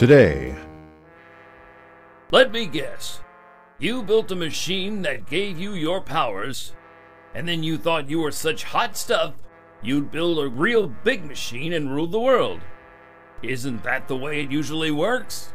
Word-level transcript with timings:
Today, 0.00 0.56
Let 2.30 2.52
me 2.52 2.64
guess. 2.64 3.20
You 3.78 4.02
built 4.02 4.30
a 4.30 4.34
machine 4.34 5.02
that 5.02 5.28
gave 5.28 5.58
you 5.58 5.74
your 5.74 6.00
powers, 6.00 6.72
and 7.34 7.46
then 7.46 7.62
you 7.62 7.76
thought 7.76 8.08
you 8.08 8.20
were 8.20 8.30
such 8.30 8.64
hot 8.64 8.96
stuff, 8.96 9.34
you'd 9.82 10.10
build 10.10 10.38
a 10.38 10.48
real 10.48 10.86
big 10.86 11.26
machine 11.26 11.74
and 11.74 11.94
rule 11.94 12.06
the 12.06 12.18
world. 12.18 12.62
Isn't 13.42 13.82
that 13.82 14.08
the 14.08 14.16
way 14.16 14.40
it 14.40 14.50
usually 14.50 14.90
works? 14.90 15.52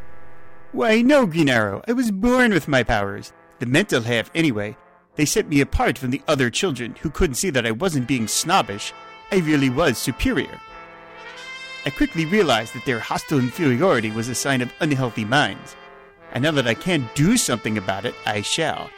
Why, 0.73 1.01
no, 1.01 1.25
Green 1.25 1.49
Arrow. 1.49 1.81
I 1.87 1.93
was 1.93 2.11
born 2.11 2.53
with 2.53 2.67
my 2.67 2.83
powers. 2.83 3.33
The 3.57 3.65
mental 3.65 4.03
half, 4.03 4.29
anyway. 4.35 4.77
They 5.15 5.25
set 5.25 5.49
me 5.49 5.59
apart 5.59 5.97
from 5.97 6.11
the 6.11 6.21
other 6.27 6.51
children 6.51 6.93
who 7.01 7.09
couldn't 7.09 7.33
see 7.33 7.49
that 7.49 7.65
I 7.65 7.71
wasn't 7.71 8.07
being 8.07 8.27
snobbish. 8.27 8.93
I 9.31 9.37
really 9.37 9.71
was 9.71 9.97
superior. 9.97 10.61
I 11.85 11.91
quickly 11.91 12.25
realized 12.25 12.73
that 12.73 12.85
their 12.85 12.99
hostile 12.99 13.37
inferiority 13.37 14.09
was 14.09 14.27
a 14.27 14.35
sign 14.35 14.61
of 14.61 14.73
unhealthy 14.79 15.23
minds. 15.23 15.75
And 16.31 16.43
now 16.43 16.51
that 16.51 16.67
I 16.67 16.73
can 16.73 17.07
do 17.13 17.37
something 17.37 17.77
about 17.77 18.05
it, 18.05 18.15
I 18.25 18.41
shall. 18.41 18.89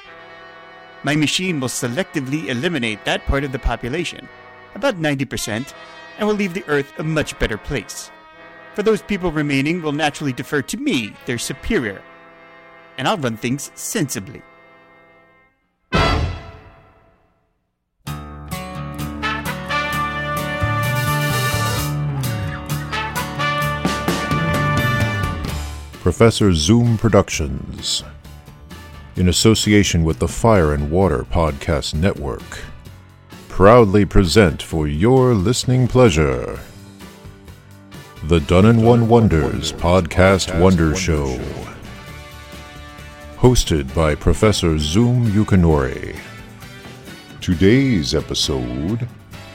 My 1.03 1.15
machine 1.15 1.59
will 1.59 1.67
selectively 1.67 2.47
eliminate 2.47 3.03
that 3.03 3.25
part 3.25 3.43
of 3.43 3.51
the 3.51 3.59
population, 3.59 4.27
about 4.73 4.99
90%, 4.99 5.73
and 6.17 6.27
will 6.27 6.35
leave 6.35 6.53
the 6.53 6.67
Earth 6.67 6.91
a 6.97 7.03
much 7.03 7.37
better 7.39 7.57
place. 7.57 8.09
For 8.73 8.83
those 8.83 9.01
people 9.01 9.31
remaining 9.31 9.81
will 9.81 9.91
naturally 9.91 10.33
defer 10.33 10.61
to 10.63 10.77
me, 10.77 11.13
their 11.25 11.38
superior. 11.38 12.01
And 12.97 13.07
I'll 13.07 13.17
run 13.17 13.38
things 13.38 13.69
sensibly. 13.75 14.41
Professor 26.08 26.53
Zoom 26.53 26.97
Productions, 26.97 28.02
in 29.17 29.27
association 29.27 30.05
with 30.05 30.19
the 30.19 30.27
Fire 30.30 30.73
and 30.73 30.89
Water 30.89 31.25
Podcast 31.25 31.94
Network, 31.94 32.59
proudly 33.50 34.05
present 34.05 34.63
for 34.63 34.88
your 34.88 35.33
listening 35.33 35.85
pleasure 35.85 36.61
the 38.23 38.39
Done 38.39 38.67
in 38.67 38.83
One 38.83 39.09
Wonders 39.09 39.73
Podcast 39.73 40.58
Wonder 40.61 40.95
Show. 40.95 41.38
Hosted 43.35 43.94
by 43.94 44.16
Professor 44.16 44.80
Zoom 44.80 45.25
Yukinori. 45.31 46.17
Today's 47.41 48.16
episode 48.16 49.09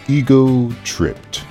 Ego 0.06 0.70
Tripped. 0.84 1.46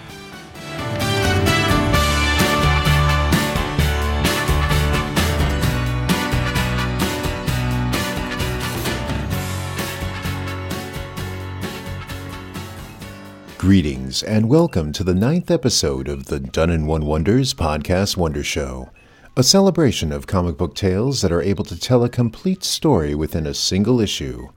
Greetings 13.62 14.24
and 14.24 14.50
welcome 14.50 14.92
to 14.92 15.04
the 15.04 15.14
ninth 15.14 15.52
episode 15.52 16.08
of 16.08 16.26
the 16.26 16.40
Done 16.40 16.72
in 16.72 16.88
One 16.88 17.06
Wonders 17.06 17.54
Podcast 17.54 18.18
Wonder 18.18 18.44
Show, 18.44 18.90
a 19.38 19.44
celebration 19.44 20.12
of 20.12 20.26
comic 20.26 20.58
book 20.58 20.74
tales 20.74 21.22
that 21.22 21.32
are 21.32 21.44
able 21.44 21.64
to 21.66 21.80
tell 21.80 22.04
a 22.04 22.10
complete 22.10 22.64
story 22.64 23.14
within 23.14 23.46
a 23.46 23.54
single 23.54 24.02
issue. 24.02 24.50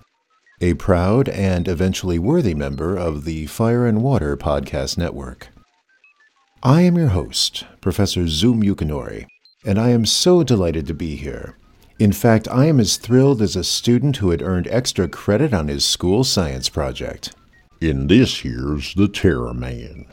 A 0.63 0.73
proud 0.73 1.29
and 1.29 1.69
eventually 1.69 2.19
worthy 2.19 2.55
member 2.55 2.97
of 2.97 3.27
the 3.27 3.45
Fire 3.45 3.87
and 3.87 4.03
Water 4.03 4.39
Podcast 4.39 4.97
Network. 4.97 5.49
I 6.63 6.81
am 6.81 6.97
your 6.97 7.09
host, 7.09 7.67
Professor 7.83 8.27
Zoom 8.27 8.63
Yukinori, 8.63 9.27
and 9.67 9.79
I 9.79 9.91
am 9.91 10.07
so 10.07 10.43
delighted 10.43 10.87
to 10.87 10.95
be 10.95 11.17
here. 11.17 11.59
In 11.99 12.13
fact, 12.13 12.49
I 12.49 12.65
am 12.69 12.81
as 12.81 12.97
thrilled 12.97 13.43
as 13.43 13.55
a 13.55 13.65
student 13.65 14.17
who 14.17 14.31
had 14.31 14.41
earned 14.41 14.67
extra 14.69 15.09
credit 15.09 15.53
on 15.53 15.69
his 15.69 15.85
school 15.85 16.25
science 16.25 16.71
project. 16.71 17.35
And 17.85 18.09
this 18.09 18.41
here's 18.41 18.95
the 18.95 19.09
Terror 19.09 19.53
Man. 19.53 20.07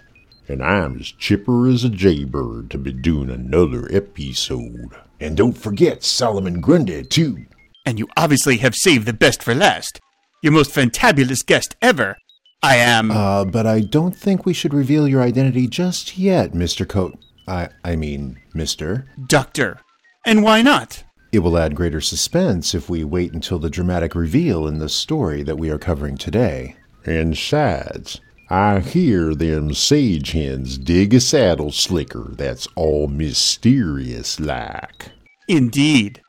And 0.50 0.62
I'm 0.62 1.00
as 1.00 1.08
chipper 1.08 1.70
as 1.70 1.86
a 1.86 1.90
jaybird 1.90 2.70
to 2.72 2.78
be 2.78 2.92
doing 2.92 3.30
another 3.30 3.88
episode. 3.96 4.90
And 5.22 5.38
don't 5.38 5.58
forget 5.58 6.04
Solomon 6.04 6.60
Grundy, 6.60 7.06
too. 7.06 7.46
And 7.86 7.98
you 7.98 8.10
obviously 8.18 8.58
have 8.58 8.76
saved 8.76 9.06
the 9.06 9.14
best 9.14 9.42
for 9.42 9.56
last. 9.56 10.02
Your 10.44 10.52
most 10.52 10.72
fantabulous 10.72 11.46
guest 11.46 11.78
ever. 11.82 12.18
I 12.62 12.76
am. 12.76 13.10
Uh, 13.10 13.46
but 13.46 13.66
I 13.66 13.80
don't 13.80 14.18
think 14.18 14.46
we 14.46 14.54
should 14.54 14.74
reveal 14.74 15.08
your 15.08 15.22
identity 15.22 15.68
just 15.68 16.18
yet, 16.18 16.52
Mr. 16.52 16.86
Coat. 16.86 17.18
I, 17.48 17.70
I 17.86 17.96
mean, 17.96 18.38
Mr. 18.54 19.06
Doctor. 19.28 19.80
And 20.26 20.44
why 20.44 20.62
not? 20.62 21.06
It 21.32 21.40
will 21.40 21.58
add 21.58 21.76
greater 21.76 22.02
suspense 22.02 22.76
if 22.76 22.90
we 22.90 23.06
wait 23.06 23.32
until 23.32 23.60
the 23.60 23.70
dramatic 23.70 24.14
reveal 24.14 24.68
in 24.68 24.80
the 24.80 24.90
story 24.90 25.42
that 25.44 25.58
we 25.58 25.70
are 25.70 25.80
covering 25.80 26.18
today. 26.18 26.76
And 27.06 27.38
sides, 27.38 28.22
I 28.50 28.80
hear 28.80 29.34
them 29.34 29.74
sage 29.74 30.32
hens 30.32 30.78
dig 30.78 31.14
a 31.14 31.20
saddle 31.20 31.72
slicker 31.72 32.34
that's 32.34 32.68
all 32.76 33.08
mysterious 33.08 34.40
like. 34.40 35.12
Indeed. 35.48 36.22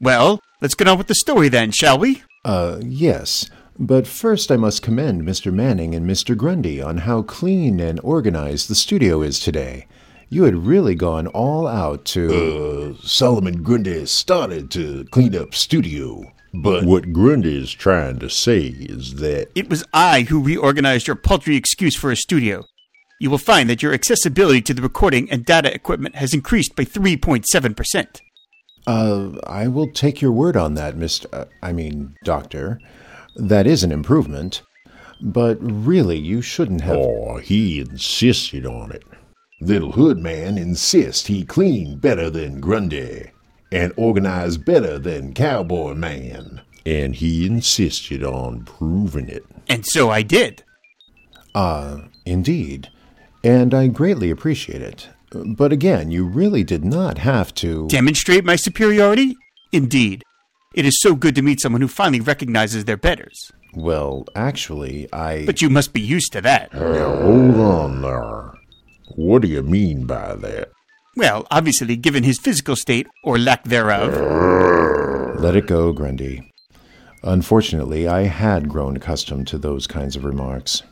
Well, 0.00 0.40
let's 0.60 0.74
get 0.74 0.88
on 0.88 0.98
with 0.98 1.06
the 1.06 1.14
story 1.14 1.48
then, 1.48 1.70
shall 1.70 1.98
we? 1.98 2.22
Uh, 2.44 2.80
yes. 2.82 3.48
But 3.78 4.06
first, 4.06 4.50
I 4.50 4.56
must 4.56 4.82
commend 4.82 5.22
Mr. 5.22 5.52
Manning 5.52 5.94
and 5.94 6.08
Mr. 6.08 6.36
Grundy 6.36 6.80
on 6.80 6.98
how 6.98 7.22
clean 7.22 7.78
and 7.78 8.00
organized 8.00 8.68
the 8.68 8.74
studio 8.74 9.20
is 9.20 9.38
today. 9.38 9.86
You 10.28 10.44
had 10.44 10.66
really 10.66 10.94
gone 10.94 11.26
all 11.28 11.66
out 11.66 12.04
to. 12.06 12.94
Uh, 12.96 13.06
Solomon 13.06 13.62
Grundy 13.62 14.06
started 14.06 14.70
to 14.72 15.04
clean 15.10 15.36
up 15.36 15.54
studio. 15.54 16.32
But 16.52 16.84
what 16.84 17.12
Grundy 17.12 17.56
is 17.56 17.72
trying 17.72 18.18
to 18.20 18.30
say 18.30 18.60
is 18.66 19.16
that 19.16 19.48
It 19.54 19.68
was 19.68 19.84
I 19.92 20.22
who 20.22 20.42
reorganized 20.42 21.06
your 21.06 21.16
paltry 21.16 21.56
excuse 21.56 21.96
for 21.96 22.10
a 22.10 22.16
studio. 22.16 22.64
You 23.20 23.30
will 23.30 23.38
find 23.38 23.68
that 23.70 23.82
your 23.82 23.94
accessibility 23.94 24.60
to 24.62 24.74
the 24.74 24.82
recording 24.82 25.30
and 25.30 25.44
data 25.44 25.74
equipment 25.74 26.16
has 26.16 26.34
increased 26.34 26.76
by 26.76 26.84
3.7%. 26.84 28.20
Uh, 28.86 29.38
I 29.46 29.68
will 29.68 29.90
take 29.90 30.20
your 30.20 30.32
word 30.32 30.56
on 30.56 30.74
that, 30.74 30.96
Mr. 30.96 31.26
Uh, 31.32 31.46
I 31.62 31.72
mean, 31.72 32.14
Doctor. 32.24 32.78
That 33.34 33.66
is 33.66 33.82
an 33.82 33.92
improvement. 33.92 34.62
But 35.20 35.56
really, 35.60 36.18
you 36.18 36.42
shouldn't 36.42 36.82
have. 36.82 36.98
Oh, 36.98 37.38
he 37.38 37.80
insisted 37.80 38.66
on 38.66 38.92
it. 38.92 39.02
Little 39.62 39.92
Hood 39.92 40.18
Man 40.18 40.58
insists 40.58 41.26
he 41.26 41.42
clean 41.42 41.98
better 41.98 42.28
than 42.28 42.60
Grundy 42.60 43.30
and 43.76 43.92
organize 43.96 44.56
better 44.56 44.98
than 44.98 45.34
Cowboy 45.34 45.92
Man. 45.92 46.62
And 46.86 47.14
he 47.14 47.44
insisted 47.44 48.24
on 48.24 48.64
proving 48.64 49.28
it. 49.28 49.44
And 49.68 49.84
so 49.84 50.08
I 50.10 50.22
did. 50.22 50.62
Ah, 51.54 52.04
indeed. 52.24 52.88
And 53.44 53.74
I 53.74 53.88
greatly 53.88 54.30
appreciate 54.30 54.80
it. 54.80 55.08
But 55.30 55.72
again, 55.72 56.10
you 56.10 56.24
really 56.24 56.64
did 56.64 56.84
not 56.84 57.18
have 57.18 57.54
to. 57.56 57.86
Demonstrate 57.88 58.44
my 58.44 58.56
superiority? 58.56 59.36
Indeed. 59.72 60.22
It 60.74 60.86
is 60.86 61.00
so 61.00 61.14
good 61.14 61.34
to 61.34 61.42
meet 61.42 61.60
someone 61.60 61.82
who 61.82 61.88
finally 61.88 62.20
recognizes 62.20 62.84
their 62.84 62.96
betters. 62.96 63.52
Well, 63.74 64.24
actually, 64.34 65.12
I. 65.12 65.44
But 65.44 65.60
you 65.60 65.68
must 65.68 65.92
be 65.92 66.00
used 66.00 66.32
to 66.32 66.40
that. 66.42 66.72
Now, 66.72 67.16
hold 67.16 67.56
on 67.56 68.00
there. 68.00 68.54
What 69.16 69.42
do 69.42 69.48
you 69.48 69.62
mean 69.62 70.06
by 70.06 70.34
that? 70.36 70.70
Well, 71.16 71.46
obviously, 71.50 71.96
given 71.96 72.24
his 72.24 72.38
physical 72.38 72.76
state, 72.76 73.06
or 73.24 73.38
lack 73.38 73.64
thereof. 73.64 75.40
Let 75.40 75.56
it 75.56 75.66
go, 75.66 75.92
Grundy. 75.92 76.52
Unfortunately, 77.22 78.06
I 78.06 78.24
had 78.24 78.68
grown 78.68 78.96
accustomed 78.96 79.46
to 79.48 79.58
those 79.58 79.86
kinds 79.86 80.14
of 80.14 80.24
remarks. 80.24 80.82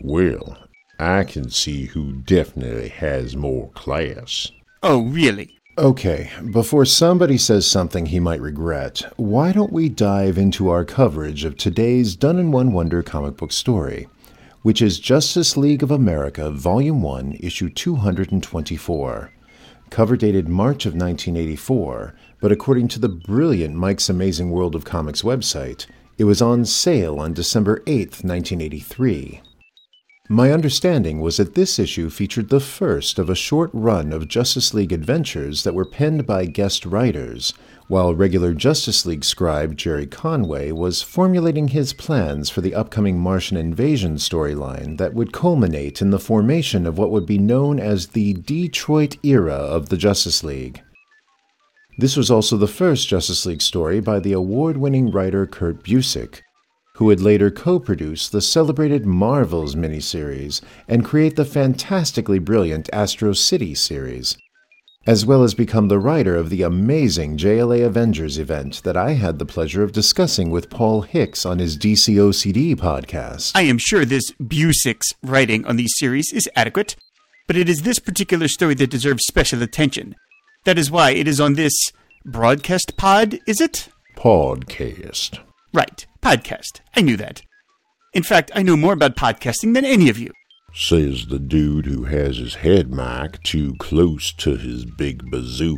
Well, 0.00 0.56
I 1.00 1.24
can 1.24 1.50
see 1.50 1.86
who 1.86 2.12
definitely 2.12 2.88
has 2.88 3.36
more 3.36 3.70
class. 3.70 4.52
Oh, 4.82 5.02
really? 5.02 5.58
Okay, 5.76 6.30
before 6.52 6.84
somebody 6.84 7.36
says 7.36 7.66
something 7.66 8.06
he 8.06 8.20
might 8.20 8.40
regret, 8.40 9.02
why 9.16 9.50
don't 9.50 9.72
we 9.72 9.88
dive 9.88 10.38
into 10.38 10.68
our 10.68 10.84
coverage 10.84 11.44
of 11.44 11.56
today's 11.56 12.14
Done 12.14 12.38
in 12.38 12.52
One 12.52 12.72
Wonder 12.72 13.02
comic 13.02 13.36
book 13.36 13.50
story, 13.50 14.06
which 14.62 14.80
is 14.80 15.00
Justice 15.00 15.56
League 15.56 15.82
of 15.82 15.90
America, 15.90 16.48
Volume 16.50 17.02
1, 17.02 17.38
Issue 17.40 17.70
224. 17.70 19.32
Cover 19.90 20.16
dated 20.16 20.48
March 20.48 20.86
of 20.86 20.94
1984, 20.94 22.14
but 22.40 22.50
according 22.50 22.88
to 22.88 22.98
the 22.98 23.08
brilliant 23.08 23.74
Mike's 23.74 24.08
Amazing 24.08 24.50
World 24.50 24.74
of 24.74 24.84
Comics 24.84 25.22
website, 25.22 25.86
it 26.18 26.24
was 26.24 26.42
on 26.42 26.64
sale 26.64 27.18
on 27.18 27.32
December 27.32 27.82
8, 27.86 28.24
1983. 28.24 29.40
My 30.30 30.52
understanding 30.52 31.20
was 31.20 31.36
that 31.36 31.54
this 31.54 31.78
issue 31.78 32.08
featured 32.08 32.48
the 32.48 32.58
first 32.58 33.18
of 33.18 33.28
a 33.28 33.34
short 33.34 33.68
run 33.74 34.10
of 34.10 34.26
Justice 34.26 34.72
League 34.72 34.92
adventures 34.92 35.64
that 35.64 35.74
were 35.74 35.84
penned 35.84 36.26
by 36.26 36.46
guest 36.46 36.86
writers, 36.86 37.52
while 37.88 38.14
regular 38.14 38.54
Justice 38.54 39.04
League 39.04 39.22
scribe 39.22 39.76
Gerry 39.76 40.06
Conway 40.06 40.72
was 40.72 41.02
formulating 41.02 41.68
his 41.68 41.92
plans 41.92 42.48
for 42.48 42.62
the 42.62 42.74
upcoming 42.74 43.18
Martian 43.18 43.58
invasion 43.58 44.14
storyline 44.14 44.96
that 44.96 45.12
would 45.12 45.34
culminate 45.34 46.00
in 46.00 46.08
the 46.08 46.18
formation 46.18 46.86
of 46.86 46.96
what 46.96 47.10
would 47.10 47.26
be 47.26 47.36
known 47.36 47.78
as 47.78 48.06
the 48.06 48.32
Detroit 48.32 49.18
era 49.22 49.52
of 49.52 49.90
the 49.90 49.98
Justice 49.98 50.42
League. 50.42 50.80
This 51.98 52.16
was 52.16 52.30
also 52.30 52.56
the 52.56 52.66
first 52.66 53.08
Justice 53.08 53.44
League 53.44 53.60
story 53.60 54.00
by 54.00 54.20
the 54.20 54.32
award 54.32 54.78
winning 54.78 55.10
writer 55.10 55.46
Kurt 55.46 55.84
Busiek, 55.84 56.40
who 56.94 57.06
would 57.06 57.20
later 57.20 57.50
co 57.50 57.78
produce 57.78 58.28
the 58.28 58.40
celebrated 58.40 59.04
Marvels 59.04 59.74
miniseries 59.74 60.60
and 60.86 61.04
create 61.04 61.36
the 61.36 61.44
fantastically 61.44 62.38
brilliant 62.38 62.88
Astro 62.92 63.32
City 63.32 63.74
series, 63.74 64.36
as 65.06 65.26
well 65.26 65.42
as 65.42 65.54
become 65.54 65.88
the 65.88 65.98
writer 65.98 66.36
of 66.36 66.50
the 66.50 66.62
amazing 66.62 67.36
JLA 67.36 67.84
Avengers 67.84 68.38
event 68.38 68.82
that 68.84 68.96
I 68.96 69.12
had 69.12 69.38
the 69.38 69.46
pleasure 69.46 69.82
of 69.82 69.92
discussing 69.92 70.50
with 70.50 70.70
Paul 70.70 71.02
Hicks 71.02 71.44
on 71.44 71.58
his 71.58 71.76
DCOCD 71.76 72.76
podcast. 72.76 73.52
I 73.56 73.62
am 73.62 73.78
sure 73.78 74.04
this 74.04 74.30
Busiek's 74.32 75.12
writing 75.22 75.66
on 75.66 75.76
these 75.76 75.94
series 75.96 76.32
is 76.32 76.48
adequate, 76.54 76.94
but 77.48 77.56
it 77.56 77.68
is 77.68 77.82
this 77.82 77.98
particular 77.98 78.46
story 78.46 78.74
that 78.74 78.90
deserves 78.90 79.26
special 79.26 79.62
attention. 79.62 80.14
That 80.64 80.78
is 80.78 80.92
why 80.92 81.10
it 81.10 81.26
is 81.26 81.40
on 81.40 81.54
this 81.54 81.74
broadcast 82.24 82.96
pod, 82.96 83.38
is 83.46 83.60
it? 83.60 83.88
Podcast. 84.16 85.40
Right, 85.74 86.06
podcast. 86.24 86.80
I 86.96 87.02
knew 87.02 87.18
that. 87.18 87.42
In 88.14 88.22
fact, 88.22 88.50
I 88.54 88.62
know 88.62 88.76
more 88.76 88.94
about 88.94 89.14
podcasting 89.14 89.74
than 89.74 89.84
any 89.84 90.08
of 90.08 90.18
you. 90.18 90.30
Says 90.72 91.26
the 91.26 91.38
dude 91.38 91.84
who 91.84 92.04
has 92.04 92.38
his 92.38 92.54
head 92.56 92.90
mic 92.90 93.42
too 93.42 93.74
close 93.78 94.32
to 94.38 94.56
his 94.56 94.86
big 94.86 95.30
bazoo. 95.30 95.76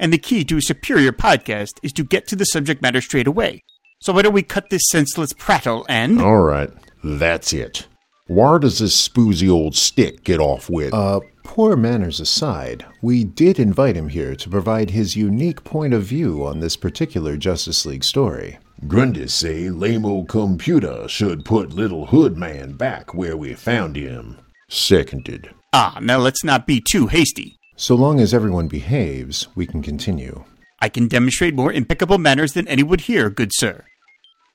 And 0.00 0.12
the 0.12 0.18
key 0.18 0.44
to 0.46 0.56
a 0.56 0.62
superior 0.62 1.12
podcast 1.12 1.78
is 1.82 1.92
to 1.92 2.02
get 2.02 2.26
to 2.26 2.36
the 2.36 2.44
subject 2.44 2.82
matter 2.82 3.00
straight 3.00 3.28
away. 3.28 3.62
So 4.00 4.12
why 4.12 4.22
don't 4.22 4.32
we 4.32 4.42
cut 4.42 4.68
this 4.68 4.88
senseless 4.90 5.32
prattle 5.32 5.86
and. 5.88 6.20
All 6.20 6.42
right, 6.42 6.70
that's 7.04 7.52
it. 7.52 7.86
Where 8.26 8.58
does 8.58 8.80
this 8.80 9.08
spoozy 9.08 9.48
old 9.48 9.76
stick 9.76 10.24
get 10.24 10.40
off 10.40 10.68
with? 10.68 10.92
Uh, 10.92 11.20
poor 11.44 11.76
manners 11.76 12.18
aside, 12.18 12.84
we 13.00 13.22
did 13.22 13.60
invite 13.60 13.96
him 13.96 14.08
here 14.08 14.34
to 14.34 14.50
provide 14.50 14.90
his 14.90 15.14
unique 15.14 15.62
point 15.62 15.94
of 15.94 16.02
view 16.02 16.44
on 16.44 16.58
this 16.58 16.76
particular 16.76 17.36
Justice 17.36 17.86
League 17.86 18.04
story. 18.04 18.58
Grundy 18.88 19.28
say 19.28 19.70
Lamo 19.70 20.24
Computer 20.24 21.06
should 21.06 21.44
put 21.44 21.72
Little 21.72 22.06
Hood 22.06 22.36
Man 22.36 22.72
back 22.72 23.14
where 23.14 23.36
we 23.36 23.54
found 23.54 23.94
him. 23.94 24.38
Seconded. 24.68 25.50
Ah, 25.72 25.98
now 26.02 26.18
let's 26.18 26.42
not 26.42 26.66
be 26.66 26.80
too 26.80 27.06
hasty. 27.06 27.56
So 27.76 27.94
long 27.94 28.18
as 28.18 28.34
everyone 28.34 28.66
behaves, 28.66 29.46
we 29.54 29.66
can 29.66 29.82
continue. 29.82 30.44
I 30.80 30.88
can 30.88 31.06
demonstrate 31.06 31.54
more 31.54 31.72
impeccable 31.72 32.18
manners 32.18 32.54
than 32.54 32.66
any 32.66 32.82
would 32.82 33.02
here, 33.02 33.30
good 33.30 33.52
sir. 33.54 33.84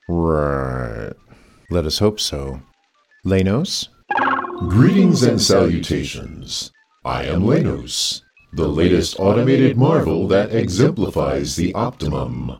Right. 0.08 1.14
Let 1.70 1.86
us 1.86 1.98
hope 1.98 2.20
so. 2.20 2.60
Lenos? 3.24 3.88
Greetings 4.68 5.22
and 5.22 5.40
salutations. 5.40 6.70
I 7.02 7.24
am 7.24 7.44
Lenos, 7.44 8.20
the 8.52 8.68
latest 8.68 9.18
automated 9.18 9.78
marvel 9.78 10.28
that 10.28 10.54
exemplifies 10.54 11.56
the 11.56 11.72
optimum. 11.74 12.58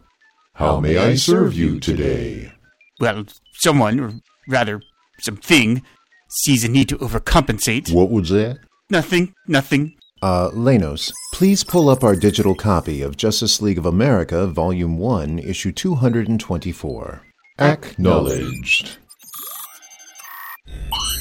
How 0.58 0.80
may 0.80 0.98
I 0.98 1.14
serve 1.14 1.54
you 1.54 1.78
today? 1.78 2.50
Well, 2.98 3.26
someone, 3.52 4.00
or 4.00 4.12
rather, 4.48 4.82
something, 5.20 5.84
sees 6.30 6.64
a 6.64 6.68
need 6.68 6.88
to 6.88 6.98
overcompensate. 6.98 7.92
What 7.92 8.10
was 8.10 8.30
that? 8.30 8.58
Nothing, 8.90 9.34
nothing. 9.46 9.94
Uh, 10.20 10.50
Lenos, 10.50 11.12
please 11.32 11.62
pull 11.62 11.88
up 11.88 12.02
our 12.02 12.16
digital 12.16 12.56
copy 12.56 13.02
of 13.02 13.16
Justice 13.16 13.62
League 13.62 13.78
of 13.78 13.86
America, 13.86 14.48
Volume 14.48 14.98
1, 14.98 15.38
Issue 15.38 15.70
224. 15.70 17.22
Acknowledged. 17.60 18.98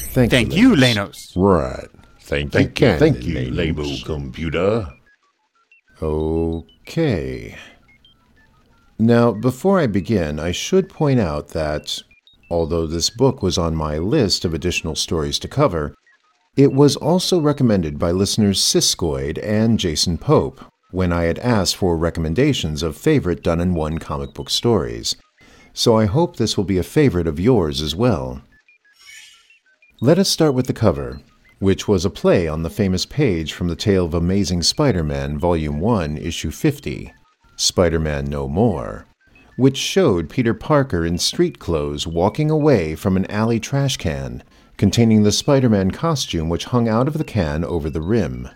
Thank, 0.08 0.32
Thank 0.32 0.56
you, 0.56 0.70
you, 0.70 0.76
Lenos. 0.76 1.36
Lenos. 1.36 1.36
Right. 1.36 1.88
Thank, 2.22 2.50
Thank 2.50 2.80
you, 2.80 2.88
you, 2.88 2.98
thank 2.98 3.22
you, 3.22 3.38
you, 3.38 3.50
Lamo 3.52 4.04
Computer. 4.04 4.88
Okay. 6.02 7.56
Now, 9.00 9.30
before 9.30 9.78
I 9.78 9.86
begin, 9.86 10.40
I 10.40 10.50
should 10.50 10.88
point 10.88 11.20
out 11.20 11.50
that, 11.50 12.02
although 12.50 12.86
this 12.86 13.10
book 13.10 13.42
was 13.42 13.56
on 13.56 13.76
my 13.76 13.96
list 13.96 14.44
of 14.44 14.52
additional 14.52 14.96
stories 14.96 15.38
to 15.38 15.48
cover, 15.48 15.94
it 16.56 16.72
was 16.72 16.96
also 16.96 17.40
recommended 17.40 17.96
by 17.96 18.10
listeners 18.10 18.60
Siskoid 18.60 19.38
and 19.40 19.78
Jason 19.78 20.18
Pope 20.18 20.64
when 20.90 21.12
I 21.12 21.24
had 21.24 21.38
asked 21.38 21.76
for 21.76 21.96
recommendations 21.96 22.82
of 22.82 22.96
favorite 22.96 23.44
done 23.44 23.60
in 23.60 23.74
one 23.74 23.98
comic 23.98 24.34
book 24.34 24.50
stories. 24.50 25.14
So 25.72 25.96
I 25.96 26.06
hope 26.06 26.34
this 26.34 26.56
will 26.56 26.64
be 26.64 26.78
a 26.78 26.82
favorite 26.82 27.28
of 27.28 27.38
yours 27.38 27.80
as 27.80 27.94
well. 27.94 28.42
Let 30.00 30.18
us 30.18 30.28
start 30.28 30.54
with 30.54 30.66
the 30.66 30.72
cover, 30.72 31.20
which 31.60 31.86
was 31.86 32.04
a 32.04 32.10
play 32.10 32.48
on 32.48 32.64
the 32.64 32.70
famous 32.70 33.06
page 33.06 33.52
from 33.52 33.68
the 33.68 33.76
tale 33.76 34.06
of 34.06 34.14
Amazing 34.14 34.64
Spider 34.64 35.04
Man, 35.04 35.38
Volume 35.38 35.78
1, 35.78 36.16
Issue 36.16 36.50
50, 36.50 37.12
Spider 37.60 37.98
Man 37.98 38.26
No 38.26 38.46
More, 38.46 39.04
which 39.56 39.76
showed 39.76 40.30
Peter 40.30 40.54
Parker 40.54 41.04
in 41.04 41.18
street 41.18 41.58
clothes 41.58 42.06
walking 42.06 42.52
away 42.52 42.94
from 42.94 43.16
an 43.16 43.28
alley 43.28 43.58
trash 43.58 43.96
can 43.96 44.44
containing 44.76 45.24
the 45.24 45.32
Spider 45.32 45.68
Man 45.68 45.90
costume 45.90 46.48
which 46.48 46.66
hung 46.66 46.88
out 46.88 47.08
of 47.08 47.18
the 47.18 47.24
can 47.24 47.64
over 47.64 47.90
the 47.90 48.00
rim. 48.00 48.48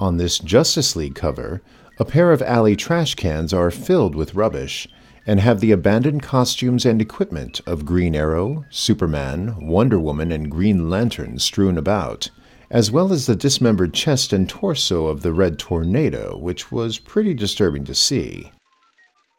On 0.00 0.16
this 0.16 0.38
Justice 0.38 0.96
League 0.96 1.14
cover, 1.14 1.60
a 1.98 2.06
pair 2.06 2.32
of 2.32 2.40
alley 2.40 2.74
trash 2.74 3.16
cans 3.16 3.52
are 3.52 3.70
filled 3.70 4.14
with 4.14 4.34
rubbish 4.34 4.88
and 5.26 5.38
have 5.38 5.60
the 5.60 5.70
abandoned 5.70 6.22
costumes 6.22 6.86
and 6.86 7.02
equipment 7.02 7.60
of 7.66 7.84
Green 7.84 8.16
Arrow, 8.16 8.64
Superman, 8.70 9.56
Wonder 9.60 10.00
Woman, 10.00 10.32
and 10.32 10.50
Green 10.50 10.88
Lantern 10.88 11.38
strewn 11.38 11.76
about, 11.76 12.30
as 12.70 12.90
well 12.90 13.12
as 13.12 13.26
the 13.26 13.34
dismembered 13.34 13.92
chest 13.92 14.32
and 14.32 14.48
torso 14.48 15.06
of 15.06 15.22
the 15.22 15.32
Red 15.32 15.58
Tornado, 15.58 16.36
which 16.38 16.70
was 16.70 16.98
pretty 16.98 17.34
disturbing 17.34 17.84
to 17.84 17.94
see. 17.94 18.52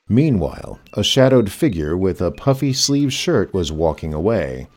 Meanwhile, 0.09 0.79
a 0.93 1.03
shadowed 1.03 1.49
figure 1.49 1.95
with 1.95 2.21
a 2.21 2.31
puffy 2.31 2.73
sleeved 2.73 3.13
shirt 3.13 3.53
was 3.53 3.71
walking 3.71 4.13
away. 4.13 4.67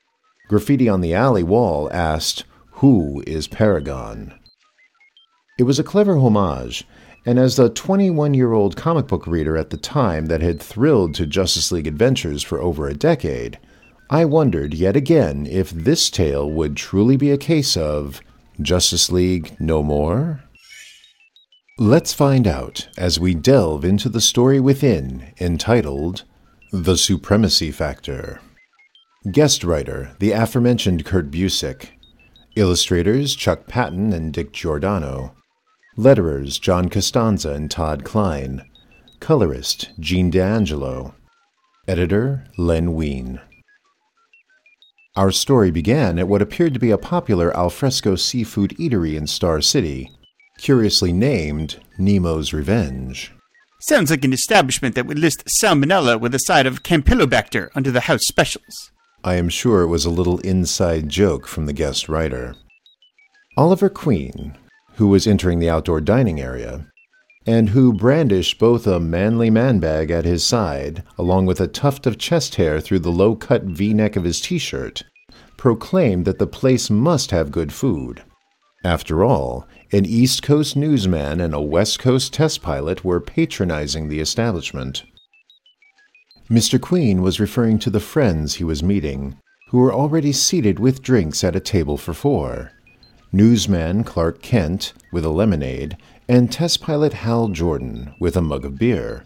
Graffiti 0.48 0.88
on 0.88 1.00
the 1.00 1.14
alley 1.14 1.42
wall 1.42 1.90
asked, 1.92 2.44
Who 2.74 3.24
is 3.26 3.48
Paragon? 3.48 4.34
It 5.58 5.64
was 5.64 5.80
a 5.80 5.84
clever 5.84 6.18
homage, 6.18 6.86
and 7.26 7.38
as 7.38 7.56
the 7.56 7.70
21 7.70 8.34
year 8.34 8.52
old 8.52 8.76
comic 8.76 9.08
book 9.08 9.26
reader 9.26 9.56
at 9.56 9.70
the 9.70 9.76
time 9.76 10.26
that 10.26 10.42
had 10.42 10.60
thrilled 10.60 11.14
to 11.14 11.26
Justice 11.26 11.72
League 11.72 11.88
adventures 11.88 12.42
for 12.44 12.60
over 12.60 12.86
a 12.86 12.94
decade, 12.94 13.58
I 14.10 14.26
wondered 14.26 14.74
yet 14.74 14.94
again 14.94 15.46
if 15.46 15.70
this 15.70 16.10
tale 16.10 16.48
would 16.50 16.76
truly 16.76 17.16
be 17.16 17.30
a 17.30 17.38
case 17.38 17.76
of 17.76 18.20
Justice 18.60 19.10
League 19.10 19.56
no 19.58 19.82
more? 19.82 20.44
Let's 21.78 22.12
find 22.12 22.46
out 22.46 22.88
as 22.96 23.18
we 23.18 23.34
delve 23.34 23.84
into 23.84 24.08
the 24.08 24.20
story 24.20 24.60
within, 24.60 25.32
entitled 25.40 26.22
The 26.72 26.96
Supremacy 26.96 27.72
Factor. 27.72 28.40
Guest 29.32 29.64
writer, 29.64 30.14
the 30.20 30.32
aforementioned 30.32 31.04
Kurt 31.04 31.30
Busiek. 31.30 31.88
Illustrators, 32.56 33.34
Chuck 33.34 33.66
Patton 33.66 34.12
and 34.12 34.32
Dick 34.32 34.52
Giordano. 34.52 35.34
Letterers, 35.96 36.60
John 36.60 36.88
Costanza 36.88 37.50
and 37.50 37.70
Todd 37.70 38.04
Klein. 38.04 38.64
Colorist, 39.18 39.90
Gene 39.98 40.30
D'Angelo. 40.30 41.14
Editor, 41.88 42.46
Len 42.56 42.94
Wein. 42.94 43.40
Our 45.16 45.30
story 45.30 45.70
began 45.70 46.18
at 46.18 46.26
what 46.26 46.42
appeared 46.42 46.74
to 46.74 46.80
be 46.80 46.90
a 46.90 46.98
popular 46.98 47.56
alfresco 47.56 48.16
seafood 48.16 48.70
eatery 48.80 49.14
in 49.14 49.28
Star 49.28 49.60
City, 49.60 50.10
curiously 50.58 51.12
named 51.12 51.76
Nemo's 51.96 52.52
Revenge. 52.52 53.32
Sounds 53.80 54.10
like 54.10 54.24
an 54.24 54.32
establishment 54.32 54.96
that 54.96 55.06
would 55.06 55.20
list 55.20 55.44
salmonella 55.62 56.18
with 56.18 56.34
a 56.34 56.40
side 56.40 56.66
of 56.66 56.82
Campylobacter 56.82 57.68
under 57.76 57.92
the 57.92 58.00
house 58.00 58.22
specials. 58.26 58.90
I 59.22 59.34
am 59.36 59.48
sure 59.48 59.82
it 59.82 59.88
was 59.88 60.04
a 60.04 60.10
little 60.10 60.38
inside 60.40 61.08
joke 61.10 61.46
from 61.46 61.66
the 61.66 61.72
guest 61.72 62.08
writer. 62.08 62.56
Oliver 63.56 63.88
Queen, 63.88 64.58
who 64.94 65.06
was 65.06 65.28
entering 65.28 65.60
the 65.60 65.70
outdoor 65.70 66.00
dining 66.00 66.40
area, 66.40 66.86
and 67.46 67.70
who 67.70 67.92
brandished 67.92 68.58
both 68.58 68.86
a 68.86 68.98
manly 68.98 69.50
man 69.50 69.78
bag 69.78 70.10
at 70.10 70.24
his 70.24 70.44
side, 70.44 71.02
along 71.18 71.46
with 71.46 71.60
a 71.60 71.66
tuft 71.66 72.06
of 72.06 72.18
chest 72.18 72.54
hair 72.54 72.80
through 72.80 72.98
the 72.98 73.12
low 73.12 73.34
cut 73.34 73.64
v 73.64 73.92
neck 73.92 74.16
of 74.16 74.24
his 74.24 74.40
t 74.40 74.58
shirt, 74.58 75.02
proclaimed 75.56 76.24
that 76.24 76.38
the 76.38 76.46
place 76.46 76.88
must 76.88 77.30
have 77.30 77.50
good 77.50 77.72
food. 77.72 78.22
After 78.84 79.24
all, 79.24 79.66
an 79.92 80.04
East 80.04 80.42
Coast 80.42 80.76
newsman 80.76 81.40
and 81.40 81.54
a 81.54 81.60
West 81.60 81.98
Coast 81.98 82.32
test 82.32 82.62
pilot 82.62 83.04
were 83.04 83.20
patronizing 83.20 84.08
the 84.08 84.20
establishment. 84.20 85.04
Mr. 86.50 86.78
Queen 86.78 87.22
was 87.22 87.40
referring 87.40 87.78
to 87.78 87.90
the 87.90 88.00
friends 88.00 88.54
he 88.54 88.64
was 88.64 88.82
meeting, 88.82 89.38
who 89.68 89.78
were 89.78 89.92
already 89.92 90.32
seated 90.32 90.78
with 90.78 91.02
drinks 91.02 91.42
at 91.42 91.56
a 91.56 91.60
table 91.60 91.96
for 91.96 92.12
four. 92.12 92.72
Newsman 93.32 94.04
Clark 94.04 94.42
Kent 94.42 94.92
with 95.10 95.24
a 95.24 95.30
lemonade, 95.30 95.96
and 96.28 96.50
test 96.50 96.80
pilot 96.80 97.12
Hal 97.12 97.48
Jordan 97.48 98.14
with 98.18 98.36
a 98.36 98.42
mug 98.42 98.64
of 98.64 98.78
beer. 98.78 99.24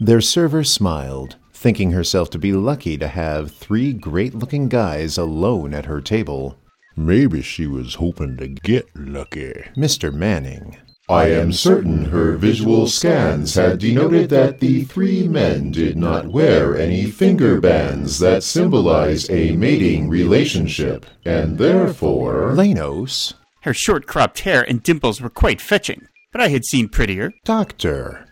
Their 0.00 0.20
server 0.20 0.64
smiled, 0.64 1.36
thinking 1.52 1.90
herself 1.90 2.30
to 2.30 2.38
be 2.38 2.52
lucky 2.52 2.96
to 2.98 3.08
have 3.08 3.50
three 3.50 3.92
great 3.92 4.34
looking 4.34 4.68
guys 4.68 5.18
alone 5.18 5.74
at 5.74 5.86
her 5.86 6.00
table. 6.00 6.56
Maybe 6.96 7.42
she 7.42 7.66
was 7.66 7.94
hoping 7.96 8.36
to 8.38 8.48
get 8.48 8.88
lucky. 8.94 9.52
Mr. 9.76 10.12
Manning, 10.12 10.76
I 11.08 11.30
am 11.30 11.52
certain 11.52 12.04
her 12.06 12.36
visual 12.36 12.86
scans 12.86 13.54
had 13.54 13.78
denoted 13.78 14.28
that 14.28 14.60
the 14.60 14.84
three 14.84 15.26
men 15.26 15.70
did 15.70 15.96
not 15.96 16.26
wear 16.26 16.76
any 16.76 17.06
finger 17.06 17.60
bands 17.62 18.18
that 18.18 18.42
symbolize 18.42 19.30
a 19.30 19.52
mating 19.52 20.10
relationship, 20.10 21.06
and 21.24 21.56
therefore. 21.56 22.52
Lanos, 22.54 23.32
Her 23.62 23.72
short 23.72 24.06
cropped 24.06 24.40
hair 24.40 24.62
and 24.68 24.82
dimples 24.82 25.20
were 25.22 25.30
quite 25.30 25.62
fetching, 25.62 26.06
but 26.32 26.40
I 26.40 26.48
had 26.48 26.64
seen 26.64 26.88
prettier. 26.88 27.32
Doctor. 27.44 28.26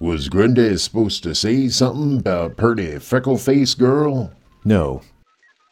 Was 0.00 0.28
Grundy 0.28 0.76
supposed 0.76 1.24
to 1.24 1.34
say 1.34 1.68
something 1.68 2.18
about 2.18 2.56
purty 2.56 2.98
freckle 2.98 3.36
faced 3.36 3.78
girl? 3.78 4.32
No. 4.64 5.02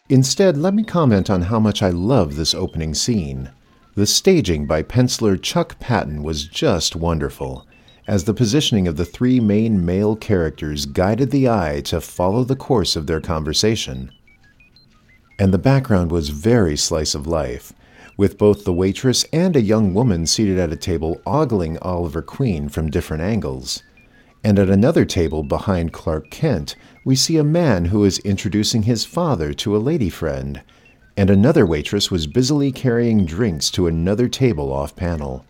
Instead, 0.09 0.57
let 0.57 0.75
me 0.75 0.83
comment 0.83 1.31
on 1.31 1.43
how 1.43 1.61
much 1.61 1.83
I 1.83 1.91
love 1.91 2.35
this 2.35 2.55
opening 2.55 2.93
scene. 2.93 3.51
The 3.95 4.07
staging 4.07 4.67
by 4.67 4.83
penciler 4.83 5.41
Chuck 5.41 5.79
Patton 5.79 6.23
was 6.23 6.47
just 6.47 6.97
wonderful, 6.97 7.67
as 8.09 8.25
the 8.25 8.35
positioning 8.35 8.87
of 8.89 8.97
the 8.97 9.05
three 9.05 9.41
main 9.41 9.85
male 9.85 10.17
characters 10.17 10.87
guided 10.87 11.31
the 11.31 11.49
eye 11.49 11.81
to 11.87 12.01
follow 12.01 12.45
the 12.45 12.57
course 12.57 12.97
of 12.97 13.07
their 13.07 13.21
conversation. 13.21 14.13
And 15.39 15.53
the 15.53 15.59
background 15.59 16.11
was 16.11 16.31
very 16.31 16.77
slice 16.77 17.15
of 17.15 17.27
life, 17.27 17.73
with 18.17 18.39
both 18.39 18.65
the 18.65 18.73
waitress 18.73 19.25
and 19.33 19.57
a 19.57 19.61
young 19.61 19.93
woman 19.93 20.27
seated 20.27 20.59
at 20.59 20.73
a 20.73 20.77
table 20.77 21.21
ogling 21.27 21.79
Oliver 21.79 22.23
Queen 22.23 22.69
from 22.69 22.91
different 22.91 23.23
angles. 23.23 23.83
And 24.43 24.59
at 24.59 24.71
another 24.71 25.05
table 25.05 25.43
behind 25.43 25.93
Clark 25.93 26.31
Kent, 26.31 26.77
we 27.05 27.17
see 27.17 27.37
a 27.37 27.45
man 27.45 27.87
who 27.87 28.05
is 28.05 28.19
introducing 28.21 28.85
his 28.85 29.05
father 29.05 29.53
to 29.55 29.77
a 29.77 29.79
lady 29.79 30.09
friend, 30.09 30.63
and 31.17 31.31
another 31.31 31.67
waitress 31.67 32.11
was 32.11 32.27
busily 32.27 32.71
carrying 32.71 33.25
drinks 33.25 33.71
to 33.73 33.87
another 33.87 34.29
table 34.29 34.73
off 34.73 34.95
panel. 34.95 35.45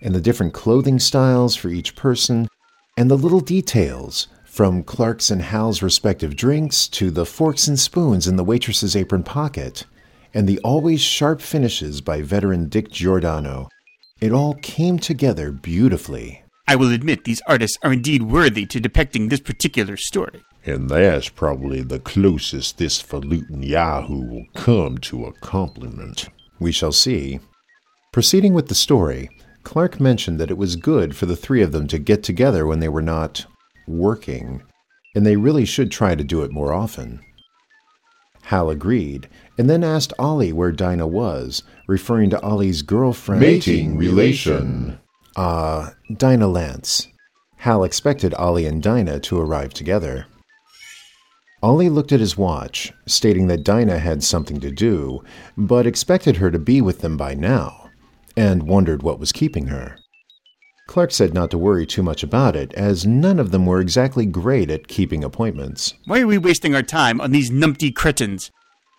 And 0.00 0.14
the 0.14 0.20
different 0.20 0.54
clothing 0.54 0.98
styles 0.98 1.56
for 1.56 1.68
each 1.68 1.96
person, 1.96 2.48
and 2.96 3.10
the 3.10 3.16
little 3.16 3.40
details, 3.40 4.28
from 4.44 4.82
Clark's 4.82 5.30
and 5.30 5.42
Hal's 5.42 5.82
respective 5.82 6.36
drinks 6.36 6.88
to 6.88 7.10
the 7.10 7.24
forks 7.24 7.66
and 7.66 7.78
spoons 7.78 8.26
in 8.26 8.36
the 8.36 8.44
waitress's 8.44 8.96
apron 8.96 9.22
pocket, 9.22 9.86
and 10.34 10.48
the 10.48 10.58
always 10.60 11.00
sharp 11.00 11.40
finishes 11.40 12.00
by 12.00 12.22
veteran 12.22 12.68
Dick 12.68 12.90
Giordano. 12.90 13.68
It 14.20 14.32
all 14.32 14.54
came 14.54 14.98
together 14.98 15.50
beautifully. 15.50 16.42
I 16.68 16.76
will 16.76 16.92
admit 16.92 17.24
these 17.24 17.42
artists 17.46 17.78
are 17.82 17.92
indeed 17.92 18.22
worthy 18.22 18.66
to 18.66 18.80
depicting 18.80 19.28
this 19.28 19.40
particular 19.40 19.96
story. 19.96 20.42
And 20.64 20.88
that's 20.88 21.28
probably 21.28 21.82
the 21.82 21.98
closest 21.98 22.78
this 22.78 23.00
falutin 23.00 23.62
Yahoo 23.62 24.26
will 24.26 24.46
come 24.54 24.98
to 24.98 25.24
a 25.24 25.32
compliment. 25.40 26.28
We 26.58 26.70
shall 26.70 26.92
see. 26.92 27.40
Proceeding 28.12 28.54
with 28.54 28.68
the 28.68 28.74
story, 28.74 29.30
Clark 29.62 30.00
mentioned 30.00 30.38
that 30.38 30.50
it 30.50 30.58
was 30.58 30.76
good 30.76 31.16
for 31.16 31.26
the 31.26 31.36
three 31.36 31.62
of 31.62 31.72
them 31.72 31.86
to 31.88 31.98
get 31.98 32.22
together 32.22 32.66
when 32.66 32.80
they 32.80 32.88
were 32.88 33.02
not 33.02 33.46
working, 33.88 34.62
and 35.14 35.26
they 35.26 35.36
really 35.36 35.64
should 35.64 35.90
try 35.90 36.14
to 36.14 36.22
do 36.22 36.42
it 36.42 36.52
more 36.52 36.72
often. 36.72 37.20
Hal 38.44 38.70
agreed, 38.70 39.28
and 39.58 39.68
then 39.68 39.84
asked 39.84 40.12
Ollie 40.18 40.52
where 40.52 40.72
Dinah 40.72 41.06
was, 41.06 41.62
referring 41.86 42.30
to 42.30 42.40
Ollie's 42.42 42.82
girlfriend. 42.82 43.40
Mating 43.40 43.96
relation. 43.96 44.98
Ah, 45.36 45.94
Dinah 46.16 46.48
Lance. 46.48 47.08
Hal 47.56 47.84
expected 47.84 48.32
Ollie 48.34 48.66
and 48.66 48.82
Dinah 48.82 49.20
to 49.20 49.38
arrive 49.38 49.74
together. 49.74 50.26
Ollie 51.62 51.90
looked 51.90 52.10
at 52.12 52.20
his 52.20 52.38
watch, 52.38 52.90
stating 53.06 53.46
that 53.48 53.64
Dinah 53.64 53.98
had 53.98 54.24
something 54.24 54.60
to 54.60 54.70
do, 54.70 55.22
but 55.58 55.86
expected 55.86 56.36
her 56.36 56.50
to 56.50 56.58
be 56.58 56.80
with 56.80 57.00
them 57.00 57.18
by 57.18 57.34
now, 57.34 57.90
and 58.34 58.62
wondered 58.62 59.02
what 59.02 59.20
was 59.20 59.30
keeping 59.30 59.66
her. 59.66 59.98
Clark 60.86 61.12
said 61.12 61.34
not 61.34 61.50
to 61.50 61.58
worry 61.58 61.84
too 61.86 62.02
much 62.02 62.22
about 62.22 62.56
it, 62.56 62.72
as 62.72 63.06
none 63.06 63.38
of 63.38 63.50
them 63.50 63.66
were 63.66 63.80
exactly 63.80 64.24
great 64.24 64.70
at 64.70 64.88
keeping 64.88 65.22
appointments. 65.22 65.94
Why 66.06 66.20
are 66.20 66.26
we 66.26 66.38
wasting 66.38 66.74
our 66.74 66.82
time 66.82 67.20
on 67.20 67.30
these 67.30 67.50
numpty 67.50 67.94
cretins? 67.94 68.50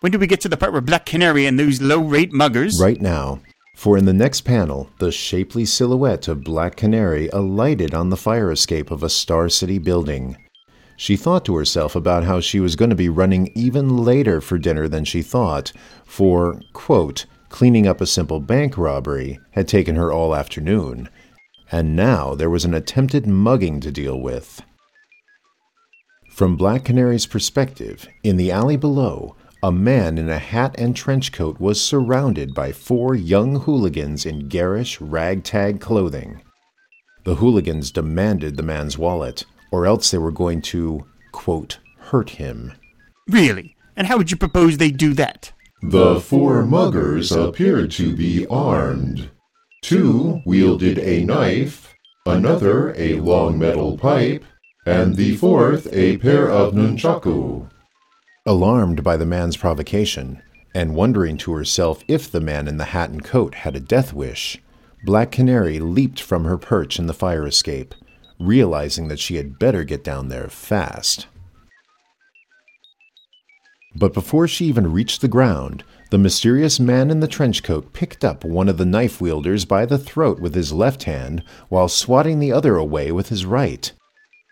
When 0.02 0.10
do 0.10 0.18
we 0.18 0.26
get 0.26 0.40
to 0.40 0.48
the 0.48 0.56
part 0.56 0.72
where 0.72 0.80
Black 0.80 1.06
Canary 1.06 1.46
and 1.46 1.56
those 1.56 1.80
low 1.80 2.00
rate 2.00 2.32
muggers? 2.32 2.80
Right 2.80 3.00
now, 3.00 3.40
for 3.76 3.96
in 3.96 4.04
the 4.04 4.12
next 4.12 4.40
panel, 4.40 4.90
the 4.98 5.12
shapely 5.12 5.64
silhouette 5.64 6.26
of 6.26 6.42
Black 6.42 6.74
Canary 6.74 7.28
alighted 7.28 7.94
on 7.94 8.10
the 8.10 8.16
fire 8.16 8.50
escape 8.50 8.90
of 8.90 9.04
a 9.04 9.08
Star 9.08 9.48
City 9.48 9.78
building. 9.78 10.36
She 10.96 11.16
thought 11.16 11.44
to 11.44 11.54
herself 11.54 11.94
about 11.94 12.24
how 12.24 12.40
she 12.40 12.58
was 12.58 12.74
going 12.74 12.90
to 12.90 12.96
be 12.96 13.08
running 13.08 13.52
even 13.54 13.98
later 13.98 14.40
for 14.40 14.58
dinner 14.58 14.88
than 14.88 15.04
she 15.04 15.22
thought, 15.22 15.70
for, 16.04 16.60
quote, 16.72 17.26
cleaning 17.48 17.86
up 17.86 18.00
a 18.00 18.06
simple 18.06 18.40
bank 18.40 18.76
robbery 18.76 19.38
had 19.52 19.68
taken 19.68 19.94
her 19.94 20.10
all 20.10 20.34
afternoon, 20.34 21.08
and 21.70 21.94
now 21.94 22.34
there 22.34 22.50
was 22.50 22.64
an 22.64 22.74
attempted 22.74 23.24
mugging 23.24 23.78
to 23.78 23.92
deal 23.92 24.20
with. 24.20 24.62
From 26.28 26.56
Black 26.56 26.86
Canary's 26.86 27.26
perspective, 27.26 28.08
in 28.24 28.36
the 28.36 28.50
alley 28.50 28.76
below, 28.76 29.36
a 29.62 29.70
man 29.70 30.18
in 30.18 30.28
a 30.28 30.38
hat 30.38 30.74
and 30.76 30.96
trench 30.96 31.30
coat 31.30 31.60
was 31.60 31.80
surrounded 31.80 32.52
by 32.52 32.72
four 32.72 33.14
young 33.14 33.60
hooligans 33.60 34.26
in 34.26 34.48
garish, 34.48 35.00
ragtag 35.00 35.80
clothing. 35.80 36.42
The 37.24 37.36
hooligans 37.36 37.92
demanded 37.92 38.56
the 38.56 38.64
man's 38.64 38.98
wallet, 38.98 39.44
or 39.70 39.86
else 39.86 40.10
they 40.10 40.18
were 40.18 40.32
going 40.32 40.62
to, 40.62 41.06
quote, 41.30 41.78
hurt 41.98 42.30
him. 42.30 42.72
Really? 43.28 43.76
And 43.96 44.08
how 44.08 44.16
would 44.16 44.32
you 44.32 44.36
propose 44.36 44.78
they 44.78 44.90
do 44.90 45.14
that? 45.14 45.52
The 45.82 46.20
four 46.20 46.64
muggers 46.64 47.30
appeared 47.30 47.92
to 47.92 48.16
be 48.16 48.46
armed. 48.48 49.30
Two 49.82 50.40
wielded 50.44 50.98
a 50.98 51.24
knife, 51.24 51.94
another 52.26 52.94
a 52.96 53.14
long 53.14 53.58
metal 53.58 53.96
pipe, 53.96 54.44
and 54.86 55.14
the 55.14 55.36
fourth 55.36 55.86
a 55.92 56.18
pair 56.18 56.50
of 56.50 56.74
nunchaku. 56.74 57.68
Alarmed 58.44 59.04
by 59.04 59.16
the 59.16 59.24
man's 59.24 59.56
provocation, 59.56 60.42
and 60.74 60.96
wondering 60.96 61.36
to 61.38 61.52
herself 61.52 62.02
if 62.08 62.28
the 62.28 62.40
man 62.40 62.66
in 62.66 62.76
the 62.76 62.86
hat 62.86 63.10
and 63.10 63.22
coat 63.22 63.54
had 63.54 63.76
a 63.76 63.80
death 63.80 64.12
wish, 64.12 64.60
Black 65.04 65.30
Canary 65.30 65.78
leaped 65.78 66.20
from 66.20 66.44
her 66.44 66.58
perch 66.58 66.98
in 66.98 67.06
the 67.06 67.14
fire 67.14 67.46
escape, 67.46 67.94
realizing 68.40 69.06
that 69.06 69.20
she 69.20 69.36
had 69.36 69.60
better 69.60 69.84
get 69.84 70.02
down 70.02 70.28
there 70.28 70.48
fast. 70.48 71.28
But 73.94 74.12
before 74.12 74.48
she 74.48 74.64
even 74.64 74.92
reached 74.92 75.20
the 75.20 75.28
ground, 75.28 75.84
the 76.10 76.18
mysterious 76.18 76.80
man 76.80 77.10
in 77.10 77.20
the 77.20 77.28
trench 77.28 77.62
coat 77.62 77.92
picked 77.92 78.24
up 78.24 78.44
one 78.44 78.68
of 78.68 78.76
the 78.76 78.86
knife 78.86 79.20
wielders 79.20 79.64
by 79.64 79.86
the 79.86 79.98
throat 79.98 80.40
with 80.40 80.54
his 80.54 80.72
left 80.72 81.04
hand 81.04 81.44
while 81.68 81.88
swatting 81.88 82.40
the 82.40 82.52
other 82.52 82.76
away 82.76 83.12
with 83.12 83.28
his 83.28 83.46
right. 83.46 83.92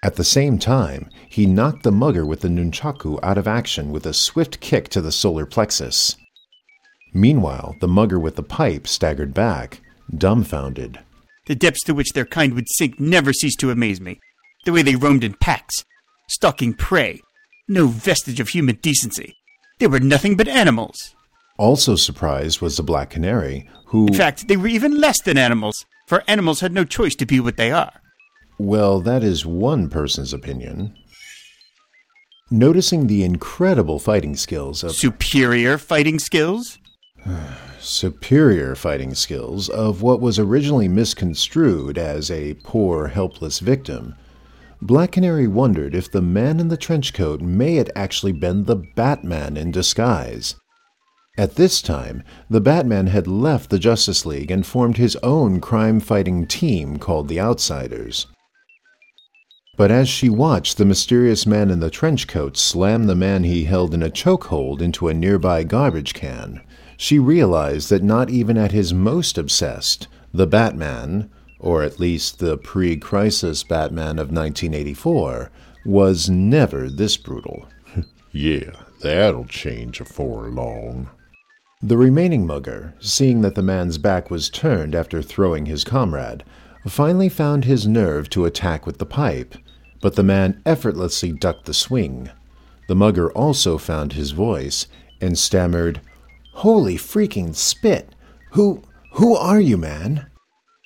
At 0.03 0.17
the 0.17 0.25
same 0.25 0.59
time, 0.59 1.11
he 1.29 1.45
knocked 1.45 1.83
the 1.83 1.93
mugger 1.93 2.25
with 2.25 2.41
the 2.41 2.49
nunchaku 2.49 3.19
out 3.23 3.37
of 3.37 3.47
action 3.47 3.93
with 3.93 4.07
a 4.07 4.15
swift 4.15 4.61
kick 4.61 4.89
to 4.91 5.03
the 5.03 5.13
solar 5.13 5.45
plexus. 5.45 6.17
Meanwhile, 7.13 7.77
the 7.81 7.89
mugger 7.89 8.19
with 8.19 8.37
the 8.37 8.43
pipe 8.43 8.87
staggered 8.87 9.35
back, 9.35 9.83
dumbfounded. 10.17 11.01
The 11.47 11.55
depths 11.55 11.85
to 11.85 11.95
which 11.95 12.13
their 12.13 12.25
kind 12.25 12.55
would 12.55 12.69
sink 12.71 12.99
never 12.99 13.33
cease 13.35 13.57
to 13.57 13.71
amaze 13.71 14.01
me. 14.01 14.21
The 14.65 14.73
way 14.73 14.83
they 14.83 14.97
roamed 14.97 15.25
in 15.25 15.35
packs, 15.35 15.85
stalking 16.29 16.73
prey, 16.75 17.21
no 17.69 17.87
vestige 17.87 18.41
of 18.41 18.51
human 18.51 18.77
decency. 18.77 19.37
They 19.81 19.87
were 19.87 20.01
nothing 20.01 20.37
but 20.37 20.49
animals. 20.49 21.15
Also 21.59 21.95
surprised 21.95 22.63
was 22.63 22.79
the 22.79 22.83
Black 22.83 23.11
Canary, 23.11 23.69
who. 23.87 24.07
In 24.07 24.15
fact, 24.15 24.49
they 24.49 24.57
were 24.57 24.69
even 24.69 24.99
less 24.99 25.21
than 25.21 25.37
animals, 25.37 25.85
for 26.07 26.25
animals 26.27 26.61
had 26.61 26.73
no 26.73 26.85
choice 26.85 27.15
to 27.17 27.27
be 27.27 27.39
what 27.39 27.59
they 27.59 27.71
are. 27.71 27.93
Well, 28.61 29.01
that 29.01 29.25
is 29.25 29.47
one 29.47 29.89
person's 29.89 30.35
opinion. 30.35 30.95
Noticing 32.51 33.07
the 33.07 33.25
incredible 33.25 33.99
fighting 33.99 34.37
skills 34.37 34.85
of 34.85 34.93
Superior 34.93 35.79
fighting 35.79 36.19
skills? 36.19 36.79
superior 37.81 38.75
fighting 38.75 39.15
skills 39.15 39.71
of 39.71 40.03
what 40.03 40.21
was 40.21 40.39
originally 40.39 40.89
misconstrued 40.89 41.97
as 41.97 42.31
a 42.31 42.53
poor, 42.63 43.09
helpless 43.09 43.61
victim, 43.61 44.15
Black 44.83 45.13
Canary 45.13 45.49
wondered 45.49 45.95
if 45.95 46.13
the 46.13 46.21
man 46.21 46.61
in 46.61 46.69
the 46.69 46.77
trench 46.77 47.15
coat 47.15 47.41
may 47.41 47.77
have 47.77 47.89
actually 47.97 48.33
been 48.33 48.65
the 48.65 48.77
Batman 48.77 49.57
in 49.57 49.71
disguise. 49.71 50.55
At 51.39 51.55
this 51.55 51.81
time, 51.81 52.23
the 52.51 52.61
Batman 52.61 53.07
had 53.07 53.27
left 53.27 53.71
the 53.71 53.79
Justice 53.79 54.27
League 54.27 54.51
and 54.51 54.67
formed 54.67 54.99
his 54.99 55.17
own 55.23 55.61
crime 55.61 55.99
fighting 55.99 56.47
team 56.47 56.99
called 56.99 57.29
the 57.29 57.41
Outsiders. 57.41 58.27
But 59.81 59.91
as 59.91 60.11
she 60.11 60.29
watched 60.29 60.77
the 60.77 60.85
mysterious 60.85 61.47
man 61.47 61.71
in 61.71 61.81
the 61.81 61.89
trench 61.89 62.29
coat 62.29 62.59
slam 62.59 63.07
the 63.07 63.15
man 63.15 63.45
he 63.45 63.65
held 63.65 63.95
in 63.95 64.03
a 64.03 64.11
chokehold 64.11 64.83
into 64.83 65.09
a 65.09 65.15
nearby 65.15 65.65
garbage 65.65 66.13
can, 66.13 66.61
she 66.99 67.19
realized 67.19 67.89
that 67.89 68.03
not 68.03 68.29
even 68.29 68.59
at 68.59 68.73
his 68.73 68.93
most 68.93 69.39
obsessed, 69.39 70.07
the 70.35 70.47
Batman, 70.47 71.31
or 71.59 71.83
at 71.83 71.99
least 71.99 72.41
the 72.41 72.59
pre 72.59 72.99
crisis 72.99 73.63
Batman 73.63 74.19
of 74.19 74.31
1984, 74.31 75.51
was 75.87 76.29
never 76.29 76.91
this 76.91 77.17
brutal. 77.17 77.67
Yeah, 78.33 78.73
that'll 79.01 79.47
change 79.47 79.99
afore 79.99 80.51
long. 80.51 81.09
The 81.83 81.97
remaining 81.97 82.47
mugger, 82.47 82.93
seeing 83.01 83.41
that 83.41 83.55
the 83.55 83.63
man's 83.63 83.97
back 83.97 84.31
was 84.31 84.51
turned 84.51 84.95
after 84.95 85.23
throwing 85.23 85.65
his 85.65 85.85
comrade, 85.85 86.45
finally 86.89 87.29
found 87.29 87.65
his 87.65 87.87
nerve 87.87 88.31
to 88.31 88.45
attack 88.45 88.87
with 88.87 88.99
the 88.99 89.07
pipe, 89.07 89.55
but 90.01 90.17
the 90.17 90.23
man 90.23 90.63
effortlessly 90.65 91.33
ducked 91.33 91.67
the 91.67 91.75
swing. 91.75 92.31
The 92.89 92.95
mugger 92.95 93.31
also 93.33 93.79
found 93.79 94.15
his 94.15 94.31
voice 94.31 94.87
and 95.21 95.39
stammered, 95.39 96.01
Holy 96.55 96.97
freaking 96.97 97.55
spit! 97.55 98.15
Who, 98.53 98.83
who 99.13 99.37
are 99.37 99.61
you, 99.61 99.77
man? 99.77 100.27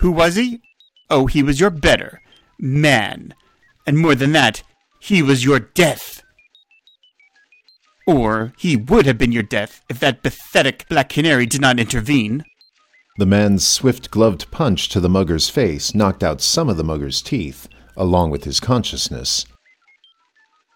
Who 0.01 0.11
was 0.11 0.35
he? 0.35 0.61
Oh, 1.09 1.27
he 1.27 1.41
was 1.41 1.59
your 1.59 1.69
better 1.69 2.21
man. 2.59 3.33
And 3.85 3.97
more 3.97 4.15
than 4.15 4.31
that, 4.33 4.63
he 4.99 5.21
was 5.21 5.45
your 5.45 5.59
death. 5.59 6.23
Or 8.07 8.53
he 8.57 8.75
would 8.75 9.05
have 9.05 9.17
been 9.17 9.31
your 9.31 9.43
death 9.43 9.81
if 9.89 9.99
that 9.99 10.23
pathetic 10.23 10.87
black 10.89 11.09
canary 11.09 11.45
did 11.45 11.61
not 11.61 11.79
intervene. 11.79 12.43
The 13.17 13.25
man's 13.25 13.65
swift 13.65 14.11
gloved 14.11 14.51
punch 14.51 14.89
to 14.89 14.99
the 14.99 15.09
mugger's 15.09 15.49
face 15.49 15.95
knocked 15.95 16.23
out 16.23 16.41
some 16.41 16.67
of 16.67 16.75
the 16.75 16.83
mugger's 16.83 17.21
teeth, 17.21 17.69
along 17.95 18.31
with 18.31 18.43
his 18.43 18.59
consciousness. 18.59 19.45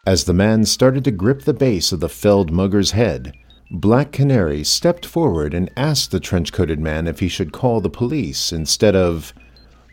As 0.06 0.24
the 0.24 0.34
man 0.34 0.64
started 0.64 1.04
to 1.04 1.12
grip 1.12 1.42
the 1.42 1.54
base 1.54 1.92
of 1.92 2.00
the 2.00 2.08
felled 2.08 2.50
mugger's 2.50 2.92
head, 2.92 3.34
Black 3.72 4.14
Canary 4.14 4.64
stepped 4.64 5.06
forward 5.06 5.54
and 5.54 5.70
asked 5.76 6.12
the 6.12 6.20
trench 6.20 6.54
coated 6.54 6.80
man 6.80 7.08
if 7.08 7.20
he 7.20 7.28
should 7.28 7.52
call 7.52 7.82
the 7.82 7.90
police 7.90 8.54
instead 8.54 8.96
of, 8.96 9.34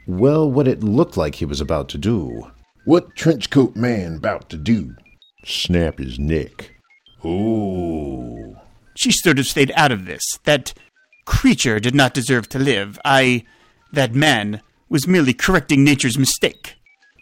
well, 0.07 0.51
what 0.51 0.69
it 0.69 0.85
looked 0.85 1.17
like 1.17 1.35
he 1.35 1.45
was 1.45 1.61
about 1.61 1.89
to 1.91 1.99
do. 1.99 2.51
What 2.85 3.17
trench 3.17 3.51
coat 3.51 3.75
man 3.75 4.15
about 4.15 4.49
to 4.51 4.57
do? 4.57 4.95
Snap 5.45 5.99
his 5.99 6.19
neck. 6.19 6.71
Oh. 7.25 8.57
She 8.95 9.11
should 9.11 9.37
have 9.37 9.47
stayed 9.49 9.73
out 9.75 9.93
of 9.93 10.07
this. 10.07 10.39
That 10.45 10.73
creature 11.27 11.79
did 11.79 11.95
not 11.95 12.15
deserve 12.15 12.49
to 12.51 12.59
live. 12.59 12.99
I. 13.05 13.45
that 13.93 14.15
man 14.15 14.63
was 14.89 15.07
merely 15.07 15.35
correcting 15.35 15.85
nature's 15.85 16.17
mistake. 16.19 16.77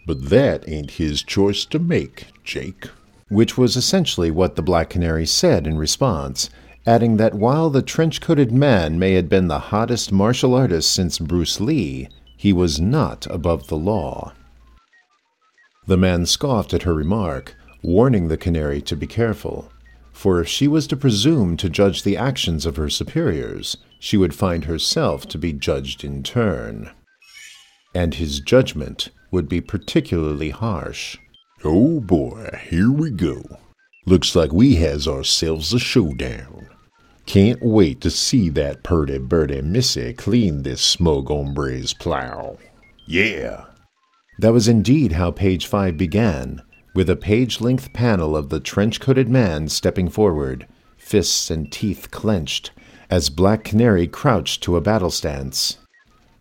But 0.07 0.29
that 0.31 0.69
ain't 0.69 0.93
his 0.93 1.23
choice 1.23 1.65
to 1.67 1.79
make, 1.79 2.27
Jake 2.45 2.89
which 3.29 3.57
was 3.57 3.77
essentially 3.77 4.31
what 4.31 4.55
the 4.55 4.63
Black 4.63 4.91
Canary 4.91 5.27
said 5.27 5.67
in 5.67 5.79
response, 5.79 6.51
adding 6.87 7.17
that 7.17 7.35
while 7.35 7.71
the 7.71 7.83
trench 7.83 8.21
coated 8.21 8.53
man 8.53 8.99
may 8.99 9.15
have 9.15 9.29
been 9.29 9.49
the 9.49 9.59
hottest 9.59 10.13
martial 10.13 10.55
artist 10.55 10.93
since 10.93 11.19
Bruce 11.19 11.61
Lee, 11.61 12.09
he 12.37 12.53
was 12.53 12.81
not 12.81 13.27
above 13.31 13.69
the 13.69 13.77
law. 13.77 14.33
The 15.87 15.97
man 15.97 16.27
scoffed 16.27 16.75
at 16.75 16.83
her 16.83 16.95
remark, 16.95 17.57
warning 17.83 18.29
the 18.29 18.37
canary 18.37 18.81
to 18.83 18.97
be 18.97 19.07
careful, 19.07 19.71
for 20.13 20.41
if 20.41 20.49
she 20.49 20.69
was 20.69 20.87
to 20.87 20.97
presume 20.97 21.57
to 21.57 21.69
judge 21.69 22.03
the 22.03 22.17
actions 22.17 22.65
of 22.67 22.77
her 22.77 22.89
superiors, 22.89 23.77
she 24.05 24.19
would 24.19 24.35
find 24.35 24.67
herself 24.67 25.27
to 25.27 25.39
be 25.39 25.51
judged 25.51 26.05
in 26.05 26.23
turn. 26.23 26.91
And 27.95 28.13
his 28.13 28.39
judgment 28.39 29.09
would 29.31 29.49
be 29.49 29.63
particularly 29.63 30.51
harsh. 30.51 31.17
Oh 31.65 32.01
boy, 32.01 32.61
here 32.69 32.93
we 32.93 33.11
go. 33.11 33.41
Looks 34.05 34.37
like 34.37 34.53
we 34.53 34.75
has 34.75 35.09
ourselves 35.09 35.73
a 35.73 35.79
showdown. 35.79 36.69
Can't 37.25 37.63
wait 37.63 38.03
to 38.03 38.11
see 38.11 38.51
that 38.51 38.83
purty 38.83 39.17
birdie 39.17 39.63
missy 39.63 40.13
clean 40.13 40.65
this 40.65 40.83
smug 40.83 41.29
hombre's 41.29 41.95
plow. 41.95 42.59
Yeah. 43.07 43.65
That 44.39 44.53
was 44.53 44.69
indeed 44.69 45.13
how 45.13 45.31
page 45.31 45.67
5 45.67 45.97
began, 45.97 46.61
with 46.95 47.09
a 47.09 47.17
page 47.17 47.59
length 47.63 47.95
panel 47.95 48.37
of 48.37 48.51
the 48.51 48.61
trench 48.61 49.01
coated 49.01 49.31
man 49.31 49.71
stepping 49.71 50.11
forward, 50.11 50.67
fists 50.99 51.51
and 51.51 51.73
teeth 51.73 52.11
clenched, 52.11 52.71
as 53.15 53.31
Black 53.31 53.63
Canary 53.63 54.09
crouched 54.09 54.61
to 54.61 54.77
a 54.77 54.81
battle 54.81 55.09
stance. 55.09 55.77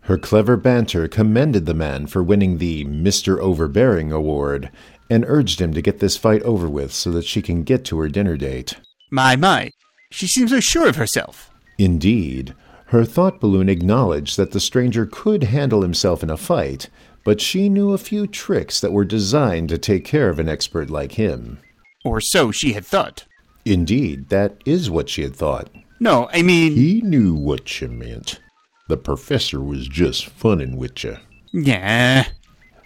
Her 0.01 0.17
clever 0.17 0.57
banter 0.57 1.07
commended 1.07 1.67
the 1.67 1.75
man 1.75 2.07
for 2.07 2.23
winning 2.23 2.57
the 2.57 2.83
Mr. 2.85 3.37
Overbearing 3.37 4.11
award 4.11 4.71
and 5.07 5.23
urged 5.27 5.61
him 5.61 5.71
to 5.75 5.83
get 5.83 5.99
this 5.99 6.17
fight 6.17 6.41
over 6.41 6.67
with 6.67 6.91
so 6.91 7.11
that 7.11 7.25
she 7.25 7.43
can 7.43 7.61
get 7.61 7.85
to 7.85 7.99
her 7.99 8.09
dinner 8.09 8.37
date. 8.37 8.73
My, 9.11 9.35
my, 9.35 9.69
she 10.11 10.25
seems 10.25 10.49
so 10.49 10.59
sure 10.59 10.89
of 10.89 10.95
herself. 10.95 11.51
Indeed, 11.77 12.55
her 12.87 13.05
thought 13.05 13.39
balloon 13.39 13.69
acknowledged 13.69 14.35
that 14.37 14.49
the 14.49 14.59
stranger 14.59 15.05
could 15.05 15.43
handle 15.43 15.83
himself 15.83 16.23
in 16.23 16.31
a 16.31 16.37
fight, 16.37 16.89
but 17.23 17.39
she 17.39 17.69
knew 17.69 17.93
a 17.93 17.99
few 17.99 18.25
tricks 18.25 18.81
that 18.81 18.91
were 18.91 19.05
designed 19.05 19.69
to 19.69 19.77
take 19.77 20.05
care 20.05 20.29
of 20.29 20.39
an 20.39 20.49
expert 20.49 20.89
like 20.89 21.11
him. 21.11 21.59
Or 22.03 22.19
so 22.19 22.49
she 22.49 22.73
had 22.73 22.83
thought. 22.83 23.25
Indeed, 23.63 24.29
that 24.29 24.55
is 24.65 24.89
what 24.89 25.07
she 25.07 25.21
had 25.21 25.35
thought. 25.35 25.69
No, 26.03 26.27
I 26.33 26.41
mean. 26.41 26.73
He 26.73 26.99
knew 27.01 27.33
what 27.33 27.79
you 27.79 27.87
meant. 27.87 28.41
The 28.89 28.97
professor 28.97 29.61
was 29.61 29.87
just 29.87 30.25
funning 30.25 30.75
with 30.75 31.01
you. 31.01 31.15
Yeah. 31.53 32.27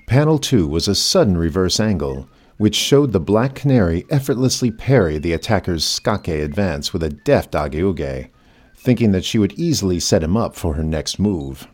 Panel 0.06 0.38
2 0.38 0.68
was 0.68 0.88
a 0.88 0.94
sudden 0.94 1.36
reverse 1.36 1.80
angle, 1.80 2.30
which 2.58 2.76
showed 2.76 3.14
the 3.14 3.20
Black 3.20 3.56
Canary 3.56 4.06
effortlessly 4.12 4.70
parry 4.70 5.18
the 5.18 5.34
attacker's 5.34 5.84
skake 5.84 6.28
advance 6.28 6.94
with 6.94 7.02
a 7.02 7.10
deft 7.10 7.56
age-uke, 7.56 8.30
thinking 8.76 9.14
that 9.14 9.26
she 9.26 9.40
would 9.40 9.54
easily 9.54 10.00
set 10.00 10.22
him 10.22 10.38
up 10.38 10.56
for 10.56 10.76
her 10.76 10.84
next 10.84 11.18
move. 11.18 11.68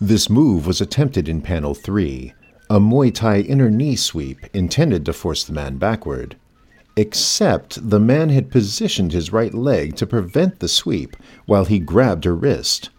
This 0.00 0.30
move 0.30 0.66
was 0.66 0.80
attempted 0.80 1.28
in 1.28 1.42
Panel 1.42 1.74
3, 1.74 2.32
a 2.70 2.80
Muay 2.80 3.14
Thai 3.14 3.40
inner 3.40 3.68
knee 3.68 3.96
sweep 3.96 4.38
intended 4.54 5.04
to 5.04 5.12
force 5.12 5.44
the 5.44 5.52
man 5.52 5.76
backward. 5.76 6.36
Except 6.98 7.90
the 7.90 8.00
man 8.00 8.28
had 8.30 8.50
positioned 8.50 9.12
his 9.12 9.32
right 9.32 9.54
leg 9.54 9.94
to 9.98 10.04
prevent 10.04 10.58
the 10.58 10.66
sweep 10.66 11.16
while 11.46 11.64
he 11.64 11.78
grabbed 11.78 12.24
her 12.24 12.34
wrist. 12.34 12.90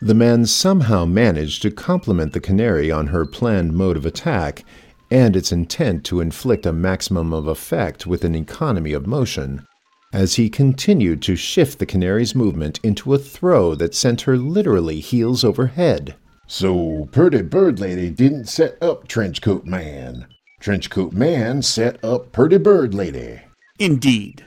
The 0.00 0.12
man 0.12 0.44
somehow 0.44 1.04
managed 1.04 1.62
to 1.62 1.70
compliment 1.70 2.32
the 2.32 2.40
canary 2.40 2.90
on 2.90 3.06
her 3.06 3.24
planned 3.24 3.74
mode 3.74 3.96
of 3.96 4.04
attack 4.04 4.64
and 5.08 5.36
its 5.36 5.52
intent 5.52 6.02
to 6.06 6.20
inflict 6.20 6.66
a 6.66 6.72
maximum 6.72 7.32
of 7.32 7.46
effect 7.46 8.08
with 8.08 8.24
an 8.24 8.34
economy 8.34 8.92
of 8.92 9.06
motion, 9.06 9.64
as 10.12 10.34
he 10.34 10.50
continued 10.50 11.22
to 11.22 11.36
shift 11.36 11.78
the 11.78 11.86
canary's 11.86 12.34
movement 12.34 12.80
into 12.82 13.14
a 13.14 13.18
throw 13.18 13.76
that 13.76 13.94
sent 13.94 14.22
her 14.22 14.36
literally 14.36 14.98
heels 14.98 15.44
over 15.44 15.68
head. 15.68 16.16
So, 16.48 17.08
Purty 17.12 17.42
Bird 17.42 17.78
Lady 17.78 18.10
didn't 18.10 18.46
set 18.46 18.82
up 18.82 19.06
Trenchcoat 19.06 19.64
Man. 19.64 20.26
Trenchcoat 20.60 21.12
Man 21.12 21.62
set 21.62 22.02
up 22.04 22.32
Purty 22.32 22.58
Bird 22.58 22.94
Lady. 22.94 23.40
Indeed. 23.78 24.44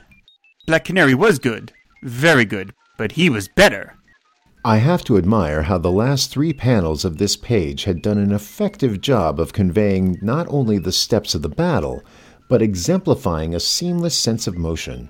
Black 0.68 0.86
Canary 0.86 1.16
was 1.16 1.40
good, 1.40 1.72
very 2.04 2.46
good, 2.46 2.74
but 2.98 3.14
he 3.14 3.30
was 3.30 3.48
better. 3.48 3.96
I 4.64 4.78
have 4.78 5.04
to 5.06 5.18
admire 5.18 5.64
how 5.64 5.80
the 5.80 5.92
last 5.92 6.30
three 6.30 6.54
panels 6.54 7.04
of 7.04 7.18
this 7.18 7.36
page 7.36 7.86
had 7.86 8.04
done 8.04 8.20
an 8.20 8.32
effective 8.32 9.02
job 9.02 9.40
of 9.40 9.54
conveying 9.54 10.18
not 10.22 10.48
only 10.50 10.78
the 10.78 10.92
steps 10.92 11.34
of 11.34 11.42
the 11.42 11.50
battle, 11.50 12.04
but 12.48 12.62
exemplifying 12.62 13.56
a 13.56 13.60
seamless 13.60 14.14
sense 14.14 14.46
of 14.46 14.58
motion. 14.58 15.10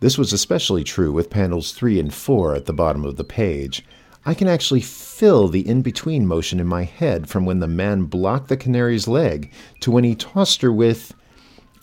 This 0.00 0.18
was 0.18 0.32
especially 0.32 0.84
true 0.84 1.12
with 1.12 1.30
panels 1.30 1.72
3 1.72 1.98
and 1.98 2.12
4 2.12 2.56
at 2.56 2.66
the 2.66 2.74
bottom 2.74 3.04
of 3.04 3.16
the 3.16 3.24
page. 3.24 3.84
I 4.26 4.34
can 4.34 4.48
actually 4.48 4.80
feel 4.80 5.48
the 5.48 5.66
in 5.66 5.82
between 5.82 6.26
motion 6.26 6.60
in 6.60 6.66
my 6.66 6.84
head 6.84 7.28
from 7.28 7.46
when 7.46 7.60
the 7.60 7.68
man 7.68 8.04
blocked 8.04 8.48
the 8.48 8.56
canary's 8.56 9.08
leg 9.08 9.50
to 9.80 9.90
when 9.90 10.04
he 10.04 10.14
tossed 10.14 10.62
her 10.62 10.72
with. 10.72 11.14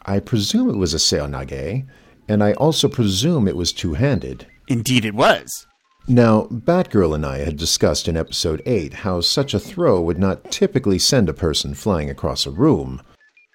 I 0.05 0.19
presume 0.19 0.69
it 0.69 0.77
was 0.77 0.93
a 0.93 0.97
seoi-nage, 0.97 1.87
and 2.27 2.43
I 2.43 2.53
also 2.53 2.87
presume 2.87 3.47
it 3.47 3.55
was 3.55 3.73
two 3.73 3.93
handed. 3.95 4.45
Indeed, 4.67 5.05
it 5.05 5.15
was. 5.15 5.65
Now, 6.07 6.43
Batgirl 6.51 7.15
and 7.15 7.25
I 7.25 7.39
had 7.39 7.57
discussed 7.57 8.07
in 8.07 8.15
episode 8.15 8.61
8 8.67 8.93
how 8.93 9.21
such 9.21 9.55
a 9.55 9.59
throw 9.59 9.99
would 10.01 10.19
not 10.19 10.51
typically 10.51 10.99
send 10.99 11.29
a 11.29 11.33
person 11.33 11.73
flying 11.73 12.11
across 12.11 12.45
a 12.45 12.51
room, 12.51 13.01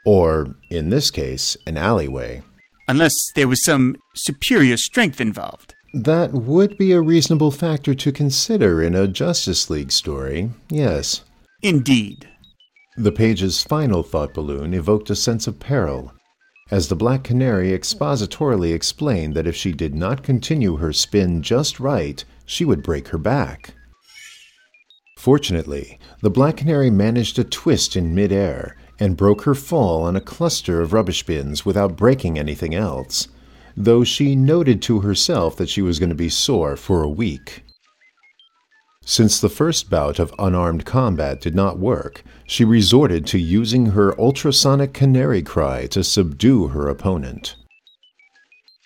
or, 0.05 0.57
in 0.69 0.90
this 0.90 1.12
case, 1.12 1.57
an 1.66 1.77
alleyway. 1.77 2.43
Unless 2.88 3.14
there 3.37 3.47
was 3.47 3.64
some 3.64 3.97
superior 4.16 4.77
strength 4.77 5.21
involved. 5.21 5.75
That 5.92 6.33
would 6.33 6.79
be 6.79 6.92
a 6.92 7.00
reasonable 7.00 7.50
factor 7.50 7.94
to 7.94 8.12
consider 8.12 8.81
in 8.81 8.94
a 8.94 9.09
Justice 9.09 9.68
League 9.68 9.90
story, 9.90 10.50
yes. 10.68 11.22
Indeed. 11.62 12.29
The 12.96 13.11
page's 13.11 13.64
final 13.64 14.03
thought 14.05 14.33
balloon 14.33 14.72
evoked 14.72 15.11
a 15.11 15.16
sense 15.16 15.48
of 15.48 15.59
peril, 15.59 16.12
as 16.70 16.88
the 16.88 16.94
Black 16.94 17.24
Canary 17.24 17.70
expositorily 17.70 18.72
explained 18.72 19.35
that 19.35 19.48
if 19.48 19.57
she 19.57 19.72
did 19.72 19.94
not 19.94 20.22
continue 20.22 20.76
her 20.76 20.92
spin 20.92 21.42
just 21.42 21.81
right, 21.81 22.24
she 22.46 22.64
would 22.64 22.85
break 22.85 23.09
her 23.09 23.18
back. 23.18 23.74
Fortunately, 25.18 25.98
the 26.22 26.31
Black 26.31 26.59
Canary 26.59 26.90
managed 26.90 27.38
a 27.38 27.44
twist 27.44 27.96
in 27.96 28.14
midair 28.14 28.76
and 29.00 29.16
broke 29.16 29.42
her 29.42 29.57
fall 29.57 30.03
on 30.03 30.14
a 30.14 30.20
cluster 30.20 30.81
of 30.81 30.92
rubbish 30.92 31.24
bins 31.26 31.66
without 31.66 31.96
breaking 31.96 32.38
anything 32.38 32.74
else, 32.74 33.26
though 33.85 34.05
she 34.05 34.37
noted 34.37 34.83
to 34.83 35.01
herself 35.01 35.57
that 35.57 35.69
she 35.69 35.83
was 35.83 35.99
going 35.99 36.11
to 36.11 36.14
be 36.14 36.29
sore 36.29 36.77
for 36.77 37.03
a 37.03 37.09
week. 37.09 37.64
Since 39.05 39.40
the 39.40 39.49
first 39.49 39.88
bout 39.88 40.19
of 40.19 40.35
unarmed 40.38 40.85
combat 40.85 41.40
did 41.40 41.55
not 41.55 41.79
work, 41.79 42.23
she 42.47 42.64
resorted 42.64 43.27
to 43.29 43.38
using 43.38 43.87
her 43.87 44.19
ultrasonic 44.21 44.93
canary 44.93 45.43
cry 45.43 45.87
to 45.87 46.05
subdue 46.05 46.69
her 46.69 46.88
opponent. 46.88 47.57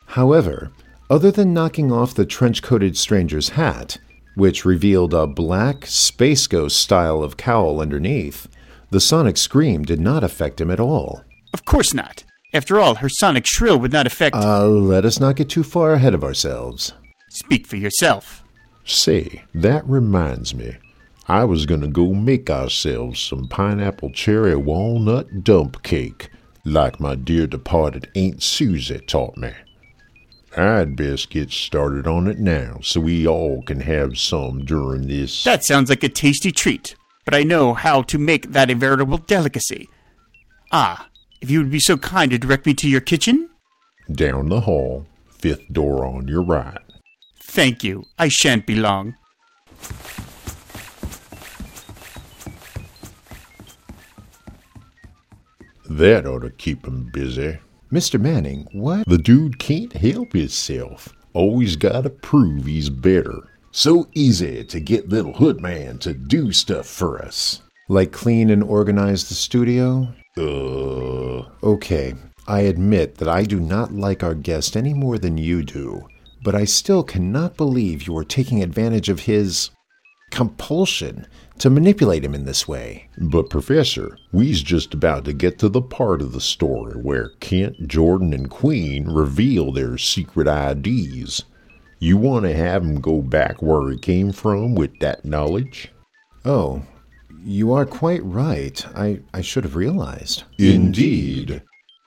However, 0.07 0.71
Other 1.11 1.31
than 1.31 1.53
knocking 1.53 1.93
off 1.93 2.15
the 2.15 2.25
trench 2.25 2.63
coated 2.63 2.97
stranger's 2.97 3.51
hat, 3.51 3.99
which 4.37 4.65
revealed 4.65 5.13
a 5.13 5.27
black 5.27 5.85
Space 5.87 6.47
Ghost 6.47 6.77
style 6.77 7.23
of 7.23 7.37
cowl 7.37 7.81
underneath, 7.81 8.49
the 8.91 9.01
sonic 9.01 9.37
scream 9.37 9.85
did 9.85 10.01
not 10.01 10.25
affect 10.25 10.61
him 10.61 10.71
at 10.71 10.81
all. 10.81 11.23
Of 11.53 11.65
course 11.67 11.93
not. 11.93 12.25
After 12.55 12.79
all, 12.79 12.95
her 12.95 13.09
sonic 13.09 13.47
shrill 13.47 13.79
would 13.81 13.93
not 13.93 14.07
affect. 14.07 14.37
Uh, 14.37 14.69
let 14.69 15.05
us 15.05 15.19
not 15.19 15.35
get 15.35 15.51
too 15.51 15.65
far 15.65 15.93
ahead 15.93 16.15
of 16.15 16.23
ourselves. 16.23 16.93
Speak 17.29 17.67
for 17.67 17.75
yourself. 17.75 18.45
Say, 18.85 19.43
that 19.53 19.85
reminds 19.89 20.55
me. 20.55 20.77
I 21.27 21.45
was 21.45 21.67
gonna 21.67 21.89
go 21.89 22.15
make 22.15 22.49
ourselves 22.49 23.19
some 23.19 23.49
pineapple 23.49 24.11
cherry 24.11 24.55
walnut 24.55 25.43
dump 25.43 25.83
cake, 25.83 26.31
like 26.65 27.01
my 27.01 27.17
dear 27.17 27.49
departed 27.49 28.09
Aunt 28.15 28.43
Susie 28.43 29.01
taught 29.01 29.37
me. 29.37 29.51
I'd 30.57 30.95
best 30.95 31.31
get 31.31 31.51
started 31.51 32.07
on 32.07 32.29
it 32.29 32.39
now 32.39 32.79
so 32.83 33.01
we 33.01 33.27
all 33.27 33.63
can 33.63 33.81
have 33.81 34.17
some 34.17 34.65
during 34.65 35.09
this. 35.09 35.43
That 35.43 35.65
sounds 35.65 35.91
like 35.91 36.05
a 36.05 36.09
tasty 36.09 36.53
treat, 36.53 36.95
but 37.25 37.35
I 37.35 37.43
know 37.43 37.75
how 37.75 38.03
to 38.03 38.19
make 38.19 38.53
that 38.53 38.71
a 38.71 38.75
veritable 38.75 39.19
delicacy. 39.19 39.89
Ah, 40.71 41.09
if 41.45 41.51
you 41.51 41.59
would 41.59 41.71
be 41.71 41.79
so 41.79 41.99
kind 41.99 42.31
to 42.31 42.39
direct 42.39 42.65
me 42.65 42.73
to 42.73 42.89
your 42.89 43.03
kitchen? 43.03 43.51
Down 44.11 44.49
the 44.49 44.61
hall, 44.61 45.05
fifth 45.29 45.71
door 45.71 46.07
on 46.07 46.27
your 46.27 46.43
right. 46.43 46.81
Thank 47.43 47.85
you. 47.85 48.05
I 48.19 48.29
shan't 48.29 48.65
be 48.65 48.77
long. 48.77 49.15
That 55.91 56.25
ought 56.27 56.41
to 56.41 56.51
keep 56.57 56.87
him 56.87 57.11
busy. 57.13 57.59
Mr. 57.93 58.19
Manning, 58.19 58.67
what? 58.73 59.07
The 59.07 59.19
dude 59.19 59.59
can't 59.59 59.93
help 59.93 60.33
himself. 60.33 61.15
Always 61.35 61.77
gotta 61.77 62.09
prove 62.09 62.65
he's 62.65 62.89
better. 62.89 63.51
So 63.71 64.09
easy 64.15 64.65
to 64.65 64.81
get 64.81 65.11
little 65.11 65.35
Hoodman 65.35 66.01
to 66.01 66.15
do 66.15 66.53
stuff 66.53 66.87
for 66.87 67.23
us. 67.23 67.61
Like 67.91 68.13
clean 68.13 68.49
and 68.49 68.65
organize 68.65 69.29
the 69.29 69.35
studio? 69.35 70.09
Uh, 70.37 71.45
Okay, 71.63 72.15
I 72.47 72.61
admit 72.61 73.17
that 73.17 73.29
I 73.29 73.45
do 73.45 73.59
not 73.61 73.93
like 73.93 74.23
our 74.23 74.35
guest 74.35 74.77
any 74.77 74.93
more 74.93 75.19
than 75.19 75.39
you 75.39 75.63
do, 75.63 76.07
but 76.43 76.55
I 76.55 76.65
still 76.65 77.03
cannot 77.03 77.57
believe 77.57 78.07
you 78.07 78.17
are 78.19 78.25
taking 78.25 78.63
advantage 78.63 79.09
of 79.09 79.21
his 79.21 79.71
compulsion 80.31 81.27
to 81.59 81.71
manipulate 81.71 82.25
him 82.25 82.35
in 82.35 82.45
this 82.45 82.67
way. 82.67 83.09
but 83.19 83.49
Professor, 83.49 84.19
we's 84.33 84.63
just 84.63 84.93
about 84.93 85.25
to 85.25 85.33
get 85.33 85.59
to 85.61 85.69
the 85.69 85.81
part 85.81 86.21
of 86.21 86.33
the 86.33 86.41
story 86.41 86.95
where 87.01 87.31
Kent, 87.41 87.87
Jordan, 87.87 88.35
and 88.35 88.51
Queen 88.51 89.07
reveal 89.09 89.71
their 89.73 89.97
secret 89.97 90.49
IDs. 90.49 91.45
You 92.01 92.17
want 92.19 92.45
to 92.45 92.53
have 92.55 92.83
'em 92.83 93.01
go 93.01 93.23
back 93.23 93.63
where 93.63 93.89
he 93.91 93.97
came 93.99 94.33
from 94.33 94.75
with 94.75 94.99
that 94.99 95.25
knowledge? 95.25 95.91
Oh, 96.45 96.83
you 97.45 97.73
are 97.73 97.85
quite 97.85 98.25
right. 98.25 98.85
I, 98.97 99.21
I 99.33 99.43
should 99.43 99.65
have 99.65 99.77
realized. 99.77 100.45
Indeed. 100.59 101.63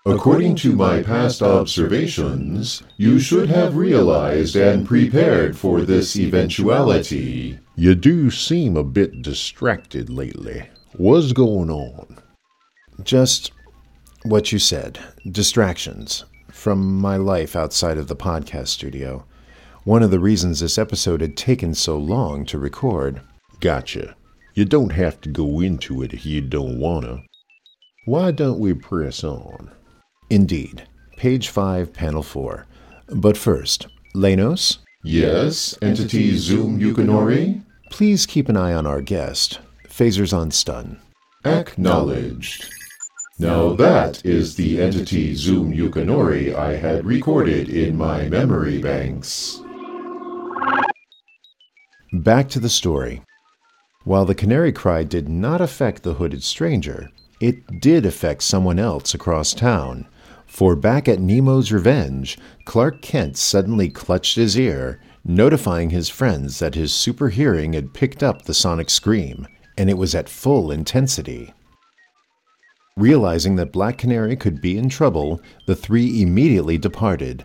According 0.05 0.55
to 0.57 0.73
my 0.73 1.03
past 1.03 1.41
observations, 1.41 2.81
you 2.95 3.19
should 3.19 3.49
have 3.49 3.75
realized 3.75 4.55
and 4.55 4.87
prepared 4.87 5.57
for 5.57 5.81
this 5.81 6.15
eventuality. 6.15 7.59
You 7.75 7.93
do 7.93 8.31
seem 8.31 8.77
a 8.77 8.83
bit 8.83 9.21
distracted 9.21 10.09
lately. 10.09 10.69
What's 10.95 11.33
going 11.33 11.69
on? 11.69 12.17
Just 13.03 13.51
what 14.23 14.51
you 14.51 14.59
said 14.59 14.99
distractions 15.29 16.25
from 16.51 16.99
my 16.99 17.17
life 17.17 17.55
outside 17.55 17.97
of 17.97 18.07
the 18.07 18.15
podcast 18.15 18.69
studio. 18.69 19.25
One 19.83 20.03
of 20.03 20.11
the 20.11 20.19
reasons 20.19 20.59
this 20.59 20.77
episode 20.77 21.21
had 21.21 21.37
taken 21.37 21.73
so 21.75 21.97
long 21.97 22.45
to 22.45 22.57
record. 22.57 23.21
Gotcha. 23.59 24.16
You 24.57 24.65
don't 24.65 24.89
have 24.93 25.21
to 25.21 25.29
go 25.29 25.59
into 25.59 26.01
it 26.01 26.15
if 26.15 26.25
you 26.25 26.41
don't 26.41 26.79
wanna. 26.79 27.21
Why 28.05 28.31
don't 28.31 28.57
we 28.57 28.73
press 28.73 29.23
on? 29.23 29.69
Indeed. 30.31 30.87
Page 31.15 31.49
5, 31.49 31.93
panel 31.93 32.23
4. 32.23 32.65
But 33.09 33.37
first, 33.37 33.85
Lenos, 34.15 34.79
Yes, 35.03 35.77
entity 35.79 36.35
Zoom 36.37 36.79
Yukinori? 36.79 37.61
please 37.91 38.25
keep 38.25 38.49
an 38.49 38.57
eye 38.57 38.73
on 38.73 38.87
our 38.87 38.99
guest. 38.99 39.59
Phasers 39.87 40.35
on 40.35 40.49
stun. 40.49 40.99
Acknowledged. 41.45 42.67
Now 43.37 43.73
that 43.75 44.25
is 44.25 44.55
the 44.55 44.81
entity 44.81 45.35
Zoom 45.35 45.71
Yukinori 45.71 46.55
I 46.55 46.77
had 46.77 47.05
recorded 47.05 47.69
in 47.69 47.95
my 47.95 48.27
memory 48.27 48.79
banks. 48.79 49.61
Back 52.11 52.49
to 52.49 52.59
the 52.59 52.69
story. 52.69 53.21
While 54.07 54.23
the 54.23 54.35
canary 54.35 54.71
cry 54.71 55.03
did 55.03 55.27
not 55.27 55.59
affect 55.59 56.03
the 56.03 56.13
hooded 56.13 56.41
stranger, 56.41 57.11
it 57.41 57.81
did 57.81 58.05
affect 58.05 58.41
someone 58.41 58.79
else 58.79 59.13
across 59.13 59.53
town. 59.53 60.07
For 60.45 60.77
back 60.77 61.09
at 61.09 61.19
Nemo's 61.19 61.73
Revenge, 61.73 62.37
Clark 62.63 63.01
Kent 63.01 63.35
suddenly 63.35 63.89
clutched 63.89 64.37
his 64.37 64.57
ear, 64.57 65.01
notifying 65.25 65.89
his 65.89 66.07
friends 66.07 66.59
that 66.59 66.73
his 66.73 66.93
super 66.93 67.27
hearing 67.27 67.73
had 67.73 67.93
picked 67.93 68.23
up 68.23 68.43
the 68.43 68.53
sonic 68.53 68.89
scream, 68.89 69.45
and 69.77 69.89
it 69.89 69.97
was 69.97 70.15
at 70.15 70.29
full 70.29 70.71
intensity. 70.71 71.53
Realizing 72.95 73.57
that 73.57 73.73
Black 73.73 73.97
Canary 73.97 74.37
could 74.37 74.61
be 74.61 74.77
in 74.77 74.87
trouble, 74.87 75.41
the 75.65 75.75
three 75.75 76.21
immediately 76.21 76.77
departed, 76.77 77.43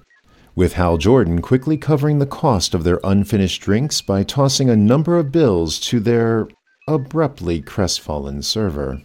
with 0.55 0.75
Hal 0.75 0.99
Jordan 0.99 1.41
quickly 1.41 1.77
covering 1.77 2.19
the 2.19 2.27
cost 2.27 2.75
of 2.75 2.85
their 2.85 3.01
unfinished 3.05 3.63
drinks 3.63 4.01
by 4.01 4.23
tossing 4.23 4.69
a 4.69 4.77
number 4.77 5.19
of 5.19 5.33
bills 5.33 5.81
to 5.81 6.01
their 6.01 6.49
abruptly 6.87 7.61
crestfallen 7.61 8.43
server. 8.43 9.01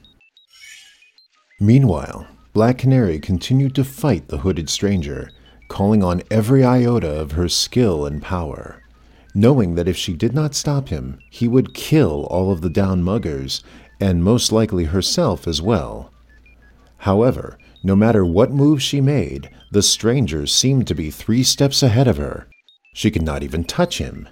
Meanwhile, 1.60 2.28
Black 2.54 2.80
Canary 2.80 3.20
continued 3.20 3.76
to 3.76 3.84
fight 3.84 4.28
the 4.28 4.40
hooded 4.40 4.70
stranger, 4.70 5.30
calling 5.70 6.04
on 6.04 6.24
every 6.32 6.64
iota 6.64 7.10
of 7.10 7.34
her 7.34 7.48
skill 7.48 8.06
and 8.06 8.22
power, 8.22 8.82
knowing 9.34 9.76
that 9.76 9.88
if 9.88 9.96
she 9.96 10.14
did 10.14 10.34
not 10.34 10.56
stop 10.56 10.90
him, 10.90 11.20
he 11.30 11.48
would 11.48 11.74
kill 11.74 12.26
all 12.26 12.52
of 12.52 12.62
the 12.62 12.70
down 12.70 13.04
muggers, 13.04 13.64
and 14.00 14.24
most 14.24 14.52
likely 14.52 14.86
herself 14.86 15.48
as 15.48 15.62
well. 15.62 16.12
However, 16.98 17.58
no 17.88 17.96
matter 17.96 18.26
what 18.26 18.52
move 18.52 18.84
she 18.84 19.00
made, 19.00 19.50
the 19.72 19.82
stranger 19.82 20.46
seemed 20.46 20.86
to 20.86 20.94
be 20.94 21.10
three 21.10 21.42
steps 21.42 21.82
ahead 21.82 22.06
of 22.06 22.18
her. 22.18 22.46
She 22.94 23.10
could 23.10 23.22
not 23.22 23.44
even 23.44 23.64
touch 23.64 23.98
him. 23.98 24.28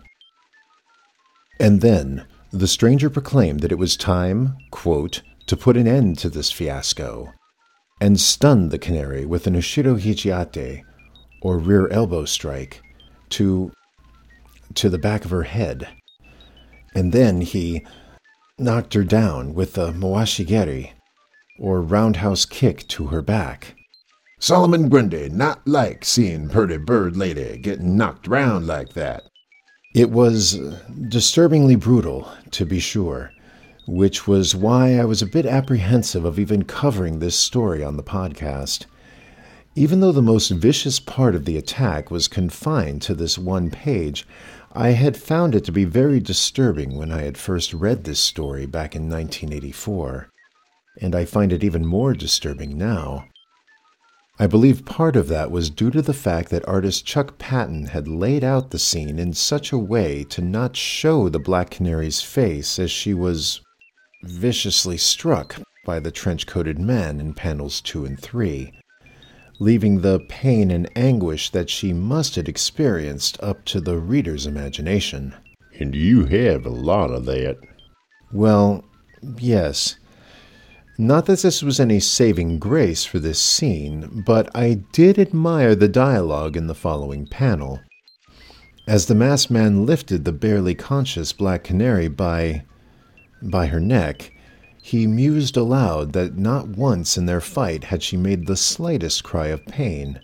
And 1.57 1.79
then, 1.79 2.25
the 2.51 2.67
stranger 2.67 3.09
proclaimed 3.09 3.61
that 3.61 3.71
it 3.71 3.77
was 3.77 3.95
time, 3.95 4.57
quote, 4.71 5.21
to 5.47 5.55
put 5.55 5.77
an 5.77 5.87
end 5.87 6.17
to 6.17 6.29
this 6.29 6.51
fiasco, 6.51 7.31
and 8.01 8.19
stunned 8.19 8.71
the 8.71 8.77
canary 8.77 9.25
with 9.25 9.47
an 9.47 9.55
Ushiro 9.55 9.97
Hichiate, 9.97 10.83
or 11.41 11.57
rear 11.57 11.87
elbow 11.87 12.25
strike, 12.25 12.81
to 13.29 13.71
to 14.73 14.89
the 14.89 14.97
back 14.97 15.23
of 15.23 15.31
her 15.31 15.43
head. 15.43 15.87
And 16.93 17.13
then 17.13 17.39
he 17.39 17.85
knocked 18.59 18.95
her 18.95 19.05
down 19.05 19.53
with 19.53 19.77
a 19.77 19.93
Mawashigeri, 19.93 20.91
or 21.59 21.81
roundhouse 21.81 22.45
kick 22.45 22.87
to 22.87 23.07
her 23.07 23.21
back. 23.21 23.75
Solomon 24.39 24.89
Grundy 24.89 25.29
not 25.29 25.65
like 25.67 26.03
seeing 26.03 26.49
pretty 26.49 26.77
bird 26.77 27.15
lady 27.15 27.57
getting 27.57 27.95
knocked 27.97 28.27
round 28.27 28.67
like 28.67 28.93
that. 28.93 29.23
It 29.95 30.11
was 30.11 30.59
uh, 30.59 30.77
disturbingly 31.07 31.77
brutal, 31.77 32.29
to 32.51 32.65
be 32.65 32.79
sure, 32.79 33.31
which 33.87 34.27
was 34.27 34.53
why 34.53 34.99
I 34.99 35.05
was 35.05 35.21
a 35.21 35.25
bit 35.25 35.45
apprehensive 35.45 36.25
of 36.25 36.37
even 36.37 36.65
covering 36.65 37.19
this 37.19 37.39
story 37.39 37.81
on 37.81 37.95
the 37.95 38.03
podcast. 38.03 38.87
Even 39.73 40.01
though 40.01 40.11
the 40.11 40.21
most 40.21 40.49
vicious 40.49 40.99
part 40.99 41.33
of 41.33 41.45
the 41.45 41.55
attack 41.55 42.11
was 42.11 42.27
confined 42.27 43.01
to 43.03 43.15
this 43.15 43.37
one 43.37 43.69
page, 43.69 44.27
I 44.73 44.89
had 44.89 45.15
found 45.15 45.55
it 45.55 45.63
to 45.63 45.71
be 45.71 45.85
very 45.85 46.19
disturbing 46.19 46.97
when 46.97 47.09
I 47.09 47.21
had 47.21 47.37
first 47.37 47.73
read 47.73 48.03
this 48.03 48.19
story 48.19 48.65
back 48.65 48.95
in 48.95 49.09
1984, 49.09 50.29
and 51.01 51.15
I 51.15 51.25
find 51.25 51.51
it 51.51 51.63
even 51.63 51.85
more 51.85 52.13
disturbing 52.13 52.77
now. 52.77 53.25
I 54.37 54.47
believe 54.47 54.85
part 54.85 55.15
of 55.15 55.29
that 55.29 55.49
was 55.49 55.69
due 55.69 55.91
to 55.91 56.01
the 56.01 56.13
fact 56.13 56.49
that 56.49 56.67
artist 56.67 57.05
Chuck 57.05 57.37
Patton 57.37 57.87
had 57.87 58.07
laid 58.07 58.43
out 58.43 58.71
the 58.71 58.79
scene 58.79 59.17
in 59.17 59.31
such 59.33 59.71
a 59.71 59.77
way 59.77 60.25
to 60.25 60.41
not 60.41 60.75
show 60.75 61.29
the 61.29 61.39
Black 61.39 61.69
Canary's 61.69 62.21
face 62.21 62.77
as 62.77 62.91
she 62.91 63.13
was 63.13 63.61
viciously 64.23 64.97
struck 64.97 65.55
by 65.85 65.99
the 65.99 66.11
trench 66.11 66.47
coated 66.47 66.79
man 66.79 67.21
in 67.21 67.33
panels 67.33 67.79
2 67.79 68.05
and 68.05 68.19
3, 68.19 68.73
leaving 69.59 70.01
the 70.01 70.19
pain 70.27 70.69
and 70.69 70.89
anguish 70.97 71.49
that 71.51 71.69
she 71.69 71.93
must 71.93 72.35
have 72.35 72.49
experienced 72.49 73.41
up 73.41 73.63
to 73.63 73.79
the 73.79 73.97
reader's 73.97 74.45
imagination. 74.45 75.33
And 75.79 75.95
you 75.95 76.25
have 76.25 76.65
a 76.65 76.69
lot 76.69 77.11
of 77.11 77.25
that. 77.25 77.57
Well, 78.33 78.83
yes. 79.37 79.95
Not 80.97 81.25
that 81.25 81.39
this 81.39 81.61
was 81.61 81.79
any 81.79 81.99
saving 81.99 82.57
grace 82.59 83.03
for 83.03 83.19
this 83.19 83.41
scene, 83.41 84.23
but 84.25 84.49
I 84.55 84.83
did 84.93 85.19
admire 85.19 85.75
the 85.75 85.89
dialogue 85.89 86.55
in 86.55 86.67
the 86.67 86.75
following 86.75 87.27
panel. 87.27 87.81
As 88.87 89.07
the 89.07 89.15
masked 89.15 89.51
man 89.51 89.85
lifted 89.85 90.23
the 90.23 90.31
barely 90.31 90.73
conscious 90.73 91.33
Black 91.33 91.65
Canary 91.65 92.07
by. 92.07 92.63
by 93.41 93.65
her 93.67 93.79
neck, 93.81 94.31
he 94.81 95.05
mused 95.05 95.57
aloud 95.57 96.13
that 96.13 96.37
not 96.37 96.69
once 96.69 97.17
in 97.17 97.25
their 97.25 97.41
fight 97.41 97.85
had 97.85 98.01
she 98.01 98.15
made 98.15 98.45
the 98.45 98.55
slightest 98.55 99.23
cry 99.23 99.47
of 99.47 99.65
pain. 99.65 100.21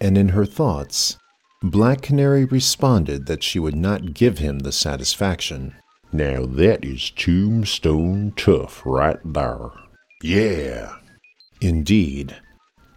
And 0.00 0.16
in 0.16 0.28
her 0.30 0.46
thoughts, 0.46 1.18
Black 1.62 2.00
Canary 2.00 2.44
responded 2.44 3.26
that 3.26 3.42
she 3.42 3.58
would 3.58 3.76
not 3.76 4.14
give 4.14 4.38
him 4.38 4.60
the 4.60 4.72
satisfaction. 4.72 5.74
Now 6.14 6.46
that 6.46 6.84
is 6.84 7.10
tombstone 7.10 8.34
tough 8.36 8.82
right 8.86 9.18
there. 9.24 9.70
Yeah. 10.22 10.94
Indeed. 11.60 12.36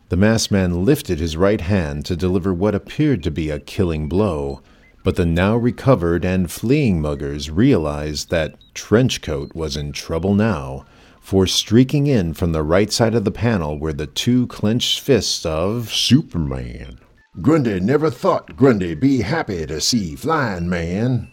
The 0.10 0.16
masked 0.16 0.52
man 0.52 0.86
lifted 0.86 1.18
his 1.18 1.36
right 1.36 1.60
hand 1.60 2.06
to 2.06 2.16
deliver 2.16 2.54
what 2.54 2.76
appeared 2.76 3.24
to 3.24 3.32
be 3.32 3.50
a 3.50 3.60
killing 3.60 4.08
blow, 4.08 4.62
but 5.04 5.16
the 5.16 5.26
now 5.26 5.58
recovered 5.58 6.26
and 6.26 6.52
fleeing 6.52 7.02
muggers 7.02 7.50
realized 7.50 8.30
that 8.30 8.54
Trenchcoat 8.76 9.56
was 9.56 9.76
in 9.76 9.94
trouble 9.94 10.36
now, 10.36 10.86
for 11.20 11.48
streaking 11.48 12.06
in 12.06 12.36
from 12.36 12.52
the 12.52 12.62
right 12.62 12.92
side 12.92 13.16
of 13.16 13.26
the 13.26 13.32
panel 13.32 13.80
were 13.80 13.94
the 13.94 14.06
two 14.06 14.46
clenched 14.46 15.00
fists 15.00 15.44
of 15.44 15.92
Superman. 15.92 17.00
Grundy 17.42 17.80
never 17.80 18.12
thought 18.12 18.56
Grundy 18.56 18.94
be 18.94 19.22
happy 19.22 19.66
to 19.66 19.82
see 19.82 20.16
flying 20.16 20.70
man. 20.70 21.32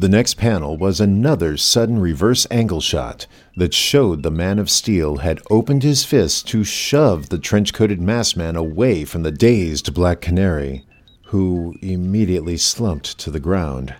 The 0.00 0.08
next 0.08 0.38
panel 0.38 0.78
was 0.78 0.98
another 0.98 1.58
sudden 1.58 1.98
reverse 1.98 2.46
angle 2.50 2.80
shot 2.80 3.26
that 3.58 3.74
showed 3.74 4.22
the 4.22 4.30
Man 4.30 4.58
of 4.58 4.70
Steel 4.70 5.18
had 5.18 5.42
opened 5.50 5.82
his 5.82 6.06
fist 6.06 6.48
to 6.48 6.64
shove 6.64 7.28
the 7.28 7.36
trench 7.36 7.74
coated 7.74 8.00
masked 8.00 8.34
man 8.34 8.56
away 8.56 9.04
from 9.04 9.24
the 9.24 9.30
dazed 9.30 9.92
Black 9.92 10.22
Canary, 10.22 10.86
who 11.26 11.74
immediately 11.82 12.56
slumped 12.56 13.18
to 13.18 13.30
the 13.30 13.40
ground. 13.40 13.94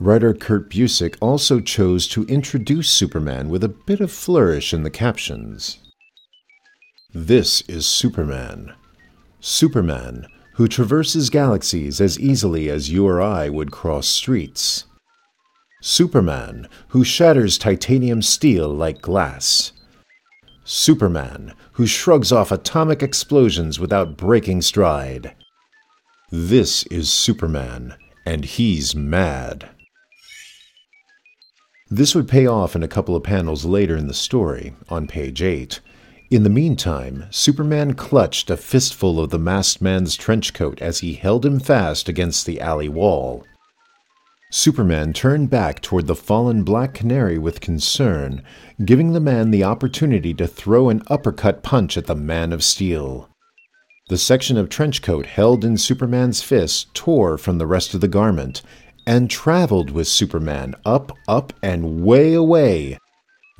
Writer 0.00 0.34
Kurt 0.34 0.70
Busiek 0.70 1.16
also 1.20 1.60
chose 1.60 2.08
to 2.08 2.24
introduce 2.24 2.90
Superman 2.90 3.48
with 3.48 3.62
a 3.62 3.68
bit 3.68 4.00
of 4.00 4.10
flourish 4.10 4.74
in 4.74 4.82
the 4.82 4.90
captions. 4.90 5.78
This 7.14 7.60
is 7.68 7.86
Superman. 7.86 8.72
Superman, 9.38 10.26
who 10.60 10.68
traverses 10.68 11.30
galaxies 11.30 12.02
as 12.02 12.20
easily 12.20 12.68
as 12.68 12.90
you 12.90 13.06
or 13.06 13.18
I 13.18 13.48
would 13.48 13.70
cross 13.70 14.06
streets. 14.06 14.84
Superman, 15.80 16.68
who 16.88 17.02
shatters 17.02 17.56
titanium 17.56 18.20
steel 18.20 18.68
like 18.68 19.00
glass. 19.00 19.72
Superman, 20.62 21.54
who 21.72 21.86
shrugs 21.86 22.30
off 22.30 22.52
atomic 22.52 23.02
explosions 23.02 23.80
without 23.80 24.18
breaking 24.18 24.60
stride. 24.60 25.34
This 26.30 26.82
is 26.88 27.10
Superman, 27.10 27.94
and 28.26 28.44
he's 28.44 28.94
mad. 28.94 29.70
This 31.88 32.14
would 32.14 32.28
pay 32.28 32.46
off 32.46 32.76
in 32.76 32.82
a 32.82 32.88
couple 32.96 33.16
of 33.16 33.22
panels 33.22 33.64
later 33.64 33.96
in 33.96 34.08
the 34.08 34.12
story, 34.12 34.74
on 34.90 35.06
page 35.06 35.40
8, 35.40 35.80
in 36.30 36.44
the 36.44 36.48
meantime, 36.48 37.26
Superman 37.30 37.94
clutched 37.94 38.50
a 38.50 38.56
fistful 38.56 39.18
of 39.18 39.30
the 39.30 39.38
masked 39.38 39.82
man's 39.82 40.14
trench 40.14 40.54
coat 40.54 40.80
as 40.80 41.00
he 41.00 41.14
held 41.14 41.44
him 41.44 41.58
fast 41.58 42.08
against 42.08 42.46
the 42.46 42.60
alley 42.60 42.88
wall. 42.88 43.44
Superman 44.52 45.12
turned 45.12 45.50
back 45.50 45.80
toward 45.80 46.06
the 46.06 46.14
fallen 46.14 46.62
Black 46.62 46.94
Canary 46.94 47.36
with 47.36 47.60
concern, 47.60 48.42
giving 48.84 49.12
the 49.12 49.20
man 49.20 49.50
the 49.50 49.64
opportunity 49.64 50.32
to 50.34 50.46
throw 50.46 50.88
an 50.88 51.02
uppercut 51.08 51.64
punch 51.64 51.96
at 51.96 52.06
the 52.06 52.14
Man 52.14 52.52
of 52.52 52.62
Steel. 52.62 53.28
The 54.08 54.18
section 54.18 54.56
of 54.56 54.68
trench 54.68 55.02
coat 55.02 55.26
held 55.26 55.64
in 55.64 55.76
Superman's 55.76 56.42
fist 56.42 56.94
tore 56.94 57.38
from 57.38 57.58
the 57.58 57.66
rest 57.66 57.92
of 57.94 58.00
the 58.00 58.08
garment 58.08 58.62
and 59.06 59.30
traveled 59.30 59.90
with 59.90 60.06
Superman 60.06 60.74
up, 60.84 61.10
up, 61.26 61.52
and 61.62 62.04
way 62.04 62.34
away 62.34 62.98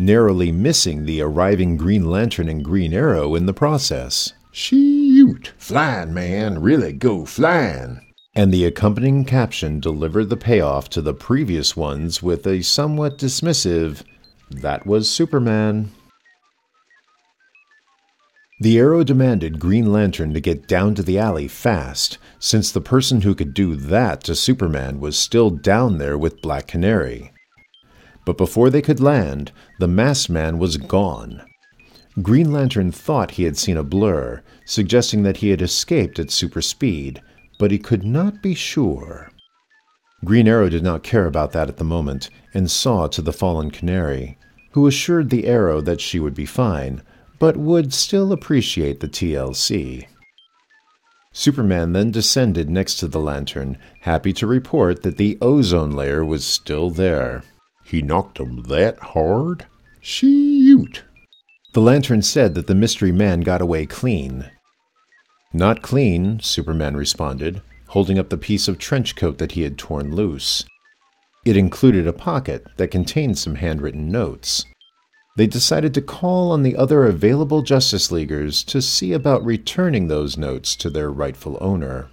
narrowly 0.00 0.50
missing 0.50 1.04
the 1.04 1.20
arriving 1.20 1.76
Green 1.76 2.10
Lantern 2.10 2.48
and 2.48 2.64
Green 2.64 2.94
Arrow 2.94 3.34
in 3.34 3.46
the 3.46 3.52
process. 3.52 4.32
Shoot! 4.50 5.52
Flying, 5.58 6.14
man, 6.14 6.60
really 6.60 6.92
go 6.92 7.24
flying! 7.24 8.00
And 8.34 8.52
the 8.52 8.64
accompanying 8.64 9.24
caption 9.24 9.78
delivered 9.78 10.30
the 10.30 10.36
payoff 10.36 10.88
to 10.90 11.02
the 11.02 11.12
previous 11.12 11.76
ones 11.76 12.22
with 12.22 12.46
a 12.46 12.62
somewhat 12.62 13.18
dismissive, 13.18 14.02
That 14.50 14.86
was 14.86 15.10
Superman. 15.10 15.90
The 18.60 18.78
Arrow 18.78 19.04
demanded 19.04 19.60
Green 19.60 19.92
Lantern 19.92 20.34
to 20.34 20.40
get 20.40 20.66
down 20.66 20.94
to 20.94 21.02
the 21.02 21.18
alley 21.18 21.48
fast, 21.48 22.18
since 22.38 22.72
the 22.72 22.80
person 22.80 23.22
who 23.22 23.34
could 23.34 23.54
do 23.54 23.74
that 23.76 24.22
to 24.24 24.34
Superman 24.34 25.00
was 25.00 25.18
still 25.18 25.50
down 25.50 25.98
there 25.98 26.18
with 26.18 26.42
Black 26.42 26.66
Canary 26.66 27.32
but 28.24 28.36
before 28.36 28.70
they 28.70 28.82
could 28.82 29.00
land, 29.00 29.52
the 29.78 29.88
masked 29.88 30.30
man 30.30 30.58
was 30.58 30.76
gone. 30.76 31.42
Green 32.22 32.52
Lantern 32.52 32.90
thought 32.90 33.32
he 33.32 33.44
had 33.44 33.56
seen 33.56 33.76
a 33.76 33.82
blur, 33.82 34.42
suggesting 34.64 35.22
that 35.22 35.38
he 35.38 35.50
had 35.50 35.62
escaped 35.62 36.18
at 36.18 36.30
super 36.30 36.60
speed, 36.60 37.22
but 37.58 37.70
he 37.70 37.78
could 37.78 38.04
not 38.04 38.42
be 38.42 38.54
sure. 38.54 39.30
Green 40.24 40.48
Arrow 40.48 40.68
did 40.68 40.82
not 40.82 41.02
care 41.02 41.26
about 41.26 41.52
that 41.52 41.68
at 41.68 41.76
the 41.78 41.84
moment, 41.84 42.28
and 42.52 42.70
saw 42.70 43.06
to 43.06 43.22
the 43.22 43.32
fallen 43.32 43.70
canary, 43.70 44.36
who 44.72 44.86
assured 44.86 45.30
the 45.30 45.46
Arrow 45.46 45.80
that 45.80 46.00
she 46.00 46.18
would 46.18 46.34
be 46.34 46.46
fine, 46.46 47.02
but 47.38 47.56
would 47.56 47.94
still 47.94 48.32
appreciate 48.32 49.00
the 49.00 49.08
TLC. 49.08 50.06
Superman 51.32 51.92
then 51.92 52.10
descended 52.10 52.68
next 52.68 52.96
to 52.96 53.08
the 53.08 53.20
lantern, 53.20 53.78
happy 54.00 54.32
to 54.32 54.46
report 54.46 55.02
that 55.02 55.16
the 55.16 55.38
ozone 55.40 55.92
layer 55.92 56.24
was 56.24 56.44
still 56.44 56.90
there. 56.90 57.44
He 57.90 58.02
knocked 58.02 58.38
him 58.38 58.62
that 58.68 59.00
hard? 59.00 59.66
Shoot! 60.00 61.02
The 61.72 61.80
lantern 61.80 62.22
said 62.22 62.54
that 62.54 62.68
the 62.68 62.74
mystery 62.76 63.10
man 63.10 63.40
got 63.40 63.60
away 63.60 63.84
clean. 63.84 64.48
Not 65.52 65.82
clean, 65.82 66.38
Superman 66.38 66.96
responded, 66.96 67.62
holding 67.88 68.16
up 68.16 68.28
the 68.28 68.38
piece 68.38 68.68
of 68.68 68.78
trench 68.78 69.16
coat 69.16 69.38
that 69.38 69.52
he 69.52 69.62
had 69.62 69.76
torn 69.76 70.14
loose. 70.14 70.64
It 71.44 71.56
included 71.56 72.06
a 72.06 72.12
pocket 72.12 72.64
that 72.76 72.92
contained 72.92 73.38
some 73.38 73.56
handwritten 73.56 74.08
notes. 74.08 74.64
They 75.36 75.48
decided 75.48 75.92
to 75.94 76.00
call 76.00 76.52
on 76.52 76.62
the 76.62 76.76
other 76.76 77.06
available 77.06 77.62
Justice 77.62 78.12
Leaguers 78.12 78.62
to 78.64 78.80
see 78.80 79.12
about 79.12 79.44
returning 79.44 80.06
those 80.06 80.38
notes 80.38 80.76
to 80.76 80.90
their 80.90 81.10
rightful 81.10 81.58
owner. 81.60 82.08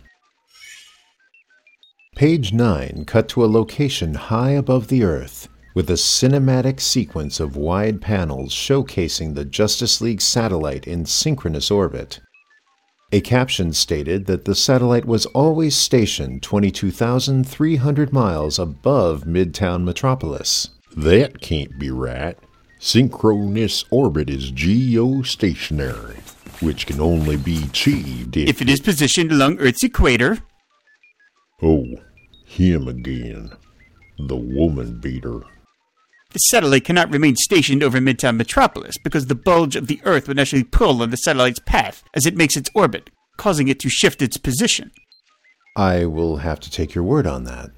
Page 2.16 2.52
9 2.52 3.06
cut 3.06 3.30
to 3.30 3.46
a 3.46 3.46
location 3.46 4.16
high 4.16 4.52
above 4.52 4.88
the 4.88 5.04
Earth 5.04 5.48
with 5.78 5.92
a 5.92 5.94
cinematic 5.94 6.80
sequence 6.80 7.40
of 7.40 7.56
wide 7.56 8.02
panels 8.02 8.52
showcasing 8.52 9.36
the 9.36 9.46
Justice 9.46 10.02
League 10.02 10.22
satellite 10.22 10.88
in 10.88 11.06
synchronous 11.06 11.70
orbit. 11.70 12.20
A 13.12 13.22
caption 13.22 13.72
stated 13.74 14.26
that 14.26 14.46
the 14.46 14.56
satellite 14.56 15.06
was 15.06 15.28
always 15.28 15.76
stationed 15.76 16.42
22,300 16.42 18.12
miles 18.12 18.58
above 18.58 19.26
Midtown 19.26 19.84
Metropolis. 19.84 20.70
That 20.96 21.42
can't 21.42 21.78
be 21.78 21.92
right. 21.92 22.40
Synchronous 22.80 23.86
orbit 23.92 24.32
is 24.32 24.52
geostationary, 24.52 26.18
which 26.60 26.88
can 26.88 27.00
only 27.00 27.38
be 27.38 27.66
achieved 27.66 28.36
if, 28.36 28.50
if 28.50 28.62
it 28.64 28.70
is 28.70 28.82
positioned 28.82 29.32
along 29.32 29.60
Earth's 29.60 29.84
equator. 29.84 30.40
Oh, 31.62 31.86
him 32.48 32.88
again. 32.88 33.52
The 34.18 34.36
woman 34.36 35.00
beater. 35.00 35.44
The 36.32 36.40
satellite 36.40 36.84
cannot 36.84 37.12
remain 37.12 37.36
stationed 37.38 37.82
over 37.82 38.00
Midtown 38.00 38.36
Metropolis 38.36 38.98
because 39.04 39.28
the 39.28 39.36
bulge 39.36 39.76
of 39.76 39.88
the 39.88 40.02
Earth 40.04 40.28
would 40.28 40.38
naturally 40.38 40.64
pull 40.64 41.02
on 41.02 41.10
the 41.10 41.18
satellite's 41.18 41.60
path 41.60 42.04
as 42.14 42.26
it 42.26 42.36
makes 42.36 42.58
its 42.58 42.70
orbit, 42.76 43.10
causing 43.38 43.70
it 43.70 43.80
to 43.80 43.90
shift 43.90 44.22
its 44.22 44.38
position. 44.38 44.92
I 45.76 46.06
will 46.06 46.38
have 46.38 46.60
to 46.62 46.72
take 46.72 46.94
your 46.94 47.04
word 47.04 47.28
on 47.28 47.46
that. 47.46 47.70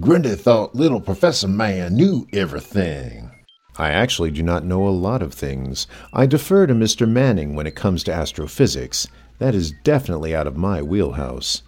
Grundy 0.00 0.34
thought 0.34 0.74
little 0.74 1.00
Professor 1.00 1.48
Man 1.48 1.94
knew 1.94 2.26
everything. 2.32 3.30
I 3.78 3.90
actually 3.90 4.30
do 4.30 4.42
not 4.42 4.64
know 4.64 4.88
a 4.88 4.90
lot 4.90 5.22
of 5.22 5.32
things. 5.32 5.86
I 6.12 6.26
defer 6.26 6.66
to 6.66 6.74
Mr. 6.74 7.08
Manning 7.08 7.54
when 7.54 7.66
it 7.66 7.76
comes 7.76 8.02
to 8.04 8.12
astrophysics. 8.12 9.06
That 9.38 9.54
is 9.54 9.74
definitely 9.84 10.34
out 10.34 10.46
of 10.46 10.56
my 10.56 10.82
wheelhouse. 10.82 11.62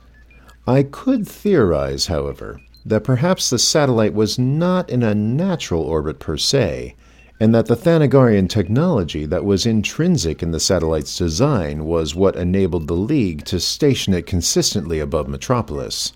I 0.67 0.83
could 0.83 1.29
theorize, 1.29 2.07
however, 2.07 2.61
that 2.89 3.05
perhaps 3.05 3.51
the 3.51 3.59
satellite 3.59 4.15
was 4.15 4.39
not 4.39 4.89
in 4.91 5.03
a 5.03 5.15
natural 5.15 5.83
orbit 5.83 6.19
per 6.19 6.37
se, 6.37 6.95
and 7.41 7.55
that 7.55 7.67
the 7.67 7.77
Thanagarian 7.77 8.49
technology 8.49 9.25
that 9.27 9.45
was 9.45 9.67
intrinsic 9.67 10.43
in 10.43 10.51
the 10.51 10.61
satellite's 10.61 11.17
design 11.17 11.85
was 11.85 12.15
what 12.15 12.37
enabled 12.37 12.89
the 12.89 12.95
League 12.95 13.45
to 13.45 13.61
station 13.61 14.13
it 14.15 14.27
consistently 14.27 14.99
above 14.99 15.29
Metropolis. 15.29 16.13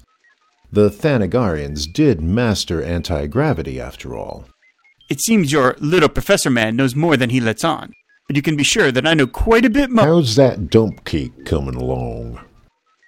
The 0.72 0.88
Thanagarians 0.88 1.92
did 1.92 2.20
master 2.20 2.82
anti 2.82 3.26
gravity, 3.26 3.80
after 3.80 4.16
all. 4.16 4.46
It 5.10 5.20
seems 5.20 5.52
your 5.52 5.76
little 5.78 6.08
professor 6.08 6.48
man 6.48 6.76
knows 6.76 6.96
more 6.96 7.16
than 7.16 7.30
he 7.30 7.40
lets 7.40 7.64
on, 7.64 7.92
but 8.26 8.36
you 8.36 8.42
can 8.42 8.56
be 8.56 8.64
sure 8.64 8.90
that 8.90 9.06
I 9.06 9.14
know 9.14 9.26
quite 9.26 9.66
a 9.66 9.70
bit 9.70 9.90
more. 9.90 10.06
How's 10.06 10.36
that 10.36 10.70
dump 10.70 11.04
cake 11.04 11.44
coming 11.44 11.74
along? 11.74 12.40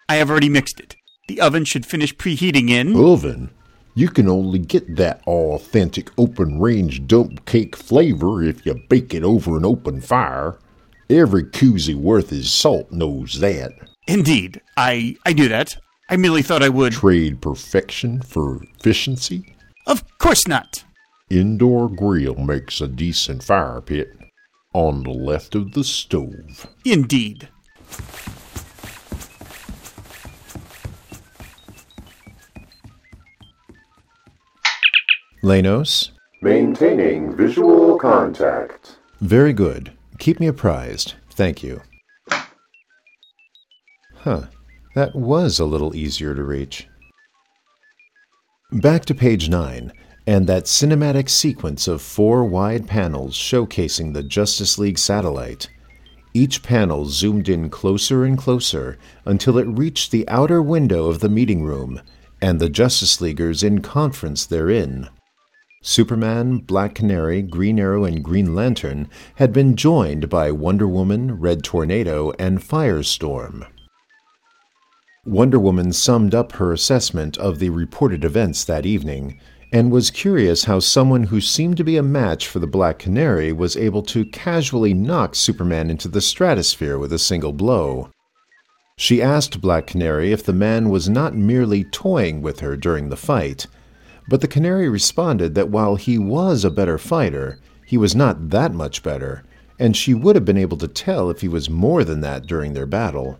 I 0.08 0.16
have 0.16 0.30
already 0.30 0.50
mixed 0.50 0.78
it. 0.78 0.96
The 1.26 1.40
oven 1.40 1.64
should 1.64 1.86
finish 1.86 2.14
preheating 2.14 2.68
in. 2.70 2.94
Oven? 2.96 3.50
You 3.94 4.08
can 4.08 4.28
only 4.28 4.58
get 4.58 4.96
that 4.96 5.22
authentic 5.26 6.10
open 6.18 6.60
range 6.60 7.06
dump 7.06 7.46
cake 7.46 7.76
flavor 7.76 8.42
if 8.42 8.66
you 8.66 8.74
bake 8.88 9.14
it 9.14 9.22
over 9.22 9.56
an 9.56 9.64
open 9.64 10.00
fire. 10.00 10.58
Every 11.08 11.44
koozie 11.44 11.94
worth 11.94 12.30
his 12.30 12.50
salt 12.50 12.90
knows 12.90 13.40
that. 13.40 13.72
Indeed, 14.06 14.60
I 14.76 15.16
I 15.24 15.32
knew 15.32 15.48
that. 15.48 15.76
I 16.10 16.16
merely 16.16 16.42
thought 16.42 16.62
I 16.62 16.68
would. 16.68 16.92
Trade 16.92 17.40
perfection 17.40 18.20
for 18.20 18.62
efficiency? 18.78 19.54
Of 19.86 20.02
course 20.18 20.46
not. 20.46 20.84
Indoor 21.30 21.88
grill 21.88 22.34
makes 22.34 22.80
a 22.80 22.88
decent 22.88 23.42
fire 23.42 23.80
pit 23.80 24.12
on 24.74 25.04
the 25.04 25.10
left 25.10 25.54
of 25.54 25.72
the 25.72 25.84
stove. 25.84 26.66
Indeed. 26.84 27.48
Lanos? 35.44 36.10
Maintaining 36.40 37.36
visual 37.36 37.98
contact. 37.98 38.96
Very 39.20 39.52
good. 39.52 39.92
Keep 40.18 40.40
me 40.40 40.46
apprised. 40.46 41.14
Thank 41.32 41.62
you. 41.62 41.82
Huh. 44.14 44.44
That 44.94 45.14
was 45.14 45.58
a 45.58 45.66
little 45.66 45.94
easier 45.94 46.34
to 46.34 46.42
reach. 46.42 46.88
Back 48.72 49.04
to 49.04 49.14
page 49.14 49.50
9, 49.50 49.92
and 50.26 50.46
that 50.46 50.64
cinematic 50.64 51.28
sequence 51.28 51.86
of 51.88 52.00
four 52.00 52.46
wide 52.46 52.88
panels 52.88 53.36
showcasing 53.36 54.14
the 54.14 54.22
Justice 54.22 54.78
League 54.78 54.98
satellite. 54.98 55.68
Each 56.32 56.62
panel 56.62 57.04
zoomed 57.04 57.50
in 57.50 57.68
closer 57.68 58.24
and 58.24 58.38
closer 58.38 58.96
until 59.26 59.58
it 59.58 59.68
reached 59.68 60.10
the 60.10 60.26
outer 60.26 60.62
window 60.62 61.08
of 61.08 61.20
the 61.20 61.28
meeting 61.28 61.64
room 61.64 62.00
and 62.40 62.60
the 62.60 62.70
Justice 62.70 63.20
Leaguers 63.20 63.62
in 63.62 63.82
conference 63.82 64.46
therein. 64.46 65.10
Superman, 65.86 66.60
Black 66.60 66.94
Canary, 66.94 67.42
Green 67.42 67.78
Arrow, 67.78 68.06
and 68.06 68.24
Green 68.24 68.54
Lantern 68.54 69.06
had 69.34 69.52
been 69.52 69.76
joined 69.76 70.30
by 70.30 70.50
Wonder 70.50 70.88
Woman, 70.88 71.38
Red 71.38 71.62
Tornado, 71.62 72.32
and 72.38 72.58
Firestorm. 72.60 73.66
Wonder 75.26 75.58
Woman 75.58 75.92
summed 75.92 76.34
up 76.34 76.52
her 76.52 76.72
assessment 76.72 77.36
of 77.36 77.58
the 77.58 77.68
reported 77.68 78.24
events 78.24 78.64
that 78.64 78.86
evening 78.86 79.38
and 79.72 79.92
was 79.92 80.10
curious 80.10 80.64
how 80.64 80.78
someone 80.78 81.24
who 81.24 81.38
seemed 81.42 81.76
to 81.76 81.84
be 81.84 81.98
a 81.98 82.02
match 82.02 82.48
for 82.48 82.60
the 82.60 82.66
Black 82.66 82.98
Canary 82.98 83.52
was 83.52 83.76
able 83.76 84.02
to 84.04 84.24
casually 84.24 84.94
knock 84.94 85.34
Superman 85.34 85.90
into 85.90 86.08
the 86.08 86.22
stratosphere 86.22 86.96
with 86.96 87.12
a 87.12 87.18
single 87.18 87.52
blow. 87.52 88.08
She 88.96 89.20
asked 89.20 89.60
Black 89.60 89.86
Canary 89.86 90.32
if 90.32 90.44
the 90.44 90.54
man 90.54 90.88
was 90.88 91.10
not 91.10 91.34
merely 91.34 91.84
toying 91.84 92.40
with 92.40 92.60
her 92.60 92.74
during 92.74 93.10
the 93.10 93.18
fight, 93.18 93.66
but 94.28 94.40
the 94.40 94.48
Canary 94.48 94.88
responded 94.88 95.54
that 95.54 95.68
while 95.68 95.96
he 95.96 96.18
was 96.18 96.64
a 96.64 96.70
better 96.70 96.98
fighter, 96.98 97.58
he 97.86 97.98
was 97.98 98.14
not 98.14 98.50
that 98.50 98.72
much 98.72 99.02
better, 99.02 99.44
and 99.78 99.96
she 99.96 100.14
would 100.14 100.36
have 100.36 100.44
been 100.44 100.56
able 100.56 100.76
to 100.78 100.88
tell 100.88 101.30
if 101.30 101.40
he 101.40 101.48
was 101.48 101.68
more 101.68 102.04
than 102.04 102.20
that 102.20 102.46
during 102.46 102.72
their 102.72 102.86
battle. 102.86 103.38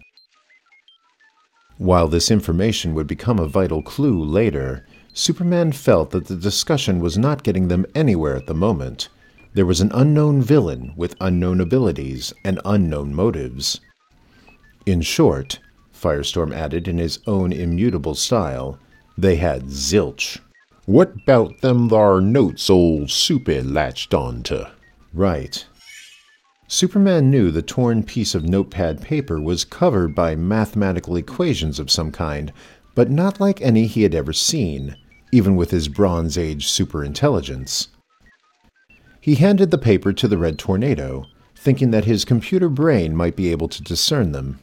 While 1.79 2.09
this 2.09 2.31
information 2.31 2.95
would 2.95 3.07
become 3.07 3.39
a 3.39 3.49
vital 3.49 3.83
clue 3.83 4.23
later, 4.23 4.87
Superman 5.13 5.73
felt 5.73 6.11
that 6.11 6.27
the 6.27 6.37
discussion 6.37 7.01
was 7.01 7.17
not 7.17 7.43
getting 7.43 7.69
them 7.69 7.87
anywhere 7.95 8.37
at 8.37 8.47
the 8.47 8.55
moment. 8.55 9.09
There 9.55 9.67
was 9.67 9.81
an 9.81 9.91
unknown 9.95 10.43
villain 10.43 10.93
with 10.97 11.17
unknown 11.21 11.61
abilities 11.61 12.33
and 12.45 12.61
unknown 12.65 13.15
motives. 13.15 13.81
In 14.87 15.01
short, 15.01 15.61
Firestorm 15.93 16.53
added 16.55 16.87
in 16.87 16.99
his 16.99 17.21
own 17.27 17.53
immutable 17.53 18.15
style, 18.15 18.79
they 19.17 19.37
had 19.37 19.65
zilch. 19.67 20.41
What 20.87 21.25
bout 21.25 21.63
them 21.63 21.89
thar 21.89 22.21
notes 22.21 22.69
old 22.69 23.11
Soupy 23.11 23.63
latched 23.63 24.13
onto? 24.13 24.65
Right. 25.15 25.65
Superman 26.69 27.31
knew 27.31 27.51
the 27.51 27.63
torn 27.63 28.03
piece 28.03 28.35
of 28.35 28.45
notepad 28.45 29.01
paper 29.01 29.41
was 29.41 29.65
covered 29.65 30.15
by 30.15 30.37
mathematical 30.37 31.17
equations 31.17 31.79
of 31.79 31.91
some 31.91 32.13
kind, 32.13 32.53
but 32.95 33.11
not 33.11 33.41
like 33.41 33.63
any 33.63 33.87
he 33.87 34.03
had 34.03 34.15
ever 34.15 34.35
seen, 34.35 34.97
even 35.33 35.57
with 35.57 35.71
his 35.71 35.89
Bronze 35.89 36.37
Age 36.37 36.67
superintelligence. 36.67 37.89
He 39.23 39.37
handed 39.37 39.71
the 39.71 39.79
paper 39.79 40.13
to 40.13 40.29
the 40.29 40.37
Red 40.37 40.59
Tornado, 40.59 41.25
thinking 41.57 41.93
that 41.93 42.05
his 42.05 42.27
computer 42.27 42.69
brain 42.69 43.17
might 43.17 43.37
be 43.37 43.51
able 43.51 43.69
to 43.69 43.83
discern 43.83 44.33
them. 44.33 44.59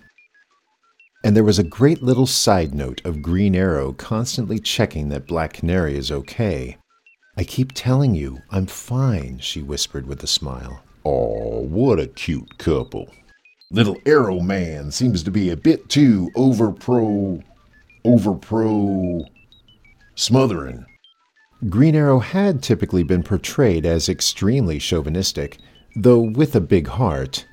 And 1.23 1.35
there 1.35 1.43
was 1.43 1.59
a 1.59 1.63
great 1.63 2.01
little 2.01 2.25
side 2.25 2.73
note 2.73 3.01
of 3.05 3.21
Green 3.21 3.55
Arrow 3.55 3.93
constantly 3.93 4.59
checking 4.59 5.09
that 5.09 5.27
Black 5.27 5.53
Canary 5.53 5.95
is 5.95 6.11
okay. 6.11 6.77
I 7.37 7.43
keep 7.43 7.73
telling 7.73 8.15
you, 8.15 8.39
I'm 8.49 8.65
fine, 8.65 9.37
she 9.39 9.61
whispered 9.61 10.07
with 10.07 10.23
a 10.23 10.27
smile. 10.27 10.83
Aw, 11.03 11.61
what 11.61 11.99
a 11.99 12.07
cute 12.07 12.57
couple. 12.57 13.09
Little 13.69 13.97
Arrow 14.05 14.39
Man 14.39 14.91
seems 14.91 15.23
to 15.23 15.31
be 15.31 15.49
a 15.49 15.55
bit 15.57 15.89
too 15.89 16.29
over 16.35 16.71
pro. 16.71 17.41
over 18.03 18.33
pro. 18.33 19.23
smothering. 20.15 20.85
Green 21.69 21.95
Arrow 21.95 22.19
had 22.19 22.63
typically 22.63 23.03
been 23.03 23.21
portrayed 23.21 23.85
as 23.85 24.09
extremely 24.09 24.79
chauvinistic, 24.79 25.59
though 25.95 26.19
with 26.19 26.55
a 26.55 26.61
big 26.61 26.87
heart. 26.87 27.45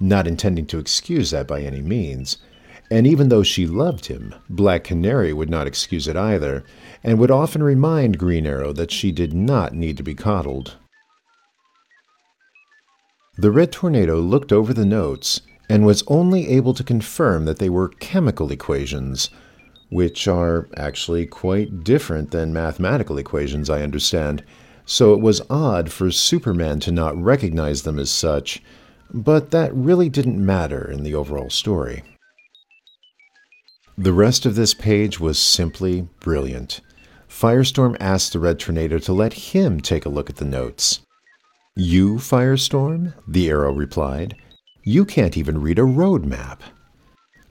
Not 0.00 0.26
intending 0.26 0.66
to 0.66 0.78
excuse 0.78 1.30
that 1.30 1.46
by 1.46 1.62
any 1.62 1.80
means. 1.80 2.38
And 2.90 3.06
even 3.06 3.28
though 3.28 3.42
she 3.42 3.66
loved 3.66 4.06
him, 4.06 4.34
Black 4.48 4.84
Canary 4.84 5.32
would 5.32 5.50
not 5.50 5.66
excuse 5.66 6.06
it 6.06 6.16
either, 6.16 6.64
and 7.02 7.18
would 7.18 7.30
often 7.30 7.62
remind 7.62 8.18
Green 8.18 8.46
Arrow 8.46 8.72
that 8.72 8.92
she 8.92 9.10
did 9.10 9.34
not 9.34 9.74
need 9.74 9.96
to 9.96 10.02
be 10.02 10.14
coddled. 10.14 10.76
The 13.38 13.50
Red 13.50 13.72
Tornado 13.72 14.20
looked 14.20 14.52
over 14.52 14.72
the 14.72 14.86
notes 14.86 15.40
and 15.68 15.84
was 15.84 16.04
only 16.06 16.48
able 16.48 16.74
to 16.74 16.84
confirm 16.84 17.44
that 17.44 17.58
they 17.58 17.68
were 17.68 17.88
chemical 17.88 18.52
equations, 18.52 19.30
which 19.90 20.26
are 20.26 20.68
actually 20.76 21.26
quite 21.26 21.84
different 21.84 22.30
than 22.30 22.52
mathematical 22.52 23.18
equations, 23.18 23.68
I 23.68 23.82
understand, 23.82 24.42
so 24.84 25.12
it 25.12 25.20
was 25.20 25.42
odd 25.50 25.90
for 25.90 26.10
Superman 26.10 26.80
to 26.80 26.92
not 26.92 27.20
recognize 27.20 27.82
them 27.82 27.98
as 27.98 28.10
such, 28.10 28.62
but 29.12 29.50
that 29.50 29.74
really 29.74 30.08
didn't 30.08 30.44
matter 30.44 30.88
in 30.90 31.02
the 31.02 31.14
overall 31.14 31.50
story. 31.50 32.02
The 33.98 34.12
rest 34.12 34.44
of 34.44 34.56
this 34.56 34.74
page 34.74 35.18
was 35.18 35.38
simply 35.38 36.06
brilliant. 36.20 36.82
Firestorm 37.30 37.96
asked 37.98 38.34
the 38.34 38.38
Red 38.38 38.58
Tornado 38.58 38.98
to 38.98 39.12
let 39.14 39.32
him 39.32 39.80
take 39.80 40.04
a 40.04 40.10
look 40.10 40.28
at 40.28 40.36
the 40.36 40.44
notes. 40.44 41.00
You, 41.74 42.16
Firestorm? 42.16 43.14
The 43.26 43.48
arrow 43.48 43.72
replied. 43.72 44.36
You 44.84 45.06
can't 45.06 45.38
even 45.38 45.62
read 45.62 45.78
a 45.78 45.84
road 45.84 46.26
map. 46.26 46.62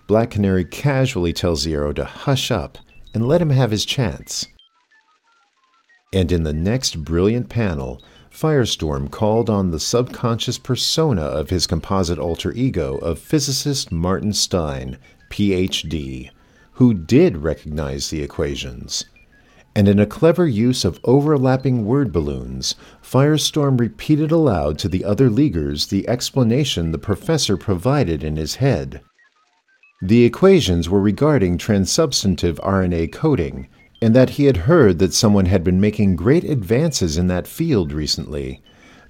Black 0.07 0.29
Canary 0.29 0.65
casually 0.65 1.33
tells 1.33 1.63
the 1.63 1.73
arrow 1.73 1.93
to 1.93 2.05
hush 2.05 2.51
up 2.51 2.77
and 3.15 3.27
let 3.27 3.41
him 3.41 3.49
have 3.49 3.71
his 3.71 3.83
chance. 3.83 4.45
And 6.13 6.31
in 6.31 6.43
the 6.43 6.53
next 6.53 7.03
brilliant 7.03 7.49
panel, 7.49 8.03
Firestorm 8.31 9.09
called 9.09 9.49
on 9.49 9.71
the 9.71 9.79
subconscious 9.79 10.59
persona 10.59 11.23
of 11.23 11.49
his 11.49 11.65
composite 11.65 12.19
alter 12.19 12.51
ego 12.51 12.97
of 12.97 13.17
physicist 13.17 13.91
Martin 13.91 14.31
Stein, 14.31 14.99
PhD, 15.31 16.29
who 16.75 16.93
did 16.93 17.37
recognize 17.37 18.09
the 18.09 18.21
equations. 18.21 19.05
And 19.75 19.87
in 19.87 19.99
a 19.99 20.05
clever 20.05 20.47
use 20.47 20.85
of 20.85 20.99
overlapping 21.03 21.85
word 21.85 22.11
balloons, 22.11 22.75
Firestorm 23.01 23.77
repeated 23.79 24.31
aloud 24.31 24.77
to 24.79 24.87
the 24.87 25.03
other 25.03 25.29
Leaguers 25.29 25.87
the 25.87 26.07
explanation 26.07 26.91
the 26.91 26.97
professor 26.97 27.57
provided 27.57 28.23
in 28.23 28.37
his 28.37 28.55
head. 28.55 29.01
The 30.01 30.23
equations 30.23 30.89
were 30.89 31.01
regarding 31.01 31.57
transsubstantive 31.57 32.55
RNA 32.59 33.11
coding, 33.11 33.67
and 34.01 34.15
that 34.15 34.31
he 34.31 34.45
had 34.45 34.57
heard 34.57 34.99
that 34.99 35.13
someone 35.13 35.45
had 35.45 35.63
been 35.63 35.79
making 35.79 36.15
great 36.15 36.43
advances 36.43 37.17
in 37.17 37.27
that 37.27 37.47
field 37.47 37.91
recently, 37.91 38.61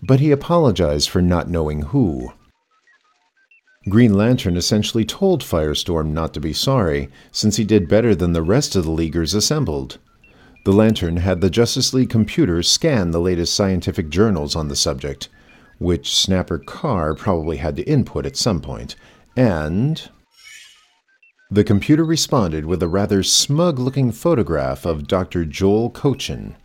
but 0.03 0.19
he 0.19 0.31
apologized 0.31 1.09
for 1.09 1.21
not 1.21 1.49
knowing 1.49 1.81
who. 1.81 2.31
Green 3.87 4.15
Lantern 4.15 4.57
essentially 4.57 5.05
told 5.05 5.43
Firestorm 5.43 6.11
not 6.11 6.33
to 6.33 6.39
be 6.39 6.53
sorry, 6.53 7.07
since 7.31 7.57
he 7.57 7.63
did 7.63 7.87
better 7.87 8.15
than 8.15 8.33
the 8.33 8.41
rest 8.41 8.75
of 8.75 8.83
the 8.83 8.91
Leaguers 8.91 9.35
assembled. 9.35 9.99
The 10.65 10.73
Lantern 10.73 11.17
had 11.17 11.39
the 11.39 11.51
Justice 11.51 11.93
League 11.93 12.09
computer 12.09 12.63
scan 12.63 13.11
the 13.11 13.19
latest 13.19 13.53
scientific 13.53 14.09
journals 14.09 14.55
on 14.55 14.69
the 14.69 14.75
subject, 14.75 15.29
which 15.77 16.15
Snapper 16.15 16.57
Carr 16.57 17.13
probably 17.13 17.57
had 17.57 17.75
to 17.75 17.83
input 17.83 18.25
at 18.25 18.35
some 18.35 18.59
point, 18.59 18.95
and. 19.35 20.09
The 21.51 21.63
computer 21.63 22.03
responded 22.03 22.65
with 22.65 22.81
a 22.81 22.87
rather 22.87 23.21
smug 23.21 23.77
looking 23.77 24.11
photograph 24.11 24.85
of 24.85 25.07
Dr. 25.07 25.45
Joel 25.45 25.91
Cochin, 25.91 26.55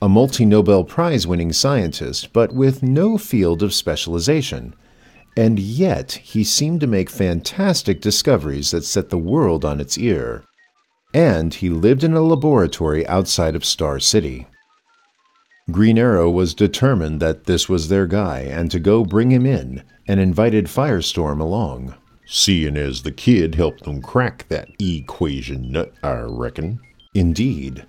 a 0.00 0.08
multi 0.08 0.44
Nobel 0.44 0.84
Prize 0.84 1.26
winning 1.26 1.52
scientist, 1.52 2.32
but 2.32 2.52
with 2.52 2.84
no 2.84 3.18
field 3.18 3.64
of 3.64 3.74
specialization 3.74 4.74
and 5.38 5.60
yet 5.60 6.14
he 6.24 6.42
seemed 6.42 6.80
to 6.80 6.86
make 6.88 7.08
fantastic 7.08 8.00
discoveries 8.00 8.72
that 8.72 8.82
set 8.82 9.08
the 9.08 9.16
world 9.16 9.64
on 9.64 9.78
its 9.78 9.96
ear. 9.96 10.42
and 11.14 11.54
he 11.54 11.70
lived 11.70 12.02
in 12.02 12.12
a 12.12 12.20
laboratory 12.20 13.06
outside 13.06 13.54
of 13.54 13.64
Star 13.64 14.00
City. 14.00 14.46
Green 15.70 15.96
Arrow 15.96 16.28
was 16.28 16.54
determined 16.54 17.20
that 17.20 17.44
this 17.44 17.68
was 17.68 17.88
their 17.88 18.06
guy 18.06 18.40
and 18.40 18.68
to 18.72 18.80
go 18.80 19.04
bring 19.04 19.30
him 19.30 19.46
in, 19.46 19.84
and 20.08 20.18
invited 20.18 20.66
Firestorm 20.66 21.40
along. 21.40 21.94
Seeing 22.26 22.76
as 22.76 23.02
the 23.02 23.12
kid 23.12 23.54
helped 23.54 23.84
them 23.84 24.02
crack 24.02 24.44
that 24.48 24.68
equation 24.80 25.70
nut, 25.70 25.92
I 26.02 26.18
reckon. 26.26 26.80
Indeed. 27.14 27.86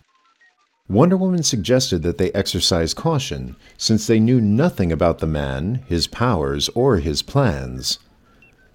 Wonder 0.89 1.17
Woman 1.17 1.43
suggested 1.43 2.01
that 2.01 2.17
they 2.17 2.31
exercise 2.31 2.95
caution, 2.95 3.55
since 3.77 4.07
they 4.07 4.19
knew 4.19 4.41
nothing 4.41 4.91
about 4.91 5.19
the 5.19 5.27
man, 5.27 5.83
his 5.85 6.07
powers, 6.07 6.67
or 6.69 6.97
his 6.97 7.21
plans. 7.21 7.99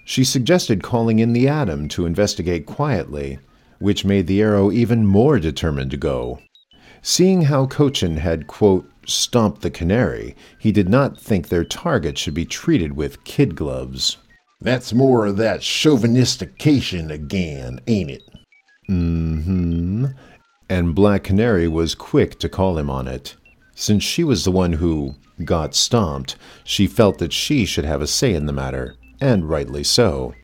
She 0.04 0.22
suggested 0.22 0.80
calling 0.80 1.18
in 1.18 1.32
the 1.32 1.48
Atom 1.48 1.88
to 1.88 2.06
investigate 2.06 2.66
quietly, 2.66 3.40
which 3.80 4.04
made 4.04 4.28
the 4.28 4.40
Arrow 4.40 4.70
even 4.70 5.04
more 5.04 5.40
determined 5.40 5.90
to 5.90 5.96
go. 5.96 6.38
Seeing 7.02 7.42
how 7.42 7.66
Cochin 7.66 8.18
had, 8.18 8.46
quote, 8.46 8.88
stomped 9.06 9.62
the 9.62 9.70
canary, 9.70 10.36
he 10.56 10.70
did 10.70 10.88
not 10.88 11.20
think 11.20 11.48
their 11.48 11.64
target 11.64 12.16
should 12.16 12.34
be 12.34 12.44
treated 12.46 12.94
with 12.94 13.24
kid 13.24 13.56
gloves. 13.56 14.18
That's 14.60 14.92
more 14.92 15.26
of 15.26 15.36
that 15.38 15.60
chauvinistication 15.60 17.10
again, 17.10 17.80
ain't 17.88 18.10
it? 18.10 18.22
Mm 18.88 19.42
hmm 19.44 20.06
and 20.68 20.94
Black 20.94 21.24
Canary 21.24 21.68
was 21.68 21.94
quick 21.94 22.38
to 22.38 22.48
call 22.48 22.78
him 22.78 22.90
on 22.90 23.06
it. 23.06 23.36
Since 23.74 24.02
she 24.02 24.24
was 24.24 24.44
the 24.44 24.50
one 24.50 24.74
who 24.74 25.14
got 25.44 25.74
stomped, 25.74 26.36
she 26.62 26.86
felt 26.86 27.18
that 27.18 27.32
she 27.32 27.64
should 27.64 27.84
have 27.84 28.00
a 28.00 28.06
say 28.06 28.34
in 28.34 28.46
the 28.46 28.52
matter, 28.52 28.96
and 29.20 29.48
rightly 29.48 29.84
so. 29.84 30.34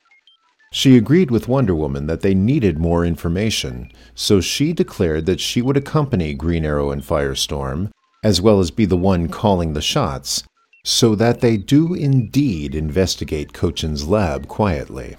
She 0.73 0.97
agreed 0.97 1.31
with 1.31 1.49
Wonder 1.49 1.75
Woman 1.75 2.07
that 2.07 2.21
they 2.21 2.35
needed 2.35 2.79
more 2.79 3.05
information, 3.05 3.91
so 4.15 4.41
she 4.41 4.73
declared 4.73 5.27
that 5.27 5.41
she 5.41 5.63
would 5.63 5.77
accompany 5.77 6.35
Green 6.35 6.65
Arrow 6.65 6.91
and 6.91 7.03
Firestorm, 7.03 7.91
as 8.23 8.41
well 8.41 8.61
as 8.61 8.71
be 8.71 8.85
the 8.85 8.97
one 8.97 9.29
calling 9.29 9.73
the 9.73 9.81
shots, 9.81 10.45
so 10.85 11.15
that 11.15 11.41
they 11.41 11.57
do 11.57 11.95
indeed 11.95 12.75
investigate 12.75 13.53
Cochin's 13.53 14.07
lab 14.07 14.47
quietly. 14.47 15.17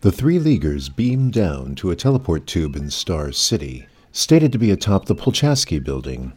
The 0.00 0.12
three 0.12 0.38
Leaguers 0.38 0.88
beamed 0.88 1.32
down 1.32 1.74
to 1.76 1.90
a 1.90 1.96
teleport 1.96 2.46
tube 2.46 2.76
in 2.76 2.88
Star 2.88 3.32
City, 3.32 3.88
stated 4.12 4.52
to 4.52 4.58
be 4.58 4.70
atop 4.70 5.06
the 5.06 5.14
Polchaski 5.16 5.82
building, 5.82 6.34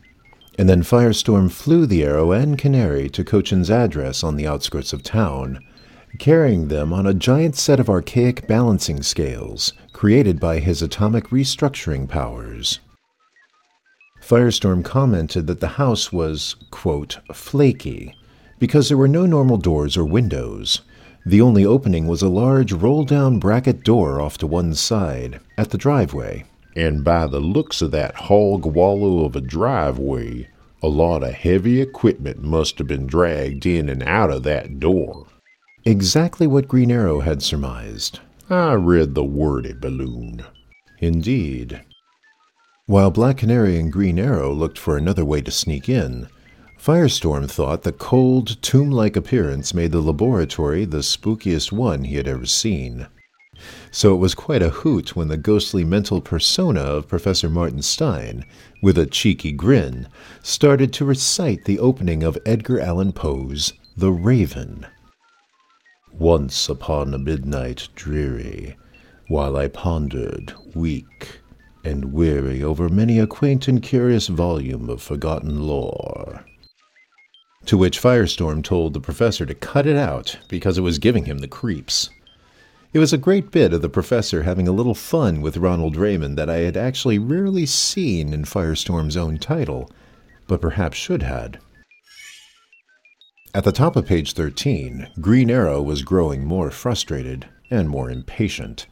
and 0.58 0.68
then 0.68 0.82
Firestorm 0.82 1.52
flew 1.52 1.86
the 1.86 2.04
Arrow 2.04 2.32
and 2.32 2.58
Canary 2.58 3.08
to 3.12 3.24
Cochin's 3.24 3.70
address 3.70 4.24
on 4.24 4.36
the 4.36 4.48
outskirts 4.48 4.94
of 4.94 5.04
town, 5.04 5.60
carrying 6.18 6.70
them 6.70 6.92
on 6.92 7.06
a 7.06 7.14
giant 7.14 7.56
set 7.56 7.80
of 7.80 7.88
archaic 7.88 8.48
balancing 8.48 9.04
scales 9.04 9.74
created 9.94 10.40
by 10.40 10.58
his 10.58 10.82
atomic 10.82 11.28
restructuring 11.28 12.10
powers. 12.10 12.80
Firestorm 14.24 14.84
commented 14.84 15.46
that 15.46 15.60
the 15.60 15.68
house 15.68 16.12
was, 16.12 16.56
quote, 16.72 17.20
flaky, 17.32 18.16
because 18.58 18.88
there 18.88 18.98
were 18.98 19.08
no 19.08 19.28
normal 19.28 19.58
doors 19.58 19.98
or 19.98 20.06
windows, 20.06 20.82
the 21.26 21.42
only 21.42 21.66
opening 21.66 22.08
was 22.08 22.22
a 22.22 22.30
large 22.30 22.72
roll 22.74 23.04
down 23.04 23.40
bracket 23.40 23.84
door 23.84 24.22
off 24.22 24.38
to 24.40 24.48
one 24.48 24.74
side, 24.74 25.40
at 25.58 25.70
the 25.70 25.78
driveway. 25.78 26.46
And 26.76 27.04
by 27.04 27.28
the 27.28 27.40
looks 27.40 27.82
of 27.82 27.92
that 27.92 28.16
hog 28.16 28.66
wallow 28.66 29.26
of 29.26 29.36
a 29.36 29.42
driveway, 29.42 30.48
a 30.82 30.88
lot 30.88 31.24
of 31.24 31.34
heavy 31.34 31.82
equipment 31.82 32.42
must 32.42 32.78
have 32.80 32.88
been 32.88 33.06
dragged 33.06 33.66
in 33.66 33.90
and 33.90 34.02
out 34.04 34.32
of 34.32 34.44
that 34.44 34.80
door. 34.80 35.28
Exactly 35.86 36.48
what 36.48 36.68
Green 36.68 36.92
Arrow 36.92 37.20
had 37.20 37.44
surmised. 37.44 38.20
I 38.50 38.74
read 38.74 39.16
the 39.16 39.24
wordy 39.24 39.74
balloon. 39.74 40.44
Indeed. 41.00 41.82
While 42.86 43.12
Black 43.12 43.38
Canary 43.38 43.80
and 43.80 43.92
Green 43.92 44.20
Arrow 44.20 44.54
looked 44.54 44.78
for 44.78 44.98
another 44.98 45.24
way 45.24 45.42
to 45.42 45.52
sneak 45.52 45.88
in, 45.88 46.28
Firestorm 46.84 47.48
thought 47.48 47.84
the 47.84 47.92
cold, 47.92 48.60
tomb 48.64 48.90
like 48.90 49.16
appearance 49.16 49.72
made 49.72 49.92
the 49.92 50.02
laboratory 50.02 50.84
the 50.84 51.04
spookiest 51.04 51.72
one 51.72 52.06
he 52.06 52.16
had 52.16 52.28
ever 52.28 52.48
seen. 52.48 53.06
So 53.92 54.16
it 54.16 54.18
was 54.18 54.34
quite 54.34 54.64
a 54.64 54.72
hoot 54.72 55.16
when 55.16 55.28
the 55.28 55.38
ghostly 55.38 55.84
mental 55.86 56.22
persona 56.22 56.80
of 56.80 57.08
Professor 57.08 57.52
Martin 57.52 57.84
Stein, 57.84 58.46
with 58.82 58.98
a 58.98 59.06
cheeky 59.06 59.52
grin, 59.52 60.08
started 60.42 60.92
to 60.94 61.06
recite 61.06 61.66
the 61.66 61.78
opening 61.78 62.24
of 62.24 62.36
Edgar 62.48 62.80
Allan 62.80 63.12
Poe's 63.12 63.74
The 63.96 64.12
Raven. 64.12 64.88
Once 66.12 66.68
upon 66.68 67.14
a 67.14 67.20
midnight 67.20 67.90
dreary, 67.94 68.76
while 69.28 69.56
I 69.56 69.68
pondered, 69.68 70.56
weak 70.74 71.42
and 71.84 72.06
weary, 72.12 72.64
over 72.64 72.90
many 72.90 73.20
a 73.20 73.28
quaint 73.28 73.68
and 73.68 73.84
curious 73.84 74.26
volume 74.30 74.90
of 74.90 75.00
forgotten 75.00 75.62
lore, 75.62 76.44
to 77.66 77.78
which 77.78 78.02
Firestorm 78.02 78.64
told 78.64 78.94
the 78.94 79.00
professor 79.00 79.46
to 79.46 79.54
cut 79.54 79.86
it 79.86 79.96
out 79.96 80.38
because 80.48 80.78
it 80.78 80.82
was 80.82 81.00
giving 81.00 81.26
him 81.26 81.40
the 81.40 81.48
creeps. 81.48 82.10
It 82.94 83.00
was 83.00 83.14
a 83.14 83.18
great 83.18 83.52
bit 83.52 83.72
of 83.72 83.82
the 83.82 83.90
professor 83.90 84.44
having 84.44 84.68
a 84.68 84.74
little 84.74 84.96
fun 84.96 85.42
with 85.42 85.58
Ronald 85.58 85.96
Raymond 85.96 86.38
that 86.38 86.50
I 86.50 86.58
had 86.58 86.76
actually 86.76 87.20
rarely 87.20 87.66
seen 87.66 88.34
in 88.34 88.44
Firestorm's 88.44 89.16
own 89.16 89.38
title, 89.38 89.90
but 90.48 90.60
perhaps 90.60 90.98
should 90.98 91.24
had. 91.24 91.60
At 93.54 93.64
the 93.64 93.72
top 93.72 93.96
of 93.96 94.06
page 94.06 94.34
13, 94.34 95.10
Green 95.22 95.50
Arrow 95.50 95.82
was 95.82 96.02
growing 96.04 96.46
more 96.46 96.72
frustrated 96.72 97.48
and 97.70 97.88
more 97.88 98.10
impatient. 98.10 98.88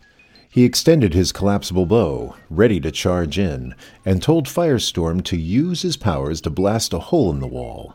He 0.49 0.63
extended 0.63 1.13
his 1.13 1.31
collapsible 1.31 1.85
bow, 1.85 2.35
ready 2.49 2.79
to 2.79 2.91
charge 2.91 3.37
in, 3.37 3.75
and 4.05 4.21
told 4.21 4.47
Firestorm 4.47 5.23
to 5.25 5.37
use 5.37 5.81
his 5.81 5.97
powers 5.97 6.41
to 6.41 6.49
blast 6.49 6.93
a 6.93 6.99
hole 6.99 7.31
in 7.31 7.39
the 7.39 7.47
wall. 7.47 7.93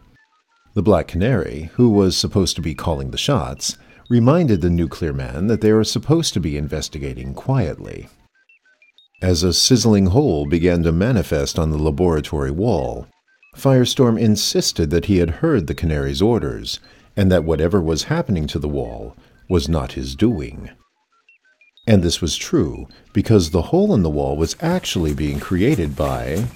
The 0.74 0.82
Black 0.82 1.06
Canary, 1.06 1.70
who 1.74 1.88
was 1.88 2.16
supposed 2.16 2.56
to 2.56 2.62
be 2.62 2.74
calling 2.74 3.12
the 3.12 3.18
shots, 3.18 3.78
reminded 4.08 4.60
the 4.60 4.70
nuclear 4.70 5.12
man 5.12 5.46
that 5.46 5.60
they 5.60 5.72
were 5.72 5.84
supposed 5.84 6.34
to 6.34 6.40
be 6.40 6.56
investigating 6.56 7.32
quietly. 7.32 8.08
As 9.22 9.44
a 9.44 9.52
sizzling 9.52 10.06
hole 10.06 10.46
began 10.46 10.82
to 10.82 10.90
manifest 10.90 11.60
on 11.60 11.70
the 11.70 11.78
laboratory 11.78 12.50
wall, 12.50 13.06
Firestorm 13.56 14.20
insisted 14.20 14.90
that 14.90 15.04
he 15.04 15.18
had 15.18 15.30
heard 15.30 15.68
the 15.68 15.76
canary's 15.76 16.20
orders, 16.20 16.80
and 17.16 17.30
that 17.30 17.44
whatever 17.44 17.80
was 17.80 18.04
happening 18.04 18.48
to 18.48 18.58
the 18.58 18.68
wall 18.68 19.16
was 19.48 19.68
not 19.68 19.92
his 19.92 20.16
doing. 20.16 20.70
And 21.86 22.02
this 22.02 22.20
was 22.20 22.36
true, 22.36 22.88
because 23.12 23.50
the 23.50 23.62
hole 23.62 23.94
in 23.94 24.02
the 24.02 24.10
wall 24.10 24.36
was 24.36 24.56
actually 24.60 25.14
being 25.14 25.38
created 25.38 25.94
by. 25.94 26.46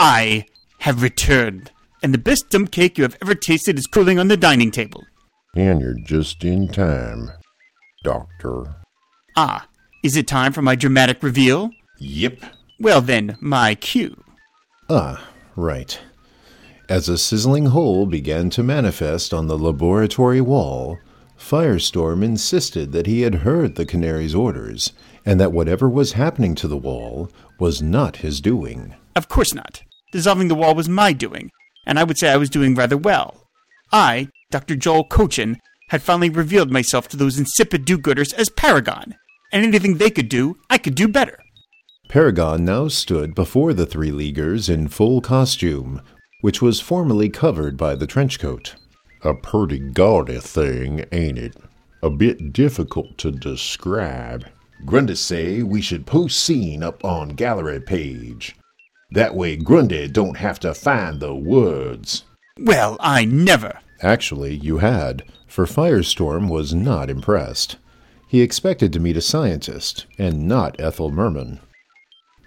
I 0.00 0.46
have 0.80 1.02
returned 1.02 1.70
and 2.02 2.12
the 2.14 2.18
best 2.18 2.50
dump 2.50 2.70
cake 2.70 2.98
you 2.98 3.04
have 3.04 3.16
ever 3.22 3.34
tasted 3.34 3.78
is 3.78 3.86
cooling 3.86 4.18
on 4.18 4.28
the 4.28 4.36
dining 4.36 4.70
table. 4.70 5.04
And 5.54 5.80
you're 5.80 5.98
just 6.04 6.44
in 6.44 6.68
time, 6.68 7.30
Doctor. 8.04 8.76
Ah, 9.36 9.68
is 10.02 10.16
it 10.16 10.26
time 10.26 10.52
for 10.52 10.62
my 10.62 10.74
dramatic 10.74 11.22
reveal? 11.22 11.70
Yep. 11.98 12.40
Well 12.78 13.00
then, 13.00 13.36
my 13.40 13.74
cue. 13.74 14.22
Ah, 14.88 15.28
right. 15.56 15.98
As 16.88 17.08
a 17.08 17.18
sizzling 17.18 17.66
hole 17.66 18.06
began 18.06 18.50
to 18.50 18.62
manifest 18.62 19.34
on 19.34 19.48
the 19.48 19.58
laboratory 19.58 20.40
wall, 20.40 20.98
Firestorm 21.38 22.22
insisted 22.22 22.92
that 22.92 23.06
he 23.06 23.22
had 23.22 23.36
heard 23.36 23.74
the 23.74 23.86
canary's 23.86 24.34
orders, 24.34 24.92
and 25.24 25.40
that 25.40 25.52
whatever 25.52 25.88
was 25.88 26.12
happening 26.12 26.54
to 26.54 26.68
the 26.68 26.76
wall 26.76 27.30
was 27.58 27.82
not 27.82 28.16
his 28.16 28.40
doing. 28.40 28.94
Of 29.14 29.28
course 29.28 29.52
not. 29.52 29.82
Dissolving 30.12 30.48
the 30.48 30.54
wall 30.54 30.74
was 30.74 30.88
my 30.88 31.12
doing, 31.12 31.50
and 31.86 31.98
I 31.98 32.04
would 32.04 32.18
say 32.18 32.30
I 32.30 32.36
was 32.36 32.50
doing 32.50 32.74
rather 32.74 32.96
well. 32.96 33.48
I, 33.92 34.28
Dr. 34.50 34.76
Joel 34.76 35.04
Cochin, 35.04 35.58
had 35.88 36.02
finally 36.02 36.28
revealed 36.28 36.70
myself 36.70 37.06
to 37.08 37.16
those 37.16 37.38
insipid 37.38 37.84
do 37.84 37.96
gooders 37.96 38.34
as 38.34 38.48
Paragon, 38.48 39.14
and 39.52 39.64
anything 39.64 39.96
they 39.96 40.10
could 40.10 40.28
do, 40.28 40.56
I 40.68 40.78
could 40.78 40.96
do 40.96 41.06
better. 41.06 41.38
Paragon 42.08 42.64
now 42.64 42.88
stood 42.88 43.34
before 43.34 43.72
the 43.72 43.86
three 43.86 44.10
leaguers 44.10 44.68
in 44.68 44.88
full 44.88 45.20
costume, 45.20 46.00
which 46.40 46.60
was 46.60 46.80
formerly 46.80 47.28
covered 47.28 47.76
by 47.76 47.94
the 47.94 48.06
trench 48.06 48.38
coat. 48.38 48.74
A 49.22 49.34
pretty 49.34 49.78
gaudy 49.78 50.38
thing, 50.38 51.04
ain't 51.10 51.38
it? 51.38 51.56
A 52.02 52.10
bit 52.10 52.52
difficult 52.52 53.18
to 53.18 53.30
describe. 53.30 54.46
Grundy 54.84 55.14
say 55.14 55.62
we 55.62 55.80
should 55.80 56.06
post 56.06 56.38
scene 56.38 56.82
up 56.82 57.04
on 57.04 57.30
gallery 57.30 57.80
page. 57.80 58.54
That 59.10 59.34
way 59.34 59.56
Grundy 59.56 60.08
don't 60.08 60.36
have 60.36 60.58
to 60.60 60.74
find 60.74 61.20
the 61.20 61.34
words. 61.34 62.24
Well, 62.58 62.96
I 63.00 63.24
never. 63.24 63.78
Actually, 64.02 64.54
you 64.56 64.78
had, 64.78 65.22
for 65.46 65.64
Firestorm 65.64 66.48
was 66.48 66.74
not 66.74 67.08
impressed. 67.08 67.76
He 68.28 68.42
expected 68.42 68.92
to 68.92 69.00
meet 69.00 69.16
a 69.16 69.20
scientist, 69.20 70.06
and 70.18 70.48
not 70.48 70.80
Ethel 70.80 71.10
Merman. 71.10 71.60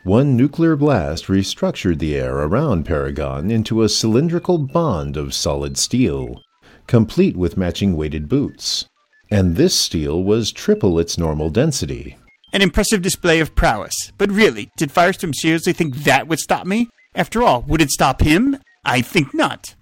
One 0.04 0.36
nuclear 0.36 0.76
blast 0.76 1.26
restructured 1.26 2.00
the 2.00 2.16
air 2.16 2.38
around 2.38 2.86
Paragon 2.86 3.50
into 3.50 3.84
a 3.84 3.90
cylindrical 3.90 4.58
bond 4.58 5.18
of 5.18 5.34
solid 5.34 5.78
steel, 5.78 6.42
complete 6.88 7.38
with 7.38 7.58
matching 7.58 7.96
weighted 7.96 8.28
boots. 8.28 8.86
And 9.32 9.56
this 9.56 9.76
steel 9.76 10.24
was 10.24 10.52
triple 10.52 11.00
its 11.00 11.18
normal 11.18 11.50
density, 11.50 12.18
An 12.52 12.62
impressive 12.62 13.02
display 13.02 13.40
of 13.40 13.56
prowess. 13.56 14.12
But 14.18 14.32
really, 14.32 14.72
did 14.78 14.90
Firestorm 14.90 15.36
seriously 15.36 15.74
think 15.74 15.96
that 15.98 16.28
would 16.28 16.40
stop 16.40 16.66
me? 16.66 16.90
After 17.14 17.44
all, 17.44 17.62
would 17.68 17.82
it 17.82 17.92
stop 17.92 18.22
him? 18.22 18.58
I 18.84 19.02
think 19.02 19.34
not. 19.34 19.76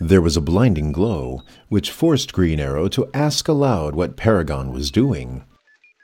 There 0.00 0.20
was 0.20 0.36
a 0.36 0.40
blinding 0.42 0.92
glow, 0.92 1.42
which 1.68 1.90
forced 1.90 2.32
Green 2.32 2.58
Arrow 2.60 2.88
to 2.88 3.08
ask 3.14 3.48
aloud 3.48 3.94
what 3.94 4.16
Paragon 4.16 4.72
was 4.72 4.90
doing. 4.90 5.44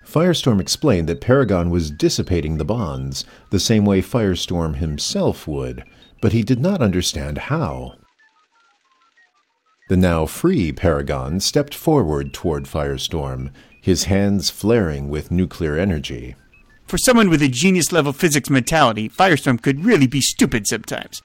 Firestorm 0.07 0.61
explained 0.61 1.09
that 1.09 1.21
Paragon 1.21 1.69
was 1.69 1.91
dissipating 1.91 2.57
the 2.57 2.65
bonds, 2.65 3.25
the 3.51 3.61
same 3.61 3.85
way 3.85 4.01
Firestorm 4.01 4.77
himself 4.77 5.47
would, 5.47 5.85
but 6.23 6.33
he 6.33 6.43
did 6.43 6.61
not 6.61 6.81
understand 6.81 7.39
how. 7.39 7.97
The 9.89 9.97
now 9.97 10.27
free 10.27 10.71
Paragon 10.73 11.41
stepped 11.41 11.75
forward 11.75 12.33
toward 12.33 12.65
Firestorm, 12.65 13.51
his 13.89 14.05
hands 14.05 14.51
flaring 14.51 15.09
with 15.09 15.31
nuclear 15.31 15.79
energy. 15.79 16.37
For 16.87 16.99
someone 16.99 17.31
with 17.31 17.41
a 17.41 17.49
genius 17.49 17.91
level 17.91 18.13
physics 18.13 18.51
mentality, 18.51 19.09
Firestorm 19.09 19.63
could 19.63 19.83
really 19.83 20.07
be 20.07 20.21
stupid 20.21 20.67
sometimes. 20.67 21.23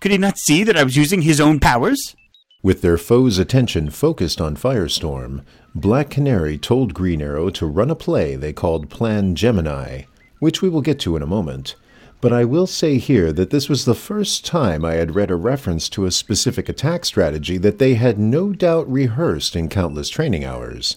Could 0.00 0.12
he 0.12 0.16
not 0.16 0.38
see 0.38 0.64
that 0.64 0.78
I 0.78 0.82
was 0.82 0.96
using 0.96 1.20
his 1.20 1.42
own 1.42 1.60
powers? 1.60 2.16
With 2.62 2.80
their 2.80 2.96
foe's 2.96 3.36
attention 3.36 3.90
focused 3.90 4.40
on 4.40 4.56
Firestorm, 4.56 5.44
Black 5.74 6.08
Canary 6.08 6.56
told 6.56 6.94
Green 6.94 7.20
Arrow 7.20 7.50
to 7.50 7.66
run 7.66 7.90
a 7.90 7.94
play 7.94 8.34
they 8.34 8.54
called 8.54 8.88
Plan 8.88 9.34
Gemini, 9.34 10.04
which 10.38 10.62
we 10.62 10.70
will 10.70 10.80
get 10.80 10.98
to 11.00 11.16
in 11.16 11.22
a 11.22 11.26
moment. 11.26 11.74
But 12.22 12.32
I 12.32 12.46
will 12.46 12.66
say 12.66 12.96
here 12.96 13.30
that 13.34 13.50
this 13.50 13.68
was 13.68 13.84
the 13.84 13.94
first 13.94 14.46
time 14.46 14.86
I 14.86 14.94
had 14.94 15.14
read 15.14 15.30
a 15.30 15.36
reference 15.36 15.90
to 15.90 16.06
a 16.06 16.10
specific 16.10 16.70
attack 16.70 17.04
strategy 17.04 17.58
that 17.58 17.78
they 17.78 17.92
had 17.92 18.18
no 18.18 18.54
doubt 18.54 18.90
rehearsed 18.90 19.54
in 19.54 19.68
countless 19.68 20.08
training 20.08 20.46
hours. 20.46 20.96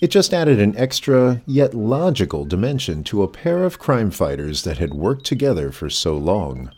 It 0.00 0.12
just 0.12 0.32
added 0.32 0.60
an 0.60 0.76
extra, 0.76 1.42
yet 1.44 1.74
logical 1.74 2.44
dimension 2.44 3.02
to 3.04 3.24
a 3.24 3.28
pair 3.28 3.64
of 3.64 3.80
crime 3.80 4.12
fighters 4.12 4.62
that 4.62 4.78
had 4.78 4.94
worked 4.94 5.26
together 5.26 5.72
for 5.72 5.90
so 5.90 6.16
long. 6.16 6.70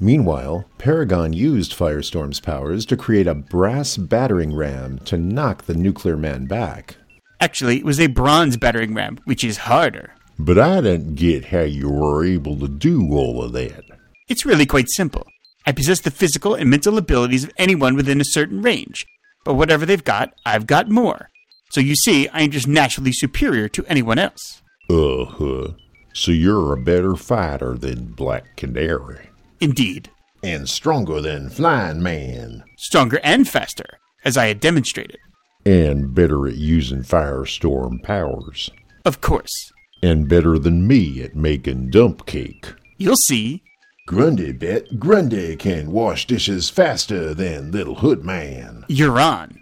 Meanwhile, 0.00 0.64
Paragon 0.78 1.32
used 1.32 1.76
Firestorm's 1.76 2.40
powers 2.40 2.84
to 2.86 2.96
create 2.96 3.28
a 3.28 3.34
brass 3.34 3.96
battering 3.96 4.52
ram 4.54 4.98
to 5.04 5.16
knock 5.16 5.64
the 5.64 5.74
nuclear 5.74 6.16
man 6.16 6.46
back. 6.46 6.96
Actually, 7.38 7.76
it 7.76 7.84
was 7.84 8.00
a 8.00 8.08
bronze 8.08 8.56
battering 8.56 8.94
ram, 8.94 9.18
which 9.24 9.44
is 9.44 9.58
harder. 9.58 10.14
But 10.38 10.58
I 10.58 10.80
don't 10.80 11.14
get 11.14 11.46
how 11.46 11.60
you 11.60 11.88
were 11.88 12.24
able 12.24 12.58
to 12.58 12.68
do 12.68 13.12
all 13.12 13.44
of 13.44 13.52
that. 13.52 13.84
It's 14.28 14.46
really 14.46 14.66
quite 14.66 14.88
simple. 14.88 15.26
I 15.66 15.72
possess 15.72 16.00
the 16.00 16.10
physical 16.10 16.54
and 16.54 16.68
mental 16.68 16.98
abilities 16.98 17.44
of 17.44 17.52
anyone 17.58 17.94
within 17.94 18.20
a 18.20 18.24
certain 18.24 18.62
range, 18.62 19.06
but 19.44 19.54
whatever 19.54 19.86
they've 19.86 20.02
got, 20.02 20.32
I've 20.44 20.66
got 20.66 20.88
more. 20.88 21.28
So 21.70 21.80
you 21.80 21.94
see, 21.94 22.28
I 22.28 22.42
am 22.42 22.50
just 22.50 22.66
naturally 22.66 23.12
superior 23.12 23.68
to 23.68 23.84
anyone 23.86 24.18
else. 24.18 24.62
Uh 24.88 25.24
huh. 25.24 25.68
So 26.12 26.32
you're 26.32 26.72
a 26.72 26.82
better 26.82 27.14
fighter 27.14 27.74
than 27.74 28.06
Black 28.06 28.56
Canary. 28.56 29.30
Indeed. 29.60 30.10
And 30.42 30.68
stronger 30.68 31.20
than 31.20 31.48
Flying 31.48 32.02
Man. 32.02 32.64
Stronger 32.76 33.20
and 33.22 33.48
faster, 33.48 33.98
as 34.24 34.36
I 34.36 34.46
had 34.46 34.58
demonstrated. 34.58 35.18
And 35.64 36.12
better 36.14 36.46
at 36.48 36.54
using 36.54 37.02
firestorm 37.02 38.02
powers. 38.02 38.70
Of 39.04 39.20
course. 39.20 39.72
And 40.02 40.28
better 40.28 40.58
than 40.58 40.88
me 40.88 41.22
at 41.22 41.36
making 41.36 41.90
dump 41.90 42.26
cake. 42.26 42.72
You'll 42.96 43.16
see. 43.16 43.62
Grundy 44.06 44.50
bet 44.50 44.98
Grundy 44.98 45.56
can 45.56 45.92
wash 45.92 46.26
dishes 46.26 46.68
faster 46.68 47.32
than 47.32 47.70
Little 47.70 47.96
Hood 47.96 48.24
Man. 48.24 48.84
You're 48.88 49.20
on. 49.20 49.60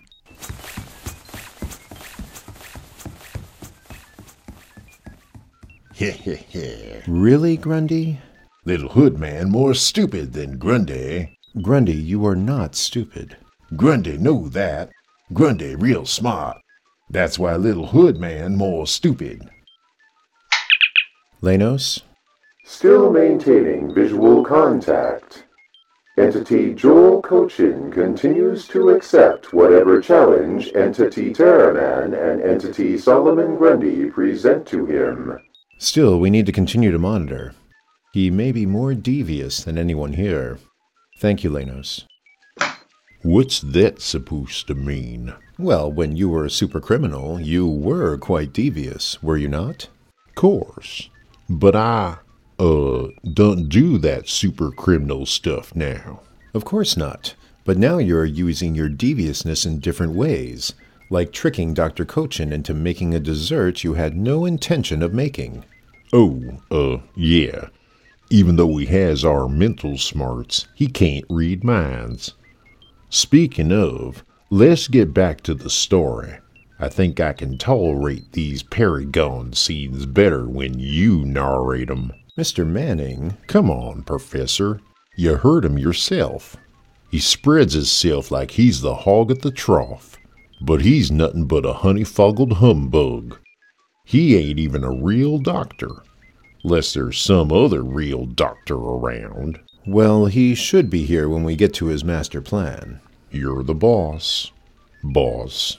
Really, 7.08 7.56
Grundy? 7.56 8.20
Little 8.64 8.90
Hood 8.90 9.18
Man 9.18 9.50
more 9.50 9.74
stupid 9.74 10.32
than 10.32 10.56
Grundy. 10.56 11.36
Grundy, 11.60 11.94
you 11.94 12.24
are 12.24 12.36
not 12.36 12.76
stupid. 12.76 13.36
Grundy 13.74 14.16
know 14.16 14.48
that. 14.50 14.90
Grundy 15.32 15.74
real 15.74 16.06
smart. 16.06 16.58
That's 17.10 17.36
why 17.36 17.56
Little 17.56 17.86
Hood 17.88 18.18
Man 18.18 18.54
more 18.54 18.86
stupid. 18.86 19.50
Lanos? 21.42 22.02
Still 22.64 23.10
maintaining 23.10 23.92
visual 23.92 24.44
contact. 24.44 25.46
Entity 26.16 26.74
Joel 26.74 27.22
Cochin 27.22 27.90
continues 27.90 28.68
to 28.68 28.90
accept 28.90 29.52
whatever 29.52 30.00
challenge 30.00 30.70
Entity 30.76 31.32
Terraman 31.32 32.14
and 32.14 32.40
Entity 32.40 32.98
Solomon 32.98 33.56
Grundy 33.56 34.10
present 34.10 34.64
to 34.68 34.86
him. 34.86 35.40
Still, 35.78 36.18
we 36.18 36.28
need 36.28 36.44
to 36.46 36.52
continue 36.52 36.90
to 36.90 36.98
monitor. 36.98 37.54
He 38.12 38.30
may 38.30 38.50
be 38.50 38.66
more 38.66 38.94
devious 38.94 39.62
than 39.62 39.78
anyone 39.78 40.14
here. 40.14 40.58
Thank 41.18 41.44
you, 41.44 41.50
Lanos. 41.50 42.04
What's 43.22 43.60
that 43.60 44.00
supposed 44.00 44.66
to 44.66 44.74
mean? 44.74 45.34
Well, 45.56 45.90
when 45.90 46.16
you 46.16 46.28
were 46.28 46.44
a 46.44 46.50
super 46.50 46.80
criminal, 46.80 47.40
you 47.40 47.66
were 47.66 48.16
quite 48.16 48.52
devious, 48.52 49.22
were 49.22 49.36
you 49.36 49.48
not? 49.48 49.88
Course. 50.34 51.10
But 51.48 51.74
I, 51.76 52.18
uh, 52.58 53.08
don't 53.32 53.68
do 53.68 53.98
that 53.98 54.28
super 54.28 54.70
criminal 54.70 55.26
stuff 55.26 55.74
now. 55.74 56.20
Of 56.54 56.64
course 56.64 56.96
not. 56.96 57.34
But 57.64 57.76
now 57.76 57.98
you're 57.98 58.24
using 58.24 58.74
your 58.74 58.88
deviousness 58.88 59.66
in 59.66 59.80
different 59.80 60.14
ways, 60.14 60.72
like 61.10 61.32
tricking 61.32 61.74
Dr. 61.74 62.04
Cochin 62.04 62.52
into 62.52 62.74
making 62.74 63.14
a 63.14 63.20
dessert 63.20 63.84
you 63.84 63.94
had 63.94 64.16
no 64.16 64.44
intention 64.44 65.02
of 65.02 65.14
making. 65.14 65.64
Oh, 66.12 66.58
uh, 66.70 66.98
yeah. 67.14 67.68
Even 68.30 68.56
though 68.56 68.76
he 68.76 68.86
has 68.86 69.24
our 69.24 69.48
mental 69.48 69.96
smarts, 69.96 70.68
he 70.74 70.86
can't 70.86 71.24
read 71.30 71.64
minds. 71.64 72.34
Speaking 73.08 73.72
of, 73.72 74.22
let's 74.50 74.88
get 74.88 75.14
back 75.14 75.40
to 75.42 75.54
the 75.54 75.70
story. 75.70 76.38
I 76.78 76.88
think 76.88 77.18
I 77.20 77.32
can 77.32 77.56
tolerate 77.56 78.32
these 78.32 78.62
Paragon 78.62 79.54
scenes 79.54 80.04
better 80.04 80.46
when 80.46 80.78
you 80.78 81.24
narrate 81.24 81.90
'em. 81.90 82.12
Mr. 82.36 82.66
Manning, 82.66 83.36
Come 83.46 83.70
on, 83.70 84.02
Professor. 84.02 84.80
You 85.16 85.36
heard 85.36 85.64
him 85.64 85.78
yourself. 85.78 86.56
He 87.10 87.18
spreads 87.18 87.72
hisself 87.72 88.30
like 88.30 88.52
he's 88.52 88.82
the 88.82 88.94
hog 88.94 89.30
at 89.30 89.40
the 89.40 89.50
trough, 89.50 90.17
but 90.60 90.82
he's 90.82 91.10
nothing 91.10 91.46
but 91.46 91.64
a 91.64 91.72
honeyfoggled 91.72 92.54
humbug. 92.54 93.38
He 94.04 94.36
ain't 94.36 94.58
even 94.58 94.84
a 94.84 94.90
real 94.90 95.38
doctor, 95.38 95.90
lest 96.64 96.94
there's 96.94 97.20
some 97.20 97.52
other 97.52 97.82
real 97.82 98.26
doctor 98.26 98.74
around. 98.74 99.60
well, 99.86 100.26
he 100.26 100.54
should 100.54 100.90
be 100.90 101.04
here 101.04 101.28
when 101.28 101.44
we 101.44 101.56
get 101.56 101.72
to 101.74 101.86
his 101.86 102.04
master 102.04 102.42
plan. 102.42 103.00
You're 103.30 103.62
the 103.62 103.74
boss. 103.74 104.50
Boss. 105.02 105.78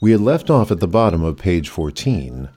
We 0.00 0.12
had 0.12 0.20
left 0.20 0.50
off 0.50 0.70
at 0.70 0.80
the 0.80 0.86
bottom 0.86 1.22
of 1.22 1.36
page 1.36 1.68
14. 1.68 2.48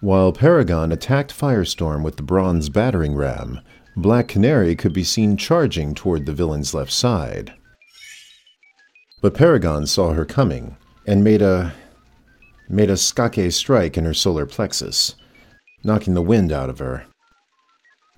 While 0.00 0.32
Paragon 0.32 0.92
attacked 0.92 1.36
Firestorm 1.36 2.02
with 2.02 2.16
the 2.16 2.22
bronze 2.22 2.68
battering 2.68 3.14
ram, 3.14 3.60
Black 3.96 4.28
Canary 4.28 4.76
could 4.76 4.92
be 4.92 5.04
seen 5.04 5.36
charging 5.36 5.94
toward 5.94 6.26
the 6.26 6.32
villain's 6.32 6.74
left 6.74 6.92
side. 6.92 7.54
But 9.22 9.34
Paragon 9.34 9.86
saw 9.86 10.12
her 10.12 10.24
coming 10.24 10.76
and 11.06 11.22
made 11.22 11.40
a 11.40 11.72
made 12.68 12.90
a 12.90 12.96
skake 12.96 13.52
strike 13.52 13.96
in 13.96 14.04
her 14.04 14.14
solar 14.14 14.44
plexus, 14.44 15.14
knocking 15.84 16.14
the 16.14 16.22
wind 16.22 16.50
out 16.50 16.68
of 16.68 16.80
her. 16.80 17.06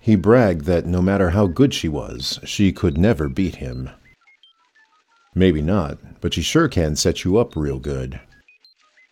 He 0.01 0.17
bragged 0.17 0.65
that 0.65 0.87
no 0.87 1.03
matter 1.03 1.31
how 1.31 1.47
good 1.47 1.75
she 1.75 1.89
was, 1.89 2.41
she 2.45 2.73
could 2.73 2.97
never 2.97 3.29
beat 3.29 3.57
him. 3.57 3.91
Maybe 5.35 5.61
not, 5.61 5.99
but 6.21 6.33
she 6.33 6.41
sure 6.41 6.69
can 6.69 6.97
set 6.97 7.25
you 7.25 7.37
up 7.37 7.55
real 7.55 7.79
good. 7.79 8.21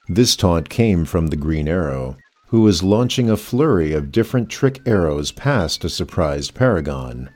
This 0.08 0.36
taunt 0.36 0.70
came 0.70 1.04
from 1.04 1.26
the 1.26 1.36
Green 1.36 1.68
Arrow, 1.68 2.16
who 2.46 2.62
was 2.62 2.82
launching 2.82 3.28
a 3.28 3.36
flurry 3.36 3.92
of 3.92 4.12
different 4.12 4.48
trick 4.48 4.80
arrows 4.86 5.32
past 5.32 5.84
a 5.84 5.90
surprised 5.90 6.54
Paragon. 6.54 7.28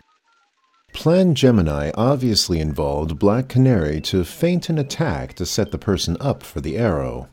Plan 0.93 1.35
Gemini 1.35 1.91
obviously 1.95 2.61
involved 2.61 3.19
Black 3.19 3.49
Canary 3.49 4.01
to 4.03 4.25
feint 4.25 4.69
an 4.69 4.79
attack 4.79 5.35
to 5.35 5.47
set 5.47 5.71
the 5.71 5.79
person 5.79 6.17
up 6.21 6.43
for 6.43 6.61
the 6.61 6.77
arrow. 6.77 7.29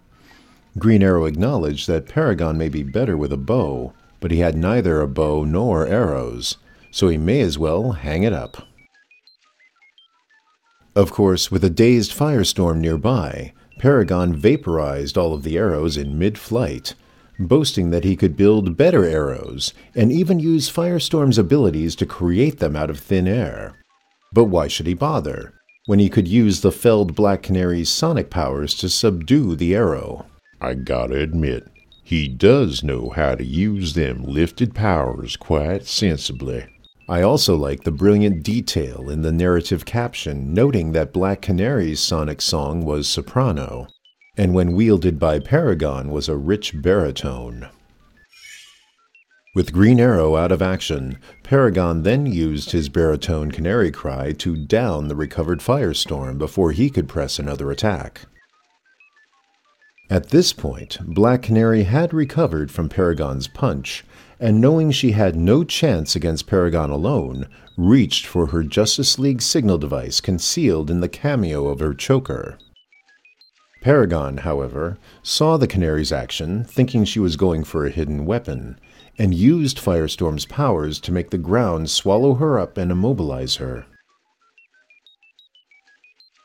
Green 0.77 1.01
Arrow 1.01 1.25
acknowledged 1.25 1.87
that 1.87 2.07
Paragon 2.07 2.57
may 2.57 2.69
be 2.69 2.83
better 2.83 3.17
with 3.17 3.33
a 3.33 3.37
bow, 3.37 3.93
but 4.19 4.31
he 4.31 4.39
had 4.39 4.55
neither 4.55 5.01
a 5.01 5.07
bow 5.07 5.43
nor 5.43 5.87
arrows, 5.87 6.57
so 6.91 7.07
he 7.07 7.17
may 7.17 7.41
as 7.41 7.57
well 7.57 7.93
hang 7.93 8.23
it 8.23 8.33
up. 8.33 8.67
Of 10.95 11.11
course, 11.11 11.51
with 11.51 11.63
a 11.63 11.69
dazed 11.69 12.11
firestorm 12.11 12.77
nearby, 12.77 13.53
Paragon 13.79 14.35
vaporized 14.35 15.17
all 15.17 15.33
of 15.33 15.43
the 15.43 15.57
arrows 15.57 15.97
in 15.97 16.17
mid 16.17 16.37
flight, 16.37 16.93
boasting 17.39 17.89
that 17.91 18.03
he 18.03 18.15
could 18.15 18.35
build 18.35 18.77
better 18.77 19.05
arrows 19.05 19.73
and 19.95 20.11
even 20.11 20.39
use 20.39 20.71
Firestorm's 20.71 21.37
abilities 21.37 21.95
to 21.95 22.05
create 22.05 22.59
them 22.59 22.75
out 22.75 22.89
of 22.89 22.99
thin 22.99 23.27
air. 23.27 23.75
But 24.33 24.45
why 24.45 24.67
should 24.67 24.87
he 24.87 24.93
bother, 24.93 25.53
when 25.85 25.99
he 25.99 26.09
could 26.09 26.27
use 26.27 26.61
the 26.61 26.71
felled 26.71 27.15
Black 27.15 27.43
Canary's 27.43 27.89
sonic 27.89 28.29
powers 28.29 28.75
to 28.75 28.89
subdue 28.89 29.55
the 29.55 29.75
arrow? 29.75 30.25
I 30.59 30.73
gotta 30.73 31.19
admit, 31.19 31.67
He 32.07 32.29
does 32.29 32.83
know 32.83 33.09
how 33.09 33.35
to 33.35 33.43
use 33.43 33.93
them 33.93 34.23
lifted 34.23 34.73
powers 34.73 35.35
quite 35.35 35.85
sensibly. 35.85 36.65
I 37.09 37.21
also 37.21 37.57
like 37.57 37.83
the 37.83 37.91
brilliant 37.91 38.43
detail 38.43 39.09
in 39.09 39.23
the 39.23 39.31
narrative 39.33 39.83
caption 39.83 40.53
noting 40.53 40.93
that 40.93 41.11
Black 41.11 41.41
Canary's 41.41 41.99
sonic 41.99 42.41
song 42.41 42.85
was 42.85 43.09
soprano, 43.09 43.87
and 44.37 44.53
when 44.53 44.73
wielded 44.73 45.19
by 45.19 45.39
Paragon 45.39 46.11
was 46.11 46.29
a 46.29 46.37
rich 46.37 46.79
baritone. 46.81 47.67
With 49.55 49.73
Green 49.73 49.99
Arrow 49.99 50.35
out 50.35 50.51
of 50.51 50.61
action, 50.61 51.17
Paragon 51.41 52.03
then 52.03 52.27
used 52.27 52.71
his 52.71 52.89
baritone 52.89 53.51
canary 53.51 53.89
cry 53.89 54.31
to 54.33 54.55
down 54.55 55.07
the 55.07 55.15
recovered 55.15 55.61
Firestorm 55.61 56.37
before 56.37 56.73
he 56.73 56.91
could 56.91 57.09
press 57.09 57.39
another 57.39 57.71
attack. 57.71 58.21
At 60.11 60.29
this 60.29 60.53
point, 60.53 60.99
Black 61.03 61.41
Canary 61.41 61.83
had 61.83 62.13
recovered 62.13 62.69
from 62.69 62.87
Paragon's 62.87 63.47
punch, 63.47 64.05
and 64.39 64.61
knowing 64.61 64.91
she 64.91 65.11
had 65.11 65.35
no 65.35 65.63
chance 65.63 66.15
against 66.15 66.47
Paragon 66.47 66.91
alone, 66.91 67.47
reached 67.75 68.27
for 68.27 68.47
her 68.47 68.63
Justice 68.63 69.17
League 69.17 69.41
signal 69.41 69.79
device 69.79 70.21
concealed 70.21 70.91
in 70.91 71.01
the 71.01 71.09
cameo 71.09 71.67
of 71.67 71.79
her 71.79 71.93
choker. 71.93 72.59
Paragon, 73.81 74.37
however, 74.37 74.97
saw 75.23 75.57
the 75.57 75.67
Canary's 75.67 76.11
action, 76.11 76.63
thinking 76.63 77.05
she 77.05 77.19
was 77.19 77.35
going 77.35 77.63
for 77.63 77.85
a 77.85 77.91
hidden 77.91 78.25
weapon, 78.25 78.79
and 79.17 79.33
used 79.33 79.77
Firestorm's 79.77 80.45
powers 80.45 80.99
to 81.01 81.11
make 81.11 81.29
the 81.29 81.37
ground 81.37 81.89
swallow 81.89 82.35
her 82.35 82.59
up 82.59 82.77
and 82.77 82.91
immobilize 82.91 83.55
her. 83.57 83.85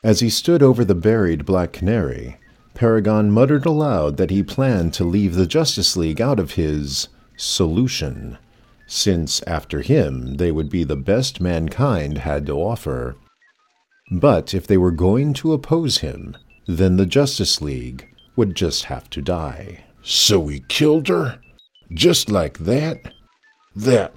As 0.03 0.19
he 0.19 0.29
stood 0.29 0.61
over 0.61 0.83
the 0.83 0.95
buried 0.95 1.45
Black 1.45 1.71
Canary, 1.73 2.37
Paragon 2.73 3.31
muttered 3.31 3.65
aloud 3.65 4.17
that 4.17 4.31
he 4.31 4.43
planned 4.43 4.93
to 4.95 5.03
leave 5.03 5.35
the 5.35 5.45
Justice 5.45 5.95
League 5.95 6.19
out 6.19 6.39
of 6.39 6.51
his 6.51 7.07
solution, 7.37 8.37
since 8.87 9.41
after 9.43 9.81
him 9.81 10.35
they 10.35 10.51
would 10.51 10.69
be 10.69 10.83
the 10.83 10.95
best 10.95 11.39
mankind 11.39 12.19
had 12.19 12.45
to 12.47 12.53
offer. 12.53 13.15
But 14.11 14.53
if 14.53 14.67
they 14.67 14.77
were 14.77 14.91
going 14.91 15.33
to 15.35 15.53
oppose 15.53 15.99
him, 15.99 16.35
then 16.65 16.97
the 16.97 17.05
Justice 17.05 17.61
League 17.61 18.07
would 18.35 18.55
just 18.55 18.85
have 18.85 19.09
to 19.11 19.21
die. 19.21 19.83
So 20.01 20.47
he 20.47 20.61
killed 20.67 21.07
her? 21.07 21.39
Just 21.93 22.29
like 22.29 22.57
that? 22.59 23.13
That 23.75 24.13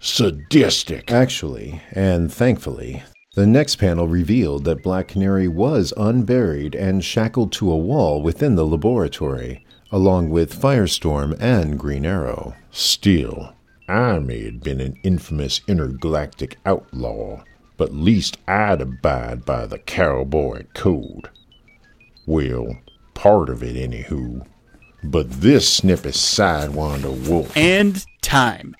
sadistic. 0.00 1.10
Actually, 1.10 1.80
and 1.92 2.32
thankfully, 2.32 3.02
the 3.34 3.46
next 3.46 3.76
panel 3.76 4.08
revealed 4.08 4.64
that 4.64 4.82
Black 4.82 5.08
Canary 5.08 5.48
was 5.48 5.92
unburied 5.96 6.74
and 6.74 7.04
shackled 7.04 7.52
to 7.52 7.70
a 7.70 7.76
wall 7.76 8.22
within 8.22 8.54
the 8.54 8.66
laboratory, 8.66 9.64
along 9.90 10.30
with 10.30 10.58
Firestorm 10.58 11.36
and 11.40 11.78
Green 11.78 12.06
Arrow. 12.06 12.54
Still, 12.70 13.52
I 13.88 14.18
may 14.18 14.44
have 14.46 14.60
been 14.60 14.80
an 14.80 14.98
infamous 15.02 15.60
intergalactic 15.68 16.58
outlaw, 16.64 17.42
but 17.76 17.92
least 17.92 18.38
I'd 18.48 18.80
abide 18.80 19.44
by 19.44 19.66
the 19.66 19.78
cowboy 19.78 20.64
code. 20.74 21.28
Well, 22.26 22.66
part 23.14 23.48
of 23.48 23.62
it, 23.62 23.76
anywho. 23.76 24.46
But 25.04 25.30
this 25.30 25.72
sniffy 25.72 26.10
sidewinder 26.10 27.28
wolf. 27.28 27.56
And 27.56 28.04
time 28.22 28.74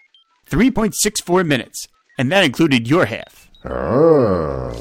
3.64 0.50 1.46
minutes. 1.46 1.88
And 2.18 2.32
that 2.32 2.44
included 2.44 2.88
your 2.88 3.06
half. 3.06 3.50
Ah. 3.64 4.72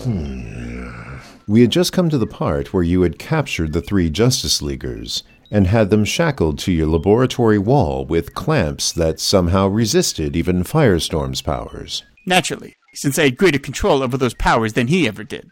We 1.48 1.62
had 1.62 1.72
just 1.72 1.94
come 1.94 2.10
to 2.10 2.18
the 2.18 2.26
part 2.28 2.74
where 2.74 2.84
you 2.84 3.02
had 3.02 3.20
captured 3.20 3.74
the 3.74 3.82
three 3.82 4.10
Justice 4.10 4.62
Leaguers 4.62 5.24
and 5.52 5.68
had 5.68 5.90
them 5.92 6.06
shackled 6.06 6.58
to 6.60 6.72
your 6.72 6.88
laboratory 6.88 7.60
wall 7.60 8.06
with 8.06 8.34
clamps 8.34 8.92
that 8.92 9.20
somehow 9.20 9.68
resisted 9.68 10.36
even 10.36 10.64
Firestorm's 10.64 11.42
powers. 11.42 12.04
Naturally, 12.26 12.76
since 12.96 13.20
I 13.20 13.26
had 13.26 13.38
greater 13.38 13.60
control 13.60 14.02
over 14.02 14.18
those 14.18 14.34
powers 14.34 14.74
than 14.74 14.88
he 14.88 15.08
ever 15.08 15.24
did. 15.24 15.48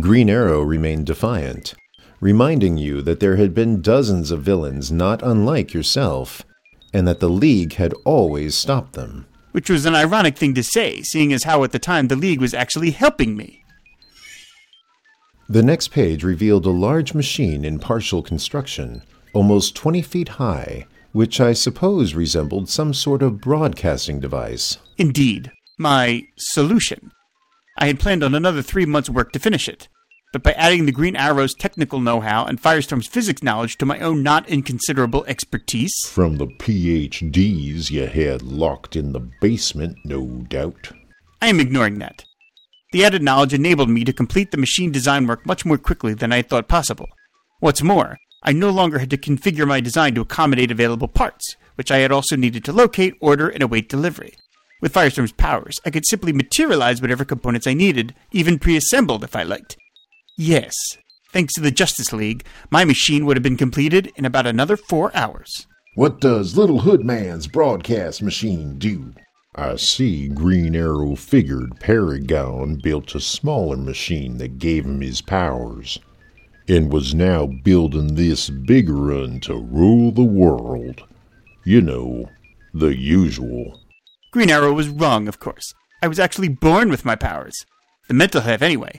Green 0.00 0.30
Arrow 0.30 0.62
remained 0.62 1.06
defiant, 1.06 1.74
reminding 2.22 2.78
you 2.78 3.02
that 3.02 3.18
there 3.18 3.34
had 3.34 3.52
been 3.52 3.82
dozens 3.82 4.30
of 4.30 4.42
villains 4.42 4.92
not 4.92 5.20
unlike 5.24 5.74
yourself, 5.74 6.42
and 6.94 7.06
that 7.06 7.18
the 7.18 7.28
League 7.28 7.74
had 7.74 7.92
always 8.04 8.54
stopped 8.54 8.92
them. 8.92 9.26
Which 9.50 9.68
was 9.68 9.84
an 9.84 9.96
ironic 9.96 10.38
thing 10.38 10.54
to 10.54 10.62
say, 10.62 11.02
seeing 11.02 11.32
as 11.32 11.42
how 11.42 11.64
at 11.64 11.72
the 11.72 11.80
time 11.80 12.06
the 12.06 12.16
League 12.16 12.40
was 12.40 12.54
actually 12.54 12.92
helping 12.92 13.36
me. 13.36 13.64
The 15.48 15.64
next 15.64 15.88
page 15.88 16.22
revealed 16.22 16.64
a 16.64 16.70
large 16.70 17.12
machine 17.12 17.64
in 17.64 17.80
partial 17.80 18.22
construction, 18.22 19.02
almost 19.34 19.74
20 19.74 20.00
feet 20.02 20.28
high, 20.28 20.86
which 21.10 21.40
I 21.40 21.52
suppose 21.52 22.14
resembled 22.14 22.68
some 22.68 22.94
sort 22.94 23.24
of 23.24 23.40
broadcasting 23.40 24.20
device. 24.20 24.78
Indeed, 24.96 25.50
my 25.76 26.22
solution. 26.38 27.10
I 27.76 27.88
had 27.88 27.98
planned 27.98 28.22
on 28.22 28.36
another 28.36 28.62
three 28.62 28.86
months' 28.86 29.10
work 29.10 29.32
to 29.32 29.40
finish 29.40 29.68
it, 29.68 29.88
but 30.32 30.42
by 30.42 30.52
adding 30.52 30.86
the 30.86 30.92
Green 30.92 31.14
Arrow's 31.14 31.54
technical 31.54 32.00
know 32.00 32.20
how 32.20 32.44
and 32.44 32.60
Firestorm's 32.60 33.06
physics 33.06 33.42
knowledge 33.42 33.76
to 33.78 33.86
my 33.86 33.98
own 34.00 34.22
not 34.22 34.48
inconsiderable 34.48 35.24
expertise, 35.26 35.94
From 36.06 36.38
the 36.38 36.46
PhDs 36.46 37.90
you 37.90 38.06
had 38.06 38.42
locked 38.42 38.96
in 38.96 39.12
the 39.12 39.20
basement, 39.40 39.98
no 40.04 40.26
doubt. 40.48 40.90
I 41.40 41.48
am 41.48 41.60
ignoring 41.60 41.98
that. 41.98 42.24
The 42.92 43.04
added 43.04 43.22
knowledge 43.22 43.54
enabled 43.54 43.90
me 43.90 44.04
to 44.04 44.12
complete 44.12 44.50
the 44.50 44.56
machine 44.56 44.90
design 44.90 45.26
work 45.26 45.46
much 45.46 45.64
more 45.64 45.78
quickly 45.78 46.14
than 46.14 46.32
I 46.32 46.36
had 46.36 46.48
thought 46.48 46.68
possible. 46.68 47.08
What's 47.60 47.82
more, 47.82 48.18
I 48.42 48.52
no 48.52 48.70
longer 48.70 48.98
had 48.98 49.10
to 49.10 49.16
configure 49.16 49.66
my 49.66 49.80
design 49.80 50.14
to 50.14 50.20
accommodate 50.20 50.70
available 50.70 51.08
parts, 51.08 51.56
which 51.76 51.90
I 51.90 51.98
had 51.98 52.12
also 52.12 52.36
needed 52.36 52.64
to 52.64 52.72
locate, 52.72 53.14
order, 53.20 53.48
and 53.48 53.62
await 53.62 53.88
delivery. 53.88 54.34
With 54.80 54.92
Firestorm's 54.92 55.32
powers, 55.32 55.80
I 55.86 55.90
could 55.90 56.04
simply 56.06 56.32
materialize 56.32 57.00
whatever 57.00 57.24
components 57.24 57.66
I 57.66 57.74
needed, 57.74 58.14
even 58.32 58.58
pre 58.58 58.76
assembled 58.76 59.22
if 59.22 59.36
I 59.36 59.44
liked. 59.44 59.76
Yes, 60.36 60.74
thanks 61.32 61.52
to 61.54 61.60
the 61.60 61.70
Justice 61.70 62.12
League, 62.12 62.44
my 62.70 62.84
machine 62.84 63.26
would 63.26 63.36
have 63.36 63.42
been 63.42 63.56
completed 63.56 64.10
in 64.16 64.24
about 64.24 64.46
another 64.46 64.76
four 64.76 65.14
hours. 65.14 65.66
What 65.94 66.20
does 66.20 66.56
Little 66.56 66.80
Hoodman's 66.80 67.46
broadcast 67.46 68.22
machine 68.22 68.78
do? 68.78 69.12
I 69.54 69.76
see 69.76 70.28
Green 70.28 70.74
Arrow 70.74 71.14
figured 71.14 71.78
Paragon 71.80 72.80
built 72.82 73.14
a 73.14 73.20
smaller 73.20 73.76
machine 73.76 74.38
that 74.38 74.58
gave 74.58 74.86
him 74.86 75.02
his 75.02 75.20
powers, 75.20 75.98
and 76.66 76.90
was 76.90 77.14
now 77.14 77.44
building 77.44 78.14
this 78.14 78.48
bigger 78.48 79.08
one 79.08 79.40
to 79.40 79.54
rule 79.54 80.12
the 80.12 80.24
world. 80.24 81.02
You 81.64 81.82
know, 81.82 82.30
the 82.72 82.96
usual. 82.96 83.78
Green 84.30 84.48
Arrow 84.48 84.72
was 84.72 84.88
wrong, 84.88 85.28
of 85.28 85.38
course. 85.38 85.74
I 86.02 86.08
was 86.08 86.18
actually 86.18 86.48
born 86.48 86.88
with 86.88 87.04
my 87.04 87.16
powers. 87.16 87.66
The 88.08 88.14
mental 88.14 88.40
half, 88.40 88.62
anyway. 88.62 88.98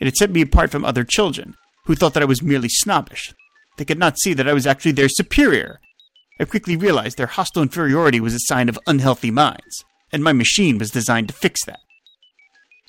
It 0.00 0.06
had 0.06 0.16
set 0.16 0.30
me 0.30 0.40
apart 0.40 0.70
from 0.70 0.84
other 0.84 1.04
children, 1.04 1.54
who 1.84 1.94
thought 1.94 2.14
that 2.14 2.22
I 2.22 2.26
was 2.26 2.42
merely 2.42 2.68
snobbish. 2.68 3.34
They 3.76 3.84
could 3.84 3.98
not 3.98 4.18
see 4.18 4.34
that 4.34 4.48
I 4.48 4.52
was 4.52 4.66
actually 4.66 4.92
their 4.92 5.08
superior. 5.08 5.80
I 6.38 6.44
quickly 6.44 6.76
realized 6.76 7.18
their 7.18 7.26
hostile 7.26 7.62
inferiority 7.62 8.20
was 8.20 8.34
a 8.34 8.40
sign 8.40 8.68
of 8.68 8.78
unhealthy 8.86 9.30
minds, 9.30 9.84
and 10.12 10.24
my 10.24 10.32
machine 10.32 10.78
was 10.78 10.90
designed 10.90 11.28
to 11.28 11.34
fix 11.34 11.64
that. 11.66 11.80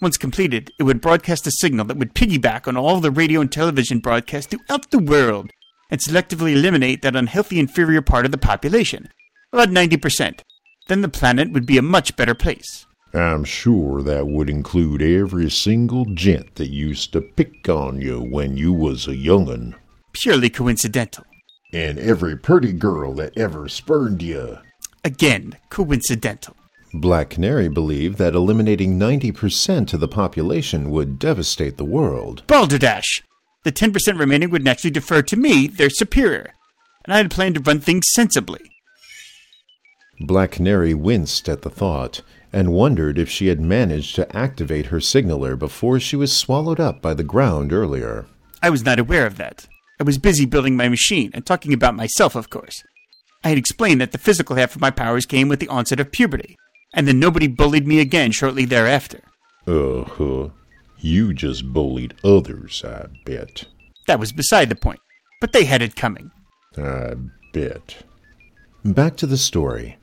Once 0.01 0.18
completed, 0.18 0.72
it 0.80 0.84
would 0.84 1.01
broadcast 1.01 1.45
a 1.45 1.51
signal 1.51 1.86
that 1.86 1.97
would 1.97 2.16
piggyback 2.16 2.68
on 2.68 2.76
all 2.76 2.99
the 2.99 3.12
radio 3.12 3.41
and 3.41 3.51
television 3.51 3.99
broadcasts 3.99 4.49
throughout 4.49 4.89
the 4.89 4.99
world 4.99 5.51
and 5.91 5.99
selectively 5.99 6.53
eliminate 6.53 7.01
that 7.01 7.16
unhealthy 7.16 7.59
inferior 7.59 8.01
part 8.01 8.26
of 8.26 8.32
the 8.32 8.38
population, 8.38 9.09
about 9.53 9.70
90%. 9.70 10.39
Then 10.88 11.01
the 11.01 11.09
planet 11.09 11.51
would 11.51 11.66
be 11.66 11.78
a 11.78 11.84
much 11.84 12.16
better 12.16 12.34
place. 12.34 12.88
I'm 13.14 13.43
sure 13.43 14.01
that 14.03 14.28
would 14.28 14.49
include 14.49 15.01
every 15.01 15.49
single 15.49 16.05
gent 16.05 16.55
that 16.55 16.70
used 16.70 17.12
to 17.14 17.22
pick 17.22 17.68
on 17.68 17.99
you 18.01 18.22
when 18.22 18.55
you 18.57 18.72
was 18.72 19.07
a 19.07 19.16
young'un, 19.16 19.76
Purely 20.14 20.49
coincidental. 20.49 21.26
and 21.74 21.97
every 21.99 22.38
pretty 22.38 22.72
girl 22.74 23.14
that 23.16 23.38
ever 23.38 23.68
spurned 23.68 24.22
you. 24.22 24.57
Again, 25.03 25.57
coincidental. 25.70 26.55
Black 26.93 27.30
Canary 27.32 27.70
believed 27.70 28.18
that 28.18 28.36
eliminating 28.36 28.99
90% 28.99 29.93
of 29.93 29.99
the 30.01 30.07
population 30.07 30.91
would 30.91 31.18
devastate 31.20 31.78
the 31.78 31.86
world. 31.86 32.43
Balderdash! 32.47 33.24
The 33.64 33.72
10% 33.72 34.20
remaining 34.20 34.49
would 34.49 34.64
naturally 34.64 34.91
defer 34.91 35.22
to 35.24 35.36
me, 35.38 35.68
their 35.68 35.89
superior, 35.89 36.51
and 37.05 37.14
I 37.14 37.18
had 37.18 37.32
planned 37.32 37.55
to 37.55 37.62
run 37.62 37.80
things 37.80 38.07
sensibly. 38.12 38.59
Black 40.20 40.51
Canary 40.51 40.93
winced 40.93 41.47
at 41.49 41.62
the 41.62 41.70
thought 41.70 42.22
and 42.54 42.74
wondered 42.74 43.18
if 43.18 43.30
she 43.30 43.47
had 43.47 43.60
managed 43.60 44.16
to 44.16 44.36
activate 44.36 44.88
her 44.88 44.99
signaler 44.99 45.56
before 45.56 45.99
she 45.99 46.16
was 46.16 46.36
swallowed 46.36 46.80
up 46.80 47.02
by 47.02 47.14
the 47.14 47.24
ground 47.24 47.72
earlier. 47.72 48.26
I 48.62 48.70
was 48.70 48.84
not 48.84 48.99
aware 48.99 49.26
of 49.26 49.38
that. 49.38 49.68
I 49.99 50.04
was 50.04 50.18
busy 50.18 50.45
building 50.45 50.76
my 50.76 50.89
machine 50.89 51.32
and 51.34 51.45
talking 51.45 51.74
about 51.74 51.95
myself, 51.95 52.36
of 52.36 52.49
course. 52.49 52.84
I 53.43 53.49
had 53.49 53.58
explained 53.58 54.02
that 54.02 54.12
the 54.12 54.18
physical 54.18 54.56
half 54.56 54.76
of 54.76 54.82
my 54.82 54.91
powers 54.91 55.26
came 55.26 55.47
with 55.47 55.60
the 55.60 55.68
onset 55.68 55.99
of 55.99 56.12
puberty, 56.12 56.58
and 56.93 57.08
then 57.08 57.20
nobody 57.20 57.47
bullied 57.47 57.88
me 57.88 57.99
again 57.99 58.32
shortly 58.32 58.66
thereafter. 58.66 59.22
Uh 59.66 60.04
huh. 60.04 60.49
You 60.99 61.34
just 61.34 61.72
bullied 61.74 62.14
others, 62.24 62.84
I 62.86 63.08
bet. 63.26 63.66
That 64.08 64.20
was 64.20 64.32
beside 64.32 64.70
the 64.70 64.76
point, 64.76 64.99
but 65.39 65.54
they 65.54 65.66
had 65.66 65.82
it 65.82 65.95
coming. 65.95 66.32
I 66.78 67.14
bet. 67.54 68.04
Back 68.84 69.18
to 69.18 69.28
the 69.28 69.38
story. 69.38 69.97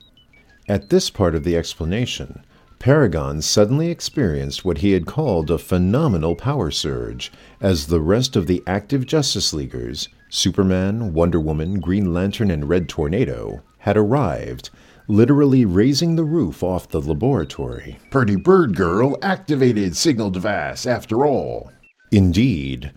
At 0.69 0.91
this 0.91 1.09
part 1.09 1.33
of 1.33 1.43
the 1.43 1.57
explanation, 1.57 2.43
Paragon 2.77 3.41
suddenly 3.41 3.89
experienced 3.89 4.63
what 4.63 4.77
he 4.77 4.91
had 4.91 5.07
called 5.07 5.49
a 5.49 5.57
phenomenal 5.57 6.35
power 6.35 6.69
surge, 6.69 7.31
as 7.59 7.87
the 7.87 7.99
rest 7.99 8.35
of 8.35 8.45
the 8.45 8.61
active 8.67 9.07
Justice 9.07 9.51
Leaguers, 9.51 10.09
Superman, 10.29 11.11
Wonder 11.11 11.39
Woman, 11.39 11.79
Green 11.79 12.13
Lantern, 12.13 12.51
and 12.51 12.69
Red 12.69 12.87
Tornado, 12.87 13.63
had 13.79 13.97
arrived, 13.97 14.69
literally 15.07 15.65
raising 15.65 16.15
the 16.15 16.23
roof 16.23 16.61
off 16.61 16.87
the 16.87 17.01
laboratory. 17.01 17.97
Pretty 18.11 18.35
bird 18.35 18.75
girl 18.75 19.17
activated 19.23 19.97
signal 19.97 20.29
device 20.29 20.85
after 20.85 21.25
all. 21.25 21.71
Indeed. 22.11 22.91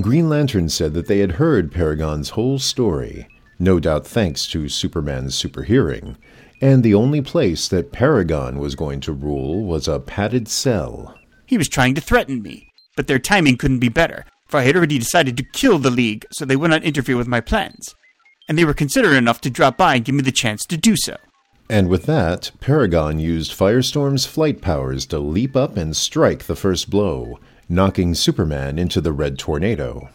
Green 0.00 0.28
Lantern 0.28 0.68
said 0.68 0.92
that 0.94 1.06
they 1.06 1.20
had 1.20 1.32
heard 1.32 1.70
Paragon's 1.70 2.30
whole 2.30 2.58
story, 2.58 3.28
no 3.60 3.78
doubt 3.78 4.04
thanks 4.04 4.48
to 4.48 4.68
Superman's 4.68 5.36
super 5.36 5.62
hearing, 5.62 6.16
and 6.62 6.84
the 6.84 6.94
only 6.94 7.20
place 7.20 7.66
that 7.66 7.90
Paragon 7.90 8.60
was 8.60 8.76
going 8.76 9.00
to 9.00 9.12
rule 9.12 9.64
was 9.64 9.88
a 9.88 9.98
padded 9.98 10.46
cell. 10.46 11.18
He 11.44 11.58
was 11.58 11.68
trying 11.68 11.96
to 11.96 12.00
threaten 12.00 12.40
me, 12.40 12.68
but 12.96 13.08
their 13.08 13.18
timing 13.18 13.56
couldn't 13.56 13.80
be 13.80 13.88
better, 13.88 14.24
for 14.46 14.58
I 14.58 14.62
had 14.62 14.76
already 14.76 14.96
decided 14.96 15.36
to 15.36 15.42
kill 15.42 15.80
the 15.80 15.90
League 15.90 16.24
so 16.30 16.44
they 16.44 16.54
would 16.54 16.70
not 16.70 16.84
interfere 16.84 17.16
with 17.16 17.26
my 17.26 17.40
plans. 17.40 17.96
And 18.48 18.56
they 18.56 18.64
were 18.64 18.74
considerate 18.74 19.16
enough 19.16 19.40
to 19.40 19.50
drop 19.50 19.76
by 19.76 19.96
and 19.96 20.04
give 20.04 20.14
me 20.14 20.22
the 20.22 20.30
chance 20.30 20.64
to 20.66 20.76
do 20.76 20.96
so. 20.96 21.16
And 21.68 21.88
with 21.88 22.06
that, 22.06 22.52
Paragon 22.60 23.18
used 23.18 23.58
Firestorm's 23.58 24.26
flight 24.26 24.60
powers 24.60 25.04
to 25.06 25.18
leap 25.18 25.56
up 25.56 25.76
and 25.76 25.96
strike 25.96 26.44
the 26.44 26.56
first 26.56 26.90
blow, 26.90 27.40
knocking 27.68 28.14
Superman 28.14 28.78
into 28.78 29.00
the 29.00 29.12
red 29.12 29.36
tornado. 29.36 30.10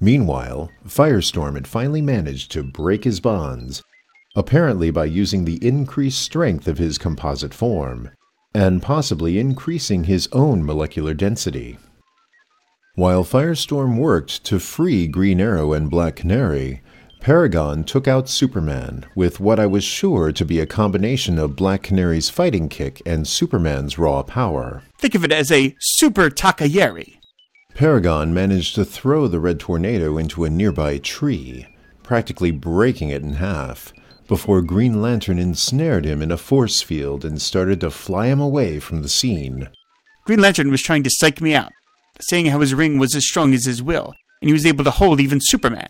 Meanwhile, 0.00 0.70
Firestorm 0.86 1.56
had 1.56 1.68
finally 1.68 2.00
managed 2.00 2.50
to 2.52 2.62
break 2.62 3.04
his 3.04 3.20
bonds, 3.20 3.82
apparently 4.36 4.90
by 4.90 5.04
using 5.04 5.44
the 5.44 5.64
increased 5.66 6.20
strength 6.20 6.68
of 6.68 6.78
his 6.78 6.98
composite 6.98 7.54
form, 7.54 8.10
and 8.54 8.82
possibly 8.82 9.38
increasing 9.38 10.04
his 10.04 10.28
own 10.32 10.64
molecular 10.64 11.14
density. 11.14 11.78
While 12.94 13.24
Firestorm 13.24 13.98
worked 13.98 14.44
to 14.44 14.58
free 14.58 15.06
Green 15.06 15.40
Arrow 15.40 15.72
and 15.72 15.90
Black 15.90 16.16
Canary, 16.16 16.82
Paragon 17.20 17.84
took 17.84 18.08
out 18.08 18.28
Superman 18.28 19.04
with 19.14 19.40
what 19.40 19.60
I 19.60 19.66
was 19.66 19.84
sure 19.84 20.32
to 20.32 20.44
be 20.44 20.58
a 20.58 20.66
combination 20.66 21.38
of 21.38 21.54
Black 21.54 21.82
Canary's 21.82 22.30
fighting 22.30 22.68
kick 22.68 23.02
and 23.04 23.28
Superman's 23.28 23.98
raw 23.98 24.22
power. 24.22 24.82
Think 24.98 25.14
of 25.14 25.24
it 25.24 25.32
as 25.32 25.52
a 25.52 25.76
super 25.78 26.30
Takayeri. 26.30 27.18
Paragon 27.74 28.34
managed 28.34 28.74
to 28.74 28.84
throw 28.84 29.28
the 29.28 29.38
red 29.38 29.60
tornado 29.60 30.18
into 30.18 30.44
a 30.44 30.50
nearby 30.50 30.98
tree, 30.98 31.66
practically 32.02 32.50
breaking 32.50 33.10
it 33.10 33.22
in 33.22 33.34
half, 33.34 33.92
before 34.30 34.62
Green 34.62 35.02
Lantern 35.02 35.40
ensnared 35.40 36.04
him 36.04 36.22
in 36.22 36.30
a 36.30 36.36
force 36.36 36.82
field 36.82 37.24
and 37.24 37.42
started 37.42 37.80
to 37.80 37.90
fly 37.90 38.28
him 38.28 38.38
away 38.38 38.78
from 38.78 39.02
the 39.02 39.08
scene. 39.08 39.68
Green 40.24 40.38
Lantern 40.38 40.70
was 40.70 40.80
trying 40.80 41.02
to 41.02 41.10
psych 41.10 41.40
me 41.40 41.52
out, 41.52 41.72
saying 42.20 42.46
how 42.46 42.60
his 42.60 42.72
ring 42.72 42.96
was 42.96 43.16
as 43.16 43.26
strong 43.26 43.52
as 43.52 43.64
his 43.64 43.82
will, 43.82 44.14
and 44.40 44.48
he 44.48 44.52
was 44.52 44.64
able 44.64 44.84
to 44.84 44.92
hold 44.92 45.18
even 45.18 45.40
Superman. 45.40 45.88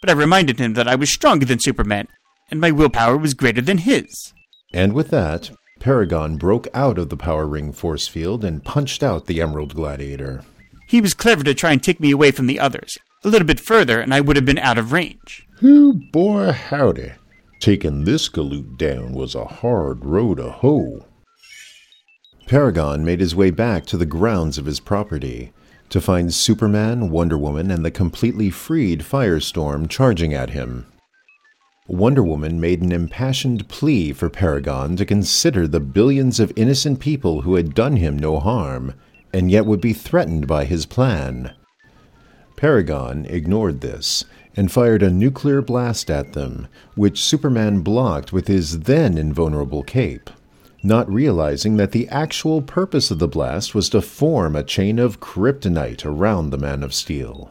But 0.00 0.10
I 0.10 0.12
reminded 0.12 0.60
him 0.60 0.74
that 0.74 0.86
I 0.86 0.94
was 0.94 1.12
stronger 1.12 1.44
than 1.44 1.58
Superman, 1.58 2.06
and 2.52 2.60
my 2.60 2.70
willpower 2.70 3.16
was 3.16 3.34
greater 3.34 3.60
than 3.60 3.78
his. 3.78 4.32
And 4.72 4.92
with 4.92 5.10
that, 5.10 5.50
Paragon 5.80 6.36
broke 6.36 6.68
out 6.72 6.98
of 6.98 7.08
the 7.08 7.16
Power 7.16 7.48
Ring 7.48 7.72
force 7.72 8.06
field 8.06 8.44
and 8.44 8.62
punched 8.62 9.02
out 9.02 9.26
the 9.26 9.42
Emerald 9.42 9.74
Gladiator. 9.74 10.44
He 10.86 11.00
was 11.00 11.14
clever 11.14 11.42
to 11.42 11.52
try 11.52 11.72
and 11.72 11.82
take 11.82 11.98
me 11.98 12.12
away 12.12 12.30
from 12.30 12.46
the 12.46 12.60
others. 12.60 12.96
A 13.24 13.28
little 13.28 13.46
bit 13.46 13.58
further, 13.58 13.98
and 13.98 14.14
I 14.14 14.20
would 14.20 14.36
have 14.36 14.46
been 14.46 14.58
out 14.58 14.78
of 14.78 14.92
range. 14.92 15.48
Who 15.58 15.94
boy 16.12 16.52
howdy. 16.52 17.14
Taking 17.62 18.02
this 18.02 18.28
galoot 18.28 18.76
down 18.76 19.12
was 19.12 19.36
a 19.36 19.44
hard 19.44 20.04
row 20.04 20.34
to 20.34 20.50
hoe. 20.50 21.06
Paragon 22.48 23.04
made 23.04 23.20
his 23.20 23.36
way 23.36 23.52
back 23.52 23.86
to 23.86 23.96
the 23.96 24.04
grounds 24.04 24.58
of 24.58 24.66
his 24.66 24.80
property 24.80 25.52
to 25.88 26.00
find 26.00 26.34
Superman, 26.34 27.08
Wonder 27.08 27.38
Woman, 27.38 27.70
and 27.70 27.84
the 27.84 27.92
completely 27.92 28.50
freed 28.50 29.04
Firestorm 29.04 29.88
charging 29.88 30.34
at 30.34 30.50
him. 30.50 30.86
Wonder 31.86 32.24
Woman 32.24 32.60
made 32.60 32.82
an 32.82 32.90
impassioned 32.90 33.68
plea 33.68 34.12
for 34.12 34.28
Paragon 34.28 34.96
to 34.96 35.04
consider 35.04 35.68
the 35.68 35.78
billions 35.78 36.40
of 36.40 36.52
innocent 36.56 36.98
people 36.98 37.42
who 37.42 37.54
had 37.54 37.76
done 37.76 37.94
him 37.94 38.18
no 38.18 38.40
harm, 38.40 38.94
and 39.32 39.52
yet 39.52 39.66
would 39.66 39.80
be 39.80 39.92
threatened 39.92 40.48
by 40.48 40.64
his 40.64 40.84
plan. 40.84 41.52
Paragon 42.56 43.24
ignored 43.26 43.82
this 43.82 44.24
and 44.56 44.70
fired 44.70 45.02
a 45.02 45.10
nuclear 45.10 45.62
blast 45.62 46.10
at 46.10 46.32
them, 46.32 46.68
which 46.94 47.22
Superman 47.22 47.80
blocked 47.80 48.32
with 48.32 48.48
his 48.48 48.80
then 48.80 49.16
invulnerable 49.16 49.82
cape, 49.82 50.30
not 50.82 51.10
realizing 51.10 51.76
that 51.76 51.92
the 51.92 52.08
actual 52.08 52.60
purpose 52.60 53.10
of 53.10 53.18
the 53.18 53.28
blast 53.28 53.74
was 53.74 53.88
to 53.90 54.02
form 54.02 54.56
a 54.56 54.62
chain 54.62 54.98
of 54.98 55.20
kryptonite 55.20 56.04
around 56.04 56.50
the 56.50 56.58
Man 56.58 56.82
of 56.82 56.92
Steel. 56.92 57.50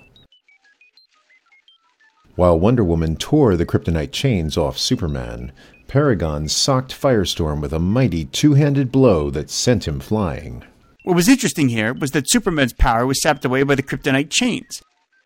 While 2.35 2.59
Wonder 2.59 2.83
Woman 2.83 3.17
tore 3.17 3.55
the 3.55 3.65
kryptonite 3.65 4.11
chains 4.11 4.57
off 4.57 4.77
Superman, 4.77 5.51
Paragon 5.87 6.47
socked 6.47 6.93
Firestorm 6.93 7.61
with 7.61 7.73
a 7.73 7.79
mighty 7.79 8.25
two 8.25 8.53
handed 8.53 8.91
blow 8.91 9.29
that 9.29 9.49
sent 9.49 9.87
him 9.87 9.99
flying. 9.99 10.63
What 11.03 11.15
was 11.15 11.27
interesting 11.27 11.69
here 11.69 11.93
was 11.93 12.11
that 12.11 12.29
Superman's 12.29 12.73
power 12.73 13.05
was 13.05 13.21
sapped 13.21 13.43
away 13.43 13.63
by 13.63 13.75
the 13.75 13.83
kryptonite 13.83 14.29
chains, 14.29 14.81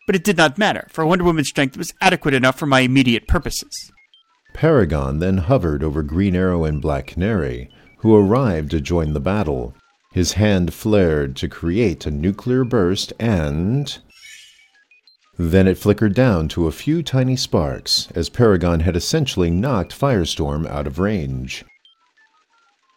but 0.06 0.16
it 0.16 0.24
did 0.24 0.38
not 0.38 0.58
matter, 0.58 0.88
for 0.90 1.06
Wonder 1.06 1.24
Woman's 1.24 1.50
strength 1.50 1.78
was 1.78 1.94
adequate 2.02 2.34
enough 2.34 2.58
for 2.58 2.66
my 2.66 2.82
immediate 2.82 3.28
purposes. 3.28 3.92
Paragon 4.54 5.20
then 5.20 5.38
hovered 5.38 5.84
over 5.84 6.02
Green 6.02 6.36
Arrow 6.36 6.64
and 6.64 6.82
Black 6.82 7.08
Canary, 7.08 7.70
who 7.98 8.16
arrived 8.16 8.72
to 8.72 8.80
join 8.80 9.14
the 9.14 9.20
battle. 9.20 9.76
His 10.14 10.34
hand 10.34 10.74
flared 10.74 11.36
to 11.38 11.50
create 11.50 12.06
a 12.06 12.12
nuclear 12.12 12.64
burst 12.64 13.12
and. 13.20 13.98
Then 15.38 15.68
it 15.68 15.78
flickered 15.78 16.14
down 16.14 16.48
to 16.50 16.68
a 16.68 16.72
few 16.72 17.04
tiny 17.04 17.36
sparks, 17.36 18.08
as 18.16 18.30
Paragon 18.30 18.82
had 18.82 18.96
essentially 18.96 19.50
knocked 19.50 20.00
Firestorm 20.00 20.66
out 20.68 20.88
of 20.88 21.00
range. 21.00 21.66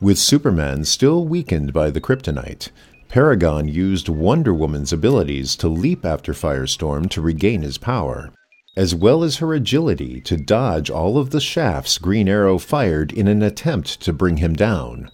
With 0.01 0.19
Superman 0.19 0.85
still 0.85 1.27
weakened 1.27 1.73
by 1.73 1.91
the 1.91 2.01
kryptonite, 2.01 2.69
Paragon 3.09 3.69
used 3.69 4.09
Wonder 4.09 4.53
Woman's 4.53 4.93
abilities 4.93 5.57
to 5.57 5.69
leap 5.69 6.05
after 6.05 6.33
Firestorm 6.33 7.09
to 7.11 7.23
regain 7.23 7.63
his 7.63 7.79
power, 7.79 8.31
as 8.77 8.95
well 8.95 9.25
as 9.25 9.39
her 9.39 9.55
agility 9.55 10.21
to 10.21 10.37
dodge 10.37 10.91
all 10.91 11.17
of 11.17 11.31
the 11.31 11.41
shafts 11.41 11.97
Green 11.99 12.29
Arrow 12.29 12.59
fired 12.59 13.13
in 13.13 13.27
an 13.27 13.43
attempt 13.43 14.01
to 14.03 14.13
bring 14.13 14.37
him 14.37 14.55
down. 14.55 15.11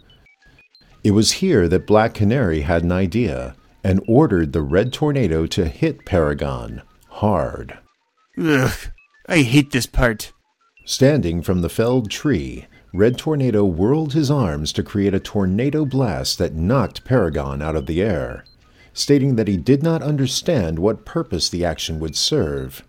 It 1.05 1.13
was 1.13 1.33
here 1.33 1.69
that 1.69 1.87
Black 1.87 2.15
Canary 2.15 2.63
had 2.63 2.83
an 2.83 2.93
idea 2.93 3.55
and 3.85 4.03
ordered 4.09 4.53
the 4.53 4.63
Red 4.63 4.93
Tornado 4.93 5.47
to 5.47 5.69
hit 5.69 6.05
Paragon 6.05 6.83
hard. 7.09 7.79
Ugh, 8.37 8.91
I 9.29 9.43
hate 9.43 9.71
this 9.71 9.87
part. 9.87 10.33
Standing 10.85 11.43
from 11.43 11.63
the 11.63 11.69
felled 11.69 12.11
tree, 12.11 12.67
Red 12.95 13.19
Tornado 13.19 13.65
whirled 13.65 14.13
his 14.13 14.31
arms 14.31 14.73
to 14.75 14.85
create 14.85 15.15
a 15.15 15.19
tornado 15.19 15.85
blast 15.85 16.39
that 16.39 16.55
knocked 16.55 17.05
Paragon 17.05 17.61
out 17.61 17.75
of 17.75 17.87
the 17.87 18.01
air, 18.01 18.45
stating 18.93 19.35
that 19.35 19.49
he 19.49 19.57
did 19.57 19.83
not 19.83 20.01
understand 20.01 20.79
what 20.79 21.05
purpose 21.05 21.49
the 21.49 21.65
action 21.65 21.99
would 21.99 22.15
serve. 22.15 22.85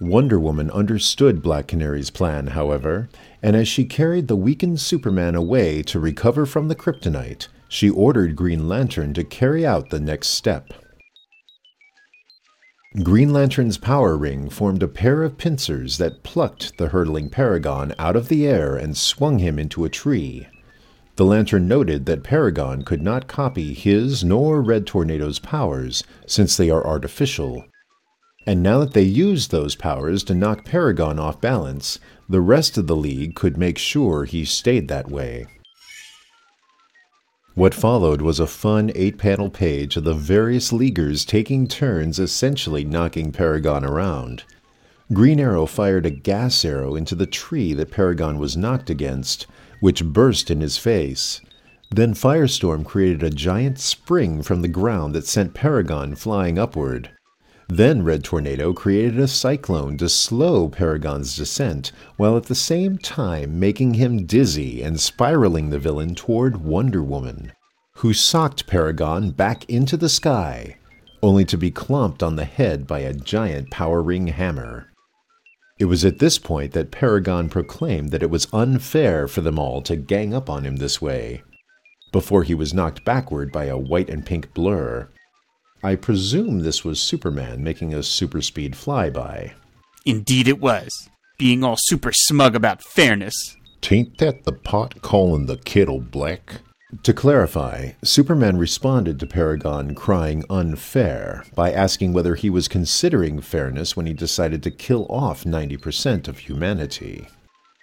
Wonder 0.00 0.40
Woman 0.40 0.72
understood 0.72 1.40
Black 1.40 1.68
Canary's 1.68 2.10
plan, 2.10 2.48
however, 2.48 3.08
and 3.44 3.54
as 3.54 3.68
she 3.68 3.84
carried 3.84 4.26
the 4.26 4.34
weakened 4.34 4.80
Superman 4.80 5.36
away 5.36 5.84
to 5.84 6.00
recover 6.00 6.44
from 6.44 6.66
the 6.66 6.74
kryptonite, 6.74 7.46
she 7.68 7.88
ordered 7.88 8.34
Green 8.34 8.68
Lantern 8.68 9.14
to 9.14 9.22
carry 9.22 9.64
out 9.64 9.90
the 9.90 10.00
next 10.00 10.30
step. 10.30 10.72
Green 13.02 13.30
Lantern's 13.30 13.76
power 13.76 14.16
ring 14.16 14.48
formed 14.48 14.82
a 14.82 14.88
pair 14.88 15.22
of 15.22 15.36
pincers 15.36 15.98
that 15.98 16.22
plucked 16.22 16.78
the 16.78 16.88
hurtling 16.88 17.28
Paragon 17.28 17.94
out 17.98 18.16
of 18.16 18.28
the 18.28 18.46
air 18.46 18.74
and 18.74 18.96
swung 18.96 19.38
him 19.38 19.58
into 19.58 19.84
a 19.84 19.90
tree. 19.90 20.46
The 21.16 21.26
lantern 21.26 21.68
noted 21.68 22.06
that 22.06 22.22
Paragon 22.22 22.84
could 22.84 23.02
not 23.02 23.28
copy 23.28 23.74
his 23.74 24.24
nor 24.24 24.62
Red 24.62 24.86
Tornado's 24.86 25.38
powers, 25.38 26.04
since 26.26 26.56
they 26.56 26.70
are 26.70 26.86
artificial. 26.86 27.66
And 28.46 28.62
now 28.62 28.78
that 28.78 28.94
they 28.94 29.02
used 29.02 29.50
those 29.50 29.74
powers 29.74 30.24
to 30.24 30.34
knock 30.34 30.64
Paragon 30.64 31.18
off 31.18 31.38
balance, 31.38 31.98
the 32.30 32.40
rest 32.40 32.78
of 32.78 32.86
the 32.86 32.96
League 32.96 33.34
could 33.34 33.58
make 33.58 33.76
sure 33.76 34.24
he 34.24 34.46
stayed 34.46 34.88
that 34.88 35.10
way. 35.10 35.46
What 37.56 37.72
followed 37.72 38.20
was 38.20 38.38
a 38.38 38.46
fun 38.46 38.92
eight 38.94 39.16
panel 39.16 39.48
page 39.48 39.96
of 39.96 40.04
the 40.04 40.12
various 40.12 40.74
Leaguers 40.74 41.24
taking 41.24 41.66
turns 41.66 42.18
essentially 42.18 42.84
knocking 42.84 43.32
Paragon 43.32 43.82
around. 43.82 44.42
Green 45.10 45.40
Arrow 45.40 45.64
fired 45.64 46.04
a 46.04 46.10
gas 46.10 46.66
arrow 46.66 46.94
into 46.94 47.14
the 47.14 47.24
tree 47.24 47.72
that 47.72 47.90
Paragon 47.90 48.36
was 48.36 48.58
knocked 48.58 48.90
against, 48.90 49.46
which 49.80 50.04
burst 50.04 50.50
in 50.50 50.60
his 50.60 50.76
face. 50.76 51.40
Then 51.90 52.12
Firestorm 52.12 52.84
created 52.84 53.22
a 53.22 53.30
giant 53.30 53.78
spring 53.78 54.42
from 54.42 54.60
the 54.60 54.68
ground 54.68 55.14
that 55.14 55.26
sent 55.26 55.54
Paragon 55.54 56.14
flying 56.14 56.58
upward. 56.58 57.08
Then 57.68 58.04
Red 58.04 58.22
Tornado 58.22 58.72
created 58.72 59.18
a 59.18 59.26
cyclone 59.26 59.96
to 59.98 60.08
slow 60.08 60.68
Paragon's 60.68 61.34
descent, 61.36 61.90
while 62.16 62.36
at 62.36 62.44
the 62.44 62.54
same 62.54 62.96
time 62.96 63.58
making 63.58 63.94
him 63.94 64.24
dizzy 64.24 64.82
and 64.82 65.00
spiraling 65.00 65.70
the 65.70 65.78
villain 65.80 66.14
toward 66.14 66.64
Wonder 66.64 67.02
Woman, 67.02 67.52
who 67.96 68.14
socked 68.14 68.68
Paragon 68.68 69.30
back 69.30 69.68
into 69.68 69.96
the 69.96 70.08
sky, 70.08 70.76
only 71.22 71.44
to 71.44 71.58
be 71.58 71.72
clumped 71.72 72.22
on 72.22 72.36
the 72.36 72.44
head 72.44 72.86
by 72.86 73.00
a 73.00 73.12
giant 73.12 73.70
power 73.70 74.00
ring 74.00 74.28
hammer. 74.28 74.92
It 75.78 75.86
was 75.86 76.04
at 76.04 76.20
this 76.20 76.38
point 76.38 76.72
that 76.72 76.92
Paragon 76.92 77.48
proclaimed 77.48 78.10
that 78.12 78.22
it 78.22 78.30
was 78.30 78.46
unfair 78.52 79.26
for 79.26 79.40
them 79.40 79.58
all 79.58 79.82
to 79.82 79.96
gang 79.96 80.32
up 80.32 80.48
on 80.48 80.64
him 80.64 80.76
this 80.76 81.02
way, 81.02 81.42
before 82.12 82.44
he 82.44 82.54
was 82.54 82.72
knocked 82.72 83.04
backward 83.04 83.50
by 83.50 83.64
a 83.64 83.76
white 83.76 84.08
and 84.08 84.24
pink 84.24 84.54
blur. 84.54 85.08
I 85.86 85.94
presume 85.94 86.58
this 86.58 86.84
was 86.84 86.98
Superman 86.98 87.62
making 87.62 87.94
a 87.94 88.02
super 88.02 88.42
speed 88.42 88.72
flyby. 88.72 89.52
Indeed 90.04 90.48
it 90.48 90.58
was, 90.58 90.90
being 91.38 91.62
all 91.62 91.76
super 91.78 92.10
smug 92.12 92.56
about 92.56 92.82
fairness. 92.82 93.56
Tain't 93.82 94.18
that 94.18 94.42
the 94.42 94.50
pot 94.50 95.00
calling 95.00 95.46
the 95.46 95.58
kettle 95.58 96.00
black? 96.00 96.62
To 97.04 97.14
clarify, 97.14 97.92
Superman 98.02 98.56
responded 98.56 99.20
to 99.20 99.28
Paragon 99.28 99.94
crying 99.94 100.42
unfair 100.50 101.44
by 101.54 101.70
asking 101.70 102.12
whether 102.12 102.34
he 102.34 102.50
was 102.50 102.66
considering 102.66 103.40
fairness 103.40 103.96
when 103.96 104.06
he 104.06 104.12
decided 104.12 104.64
to 104.64 104.72
kill 104.72 105.06
off 105.08 105.44
90% 105.44 106.26
of 106.26 106.38
humanity. 106.38 107.28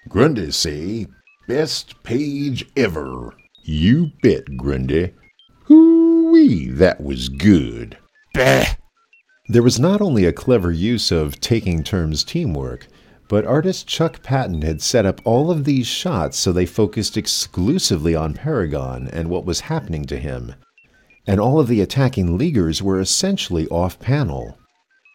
Grundy 0.10 0.52
say, 0.52 1.08
best 1.48 2.04
page 2.04 2.66
ever. 2.76 3.34
You 3.62 4.12
bet, 4.22 4.58
Grundy. 4.58 5.14
Hoo-wee, 6.44 6.68
that 6.72 7.02
was 7.02 7.30
good. 7.30 7.98
Bah! 8.34 8.66
There 9.48 9.64
was 9.64 9.80
not 9.80 10.02
only 10.02 10.26
a 10.26 10.34
clever 10.34 10.74
use 10.74 11.10
of 11.10 11.40
taking 11.40 11.84
turns 11.84 12.26
teamwork, 12.26 12.88
but 13.30 13.46
artist 13.46 13.88
Chuck 13.88 14.22
Patton 14.24 14.62
had 14.62 14.82
set 14.82 15.06
up 15.06 15.22
all 15.24 15.50
of 15.50 15.64
these 15.64 15.88
shots 15.88 16.38
so 16.38 16.52
they 16.52 16.66
focused 16.66 17.16
exclusively 17.16 18.14
on 18.14 18.34
Paragon 18.34 19.08
and 19.08 19.30
what 19.30 19.46
was 19.46 19.62
happening 19.62 20.04
to 20.08 20.20
him. 20.20 20.56
And 21.26 21.40
all 21.40 21.62
of 21.62 21.70
the 21.70 21.80
attacking 21.80 22.38
Leaguers 22.38 22.84
were 22.84 23.00
essentially 23.00 23.66
off 23.70 23.98
panel. 24.00 24.58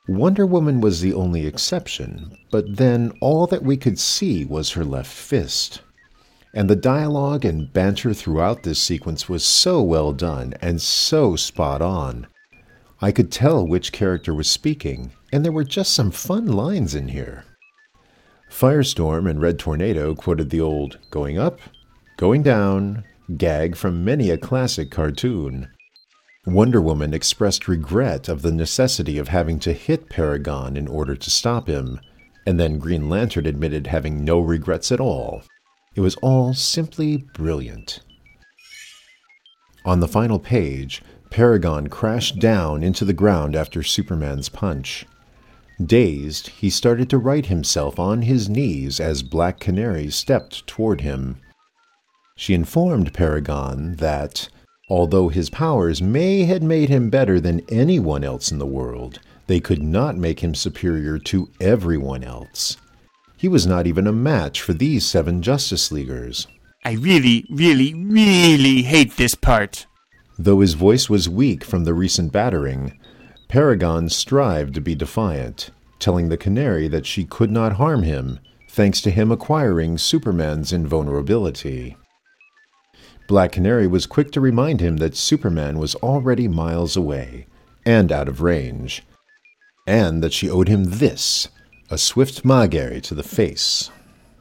Wonder 0.09 0.47
Woman 0.47 0.81
was 0.81 1.03
the 1.03 1.13
only 1.13 1.47
exception, 1.47 2.39
but 2.51 2.79
then 2.79 3.13
all 3.21 3.47
that 3.49 3.63
we 3.63 3.77
could 3.77 3.99
see 3.99 4.47
was 4.47 4.71
her 4.71 4.85
left 4.85 5.13
fist. 5.13 5.83
And 6.59 6.69
the 6.69 6.75
dialogue 6.75 7.45
and 7.45 7.73
banter 7.73 8.13
throughout 8.13 8.65
this 8.65 8.81
sequence 8.81 9.29
was 9.29 9.45
so 9.45 9.81
well 9.81 10.13
done 10.13 10.55
and 10.61 10.83
so 10.83 11.37
spot 11.37 11.81
on. 11.81 12.27
I 13.01 13.13
could 13.13 13.31
tell 13.31 13.65
which 13.65 13.93
character 13.93 14.35
was 14.35 14.51
speaking, 14.51 15.13
and 15.33 15.45
there 15.45 15.53
were 15.53 15.63
just 15.63 15.93
some 15.93 16.11
fun 16.11 16.49
lines 16.49 16.97
in 16.97 17.11
here. 17.11 17.45
Firestorm 18.51 19.31
and 19.31 19.41
Red 19.41 19.61
Tornado 19.61 20.17
quoted 20.17 20.51
the 20.51 20.61
old 20.61 20.99
going 21.13 21.39
up, 21.39 21.61
going 22.17 22.43
down 22.43 23.05
gag 23.37 23.77
from 23.77 24.05
many 24.05 24.29
a 24.31 24.37
classic 24.37 24.91
cartoon. 24.91 25.71
Wonder 26.45 26.81
Woman 26.81 27.15
expressed 27.15 27.69
regret 27.69 28.29
of 28.29 28.43
the 28.43 28.51
necessity 28.51 29.17
of 29.17 29.29
having 29.29 29.61
to 29.61 29.73
hit 29.73 30.09
Paragon 30.09 30.77
in 30.77 30.89
order 30.89 31.15
to 31.15 31.31
stop 31.31 31.69
him, 31.69 32.01
and 32.45 32.59
then 32.59 32.81
Green 32.81 33.09
Lantern 33.09 33.47
admitted 33.47 33.87
having 33.87 34.25
no 34.25 34.41
regrets 34.41 34.91
at 34.91 34.99
all. 34.99 35.45
It 35.99 36.03
was 36.03 36.15
all 36.23 36.55
simply 36.55 37.17
brilliant. 37.17 37.99
On 39.85 39.99
the 39.99 40.07
final 40.07 40.39
page, 40.39 41.03
Paragon 41.29 41.89
crashed 41.89 42.39
down 42.39 42.85
into 42.85 43.05
the 43.05 43.13
ground 43.13 43.57
after 43.57 43.83
Superman's 43.83 44.49
punch. 44.49 45.07
Dazed, 45.85 46.51
he 46.51 46.71
started 46.71 47.11
to 47.11 47.19
right 47.19 47.45
himself 47.45 47.99
on 47.99 48.23
his 48.23 48.49
knees 48.49 49.01
as 49.01 49.25
Black 49.25 49.59
Canary 49.59 50.09
stepped 50.09 50.65
toward 50.69 51.01
him. 51.01 51.39
She 52.37 52.55
informed 52.55 53.13
Paragon 53.13 53.97
that, 53.97 54.49
although 54.89 55.31
his 55.31 55.51
powers 55.51 56.01
may 56.01 56.45
had 56.45 56.63
made 56.63 56.91
him 56.91 57.11
better 57.11 57.41
than 57.41 57.69
anyone 57.69 58.23
else 58.23 58.53
in 58.53 58.59
the 58.59 58.67
world, 58.67 59.19
they 59.49 59.59
could 59.59 59.83
not 59.83 60.17
make 60.17 60.45
him 60.45 60.55
superior 60.55 61.19
to 61.19 61.51
everyone 61.61 62.23
else. 62.23 62.77
He 63.39 63.47
was 63.47 63.69
not 63.69 63.87
even 63.87 64.09
a 64.09 64.13
match 64.13 64.61
for 64.61 64.73
these 64.73 65.07
seven 65.07 65.43
Justice 65.43 65.93
Leaguers. 65.93 66.49
I 66.85 66.95
really, 66.95 67.47
really, 67.49 67.95
really 67.95 68.83
hate 68.83 69.17
this 69.17 69.37
part. 69.37 69.87
Though 70.37 70.59
his 70.59 70.75
voice 70.75 71.09
was 71.09 71.29
weak 71.29 71.63
from 71.63 71.85
the 71.85 71.95
recent 71.95 72.33
battering, 72.33 72.99
Paragon 73.49 74.09
strived 74.09 74.75
to 74.75 74.81
be 74.81 74.97
defiant, 74.97 75.71
telling 76.01 76.29
the 76.29 76.37
Canary 76.37 76.89
that 76.89 77.07
she 77.07 77.25
could 77.25 77.53
not 77.53 77.75
harm 77.75 78.03
him, 78.03 78.41
thanks 78.69 79.01
to 79.03 79.11
him 79.11 79.31
acquiring 79.31 79.99
Superman's 79.99 80.73
invulnerability. 80.73 81.97
Black 83.29 83.53
Canary 83.53 83.87
was 83.87 84.07
quick 84.07 84.33
to 84.33 84.41
remind 84.41 84.81
him 84.81 84.97
that 84.97 85.17
Superman 85.17 85.79
was 85.79 85.95
already 85.97 86.49
miles 86.49 86.97
away 86.97 87.47
and 87.87 88.11
out 88.11 88.27
of 88.27 88.43
range, 88.43 89.05
and 89.87 90.25
that 90.25 90.33
she 90.33 90.51
owed 90.51 90.67
him 90.67 90.85
this 90.85 91.49
a 91.91 91.97
swift 91.97 92.45
Magari 92.45 93.01
to 93.03 93.15
the 93.15 93.23
face. 93.23 93.91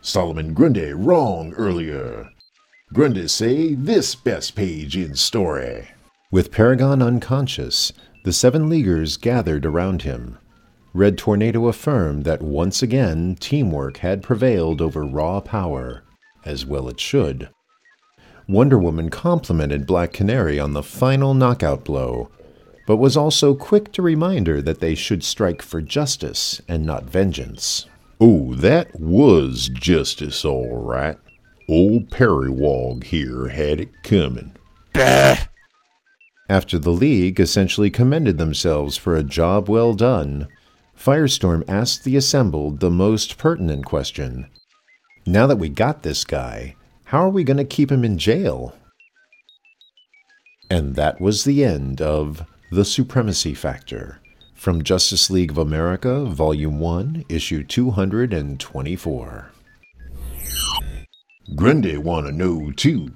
Solomon 0.02 0.54
Grundy 0.54 0.92
wrong 0.92 1.54
earlier. 1.54 2.30
Grundy 2.94 3.28
say 3.28 3.74
this 3.74 4.16
best 4.16 4.56
page 4.56 4.98
in 4.98 5.16
story. 5.16 5.88
With 6.30 6.52
Paragon 6.52 7.02
unconscious, 7.02 7.94
the 8.24 8.34
seven 8.34 8.70
Leaguers 8.70 9.16
gathered 9.16 9.66
around 9.66 10.02
him. 10.02 10.38
Red 10.94 11.18
Tornado 11.18 11.68
affirmed 11.68 12.26
that 12.26 12.42
once 12.42 12.82
again 12.84 13.38
teamwork 13.40 13.98
had 13.98 14.24
prevailed 14.24 14.82
over 14.82 15.06
raw 15.06 15.40
power, 15.40 16.04
as 16.44 16.66
well 16.66 16.90
it 16.90 17.00
should. 17.00 17.50
Wonder 18.50 18.78
Woman 18.78 19.10
complimented 19.10 19.86
Black 19.86 20.12
Canary 20.12 20.60
on 20.60 20.74
the 20.74 20.84
final 20.84 21.34
knockout 21.34 21.86
blow, 21.86 22.30
but 22.88 22.98
was 22.98 23.18
also 23.18 23.54
quick 23.54 23.92
to 23.92 24.02
remind 24.02 24.48
her 24.48 24.62
that 24.62 24.80
they 24.80 24.96
should 24.96 25.24
strike 25.24 25.62
for 25.62 25.82
justice 25.82 26.62
and 26.70 26.86
not 26.86 27.04
vengeance. 27.04 27.86
Oh, 28.20 28.56
that 28.56 28.98
was 29.00 29.68
justice, 29.68 30.44
all 30.44 30.78
right. 30.78 31.18
Old 31.70 32.10
Periwog 32.10 33.04
here 33.04 33.50
had 33.50 33.82
it 33.82 34.04
coming. 34.04 34.56
Bah! 34.94 35.36
After 36.50 36.80
the 36.80 36.92
League 36.92 37.42
essentially 37.42 37.90
commended 37.90 38.38
themselves 38.38 38.96
for 38.96 39.18
a 39.18 39.24
job 39.24 39.68
well 39.68 39.94
done, 39.94 40.48
Firestorm 40.98 41.66
asked 41.68 42.06
the 42.06 42.16
assembled 42.16 42.80
the 42.80 42.90
most 42.90 43.38
pertinent 43.38 43.86
question. 43.86 44.48
Now 45.26 45.46
that 45.46 45.58
we 45.58 45.68
got 45.68 46.04
this 46.04 46.24
guy, 46.24 46.76
how 47.04 47.20
are 47.20 47.30
we 47.30 47.44
going 47.44 47.58
to 47.58 47.66
keep 47.66 47.92
him 47.92 48.06
in 48.06 48.18
jail? 48.18 48.74
And 50.70 50.96
that 50.96 51.20
was 51.20 51.44
the 51.44 51.66
end 51.66 52.02
of 52.02 52.46
The 52.70 52.84
Supremacy 52.84 53.54
Factor 53.54 54.20
from 54.54 54.84
Justice 54.84 55.30
League 55.30 55.52
of 55.52 55.58
America, 55.58 56.26
Volume 56.26 56.82
1, 56.82 57.24
Issue 57.30 57.64
224. 57.64 59.52
Grundy 61.56 61.98
want 61.98 62.26
to 62.26 62.34
know, 62.34 62.72
too. 62.72 63.14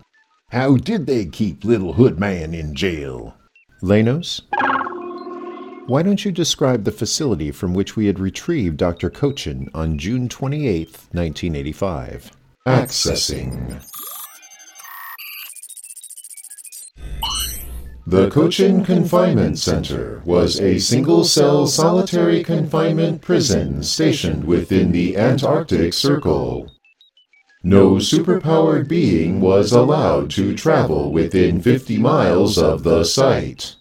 How 0.51 0.77
did 0.77 1.05
they 1.05 1.25
keep 1.25 1.65
Little 1.65 1.95
Hoodman 1.95 2.53
in 2.53 2.73
jail? 2.75 3.35
Lanos? 3.81 4.41
Why 5.87 6.01
don't 6.01 6.23
you 6.23 6.31
describe 6.31 6.85
the 6.85 6.91
facility 6.93 7.51
from 7.51 7.73
which 7.73 7.97
we 7.97 8.05
had 8.05 8.21
retrieved 8.21 8.77
Dr. 8.77 9.09
Cochin 9.09 9.69
on 9.73 9.97
June 9.97 10.29
28, 10.29 10.87
1985? 11.11 12.31
Accessing. 12.65 13.83
The 18.07 18.31
Cochin 18.31 18.83
Confinement 18.83 19.59
Center 19.59 20.23
was 20.25 20.59
a 20.59 20.79
single 20.79 21.23
cell 21.23 21.67
solitary 21.67 22.43
confinement 22.43 23.21
prison 23.21 23.83
stationed 23.83 24.43
within 24.43 24.91
the 24.91 25.15
Antarctic 25.15 25.93
Circle. 25.93 26.71
No 27.63 27.97
superpowered 27.97 28.87
being 28.87 29.39
was 29.39 29.71
allowed 29.71 30.31
to 30.31 30.55
travel 30.55 31.11
within 31.11 31.61
50 31.61 31.99
miles 31.99 32.57
of 32.57 32.81
the 32.81 33.03
site. 33.03 33.75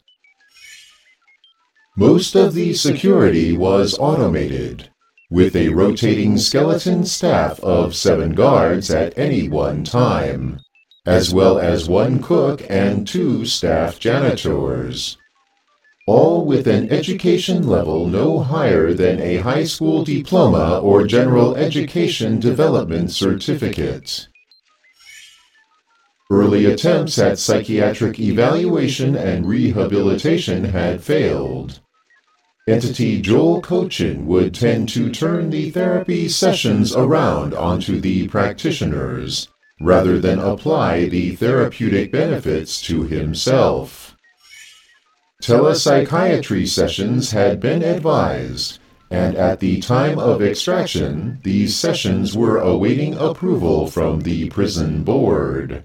Most 1.97 2.35
of 2.37 2.53
the 2.53 2.75
security 2.75 3.57
was 3.57 3.99
automated, 3.99 4.91
with 5.31 5.57
a 5.57 5.71
rotating 5.71 6.37
skeleton 6.37 7.07
staff 7.07 7.59
of 7.61 7.97
seven 7.97 8.35
guards 8.35 8.91
at 8.91 9.17
any 9.19 9.49
one 9.49 9.83
time, 9.83 10.61
as 11.07 11.33
well 11.33 11.59
as 11.59 11.89
one 11.89 12.23
cook 12.23 12.63
and 12.69 13.09
two 13.09 13.45
staff 13.47 13.99
janitors. 13.99 15.17
All 16.07 16.45
with 16.45 16.67
an 16.67 16.91
education 16.91 17.67
level 17.67 18.07
no 18.07 18.41
higher 18.41 18.93
than 18.93 19.21
a 19.21 19.39
high 19.39 19.65
school 19.65 20.05
diploma 20.05 20.79
or 20.81 21.07
general 21.07 21.55
education 21.57 22.39
development 22.39 23.13
certificate. 23.13 24.29
Early 26.31 26.67
attempts 26.67 27.19
at 27.19 27.39
psychiatric 27.39 28.21
evaluation 28.21 29.17
and 29.17 29.49
rehabilitation 29.49 30.65
had 30.65 31.03
failed. 31.03 31.81
Entity 32.69 33.21
Joel 33.21 33.63
Cochin 33.63 34.27
would 34.27 34.55
tend 34.55 34.89
to 34.91 35.11
turn 35.11 35.51
the 35.51 35.71
therapy 35.71 36.29
sessions 36.29 36.95
around 36.95 37.53
onto 37.55 38.01
the 38.01 38.29
practitioners, 38.29 39.49
rather 39.81 40.19
than 40.19 40.39
apply 40.39 41.09
the 41.09 41.35
therapeutic 41.37 42.13
benefits 42.13 42.83
to 42.83 43.05
himself. 43.05 44.15
Telepsychiatry 45.43 46.69
sessions 46.69 47.31
had 47.31 47.61
been 47.61 47.83
advised, 47.83 48.79
and 49.11 49.35
at 49.37 49.59
the 49.59 49.81
time 49.81 50.19
of 50.19 50.43
extraction, 50.43 51.41
these 51.43 51.75
sessions 51.75 52.37
were 52.37 52.59
awaiting 52.59 53.15
approval 53.15 53.87
from 53.87 54.21
the 54.21 54.51
prison 54.51 55.03
board. 55.03 55.83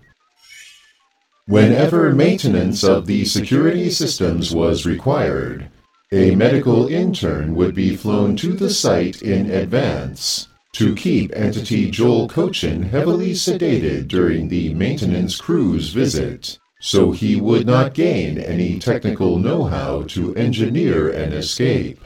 Whenever 1.48 2.12
maintenance 2.12 2.84
of 2.84 3.06
the 3.06 3.24
security 3.24 3.90
systems 3.90 4.54
was 4.54 4.86
required, 4.86 5.70
a 6.12 6.36
medical 6.36 6.88
intern 6.88 7.56
would 7.56 7.74
be 7.74 7.96
flown 7.96 8.36
to 8.36 8.54
the 8.54 8.70
site 8.70 9.22
in 9.22 9.50
advance 9.50 10.50
to 10.76 10.94
keep 10.94 11.32
entity 11.34 11.90
Joel 11.90 12.28
Cochin 12.28 12.84
heavily 12.84 13.32
sedated 13.32 14.10
during 14.10 14.50
the 14.50 14.74
maintenance 14.74 15.40
crew's 15.40 15.94
visit, 15.94 16.60
so 16.82 17.14
he 17.14 17.38
would 17.38 17.66
not 17.66 17.94
gain 17.94 18.38
any 18.38 18.78
technical 18.78 19.40
know-how 19.40 20.02
to 20.10 20.36
engineer 20.36 21.10
an 21.10 21.32
escape. 21.32 22.04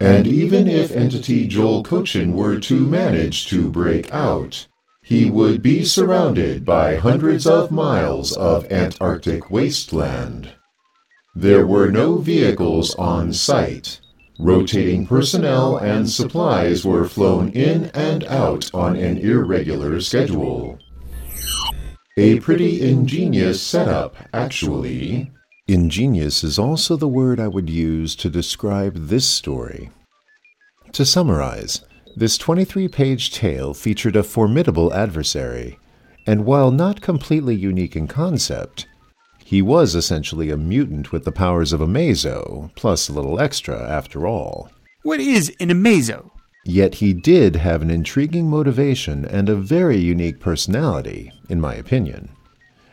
And 0.00 0.26
even 0.26 0.66
if 0.66 0.90
entity 0.92 1.46
Joel 1.46 1.82
Cochin 1.82 2.32
were 2.32 2.58
to 2.60 2.86
manage 2.86 3.46
to 3.48 3.68
break 3.68 4.10
out, 4.10 4.66
he 5.02 5.30
would 5.30 5.60
be 5.60 5.84
surrounded 5.84 6.64
by 6.64 6.96
hundreds 6.96 7.46
of 7.46 7.70
miles 7.70 8.34
of 8.34 8.64
Antarctic 8.72 9.50
wasteland. 9.50 10.50
There 11.34 11.66
were 11.66 11.90
no 11.90 12.16
vehicles 12.16 12.94
on 12.94 13.34
site, 13.34 14.00
Rotating 14.42 15.06
personnel 15.06 15.76
and 15.76 16.08
supplies 16.08 16.82
were 16.82 17.06
flown 17.06 17.50
in 17.50 17.90
and 17.92 18.24
out 18.24 18.72
on 18.72 18.96
an 18.96 19.18
irregular 19.18 20.00
schedule. 20.00 20.78
A 22.16 22.40
pretty 22.40 22.80
ingenious 22.80 23.60
setup, 23.60 24.16
actually. 24.32 25.30
Ingenious 25.68 26.42
is 26.42 26.58
also 26.58 26.96
the 26.96 27.06
word 27.06 27.38
I 27.38 27.48
would 27.48 27.68
use 27.68 28.16
to 28.16 28.30
describe 28.30 28.94
this 29.08 29.28
story. 29.28 29.90
To 30.92 31.04
summarize, 31.04 31.84
this 32.16 32.38
23 32.38 32.88
page 32.88 33.32
tale 33.32 33.74
featured 33.74 34.16
a 34.16 34.22
formidable 34.22 34.92
adversary, 34.94 35.78
and 36.26 36.46
while 36.46 36.70
not 36.70 37.02
completely 37.02 37.56
unique 37.56 37.94
in 37.94 38.08
concept, 38.08 38.86
he 39.50 39.60
was 39.60 39.96
essentially 39.96 40.48
a 40.48 40.56
mutant 40.56 41.10
with 41.10 41.24
the 41.24 41.32
powers 41.32 41.72
of 41.72 41.80
Amazo, 41.80 42.70
plus 42.76 43.08
a 43.08 43.12
little 43.12 43.40
extra, 43.40 43.76
after 43.82 44.24
all. 44.24 44.70
What 45.02 45.18
is 45.18 45.52
an 45.58 45.70
Amazo? 45.70 46.30
Yet 46.64 46.94
he 46.94 47.12
did 47.12 47.56
have 47.56 47.82
an 47.82 47.90
intriguing 47.90 48.48
motivation 48.48 49.24
and 49.24 49.48
a 49.48 49.56
very 49.56 49.96
unique 49.96 50.38
personality, 50.38 51.32
in 51.48 51.60
my 51.60 51.74
opinion. 51.74 52.28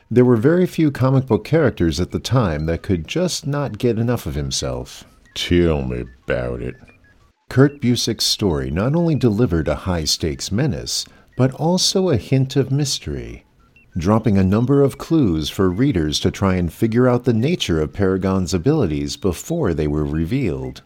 There 0.09 0.25
were 0.25 0.35
very 0.35 0.65
few 0.65 0.89
comic 0.89 1.27
book 1.27 1.45
characters 1.45 1.99
at 1.99 2.09
the 2.09 2.17
time 2.17 2.65
that 2.65 2.81
could 2.81 3.07
just 3.07 3.45
not 3.45 3.77
get 3.77 3.99
enough 3.99 4.25
of 4.25 4.33
himself. 4.33 5.03
Tell 5.35 5.83
me 5.83 6.05
about 6.23 6.63
it. 6.63 6.73
Kurt 7.49 7.79
Busiek's 7.79 8.25
story 8.25 8.71
not 8.71 8.95
only 8.95 9.13
delivered 9.13 9.67
a 9.67 9.85
high 9.85 10.05
stakes 10.05 10.51
menace, 10.51 11.05
but 11.37 11.51
also 11.51 12.09
a 12.09 12.17
hint 12.17 12.55
of 12.55 12.71
mystery 12.71 13.45
dropping 13.97 14.37
a 14.37 14.43
number 14.43 14.81
of 14.81 14.97
clues 14.97 15.49
for 15.49 15.69
readers 15.69 16.19
to 16.19 16.31
try 16.31 16.55
and 16.55 16.71
figure 16.71 17.07
out 17.07 17.25
the 17.25 17.33
nature 17.33 17.81
of 17.81 17.93
Paragon's 17.93 18.53
abilities 18.53 19.17
before 19.17 19.73
they 19.73 19.87
were 19.87 20.05
revealed. 20.05 20.81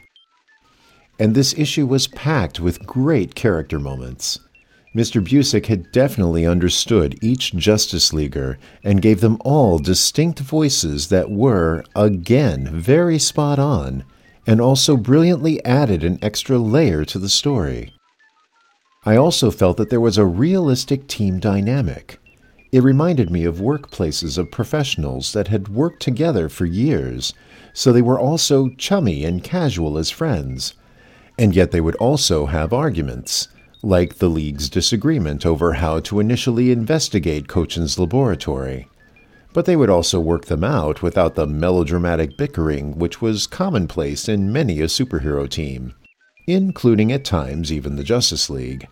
And 1.19 1.35
this 1.35 1.53
issue 1.57 1.85
was 1.85 2.07
packed 2.07 2.59
with 2.59 2.85
great 2.85 3.35
character 3.35 3.79
moments. 3.79 4.39
Mr. 4.95 5.23
Busiek 5.23 5.67
had 5.67 5.91
definitely 5.91 6.45
understood 6.45 7.17
each 7.21 7.53
Justice 7.53 8.11
Leaguer 8.11 8.57
and 8.83 9.01
gave 9.01 9.21
them 9.21 9.37
all 9.45 9.79
distinct 9.79 10.39
voices 10.39 11.07
that 11.07 11.31
were, 11.31 11.83
again, 11.95 12.67
very 12.73 13.17
spot 13.17 13.57
on, 13.57 14.03
and 14.45 14.59
also 14.59 14.97
brilliantly 14.97 15.63
added 15.63 16.03
an 16.03 16.19
extra 16.21 16.57
layer 16.57 17.05
to 17.05 17.19
the 17.19 17.29
story. 17.29 17.93
I 19.05 19.15
also 19.15 19.49
felt 19.49 19.77
that 19.77 19.89
there 19.89 20.01
was 20.01 20.17
a 20.17 20.25
realistic 20.25 21.07
team 21.07 21.39
dynamic. 21.39 22.19
It 22.71 22.83
reminded 22.83 23.29
me 23.29 23.43
of 23.43 23.57
workplaces 23.57 24.37
of 24.37 24.49
professionals 24.49 25.33
that 25.33 25.49
had 25.49 25.67
worked 25.67 26.01
together 26.01 26.47
for 26.47 26.65
years, 26.65 27.33
so 27.73 27.91
they 27.91 28.01
were 28.01 28.19
also 28.19 28.69
chummy 28.69 29.25
and 29.25 29.43
casual 29.43 29.97
as 29.97 30.09
friends. 30.09 30.73
And 31.37 31.53
yet 31.53 31.71
they 31.71 31.81
would 31.81 31.95
also 31.95 32.45
have 32.45 32.71
arguments, 32.71 33.49
like 33.83 34.15
the 34.15 34.29
League's 34.29 34.69
disagreement 34.69 35.45
over 35.45 35.73
how 35.73 35.99
to 36.01 36.21
initially 36.21 36.71
investigate 36.71 37.49
Cochin's 37.49 37.99
laboratory. 37.99 38.87
But 39.53 39.65
they 39.65 39.75
would 39.75 39.89
also 39.89 40.21
work 40.21 40.45
them 40.45 40.63
out 40.63 41.01
without 41.01 41.35
the 41.35 41.47
melodramatic 41.47 42.37
bickering 42.37 42.97
which 42.97 43.21
was 43.21 43.47
commonplace 43.47 44.29
in 44.29 44.53
many 44.53 44.79
a 44.79 44.85
superhero 44.85 45.49
team, 45.49 45.93
including 46.47 47.11
at 47.11 47.25
times 47.25 47.69
even 47.69 47.97
the 47.97 48.03
Justice 48.03 48.49
League. 48.49 48.87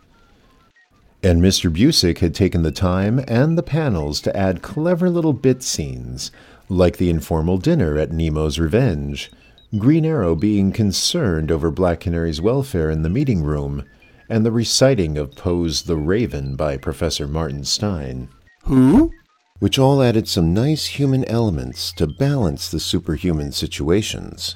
And 1.22 1.41
Mr. 1.41 1.70
Busiek 1.70 2.20
had 2.20 2.34
taken 2.34 2.63
the 2.63 2.72
time 2.72 3.22
and 3.28 3.57
the 3.57 3.63
panels 3.63 4.22
to 4.22 4.36
add 4.38 4.61
clever 4.61 5.09
little 5.09 5.34
bit 5.34 5.61
scenes, 5.61 6.32
like 6.70 6.95
the 6.95 7.09
informal 7.09 7.57
dinner 7.57 7.97
at 7.97 8.13
Nemo's 8.13 8.57
Revenge, 8.57 9.30
Green 9.78 10.05
Arrow 10.05 10.34
being 10.34 10.72
concerned 10.72 11.51
over 11.51 11.72
Black 11.72 11.99
Canary's 11.99 12.39
welfare 12.39 12.89
in 12.89 13.03
the 13.03 13.09
meeting 13.09 13.43
room, 13.43 13.84
and 14.30 14.45
the 14.45 14.51
reciting 14.51 15.17
of 15.17 15.36
Poe's 15.36 15.84
The 15.84 15.97
Raven 15.97 16.55
by 16.55 16.78
Professor 16.78 17.28
Martin 17.28 17.65
Stein. 17.65 18.30
Who? 18.63 19.11
Which 19.59 19.78
all 19.78 20.01
added 20.01 20.28
some 20.28 20.53
nice 20.53 20.86
human 20.86 21.26
elements 21.26 21.91
to 21.93 22.07
balance 22.07 22.72
the 22.72 22.80
superhuman 22.80 23.51
situations. 23.51 24.55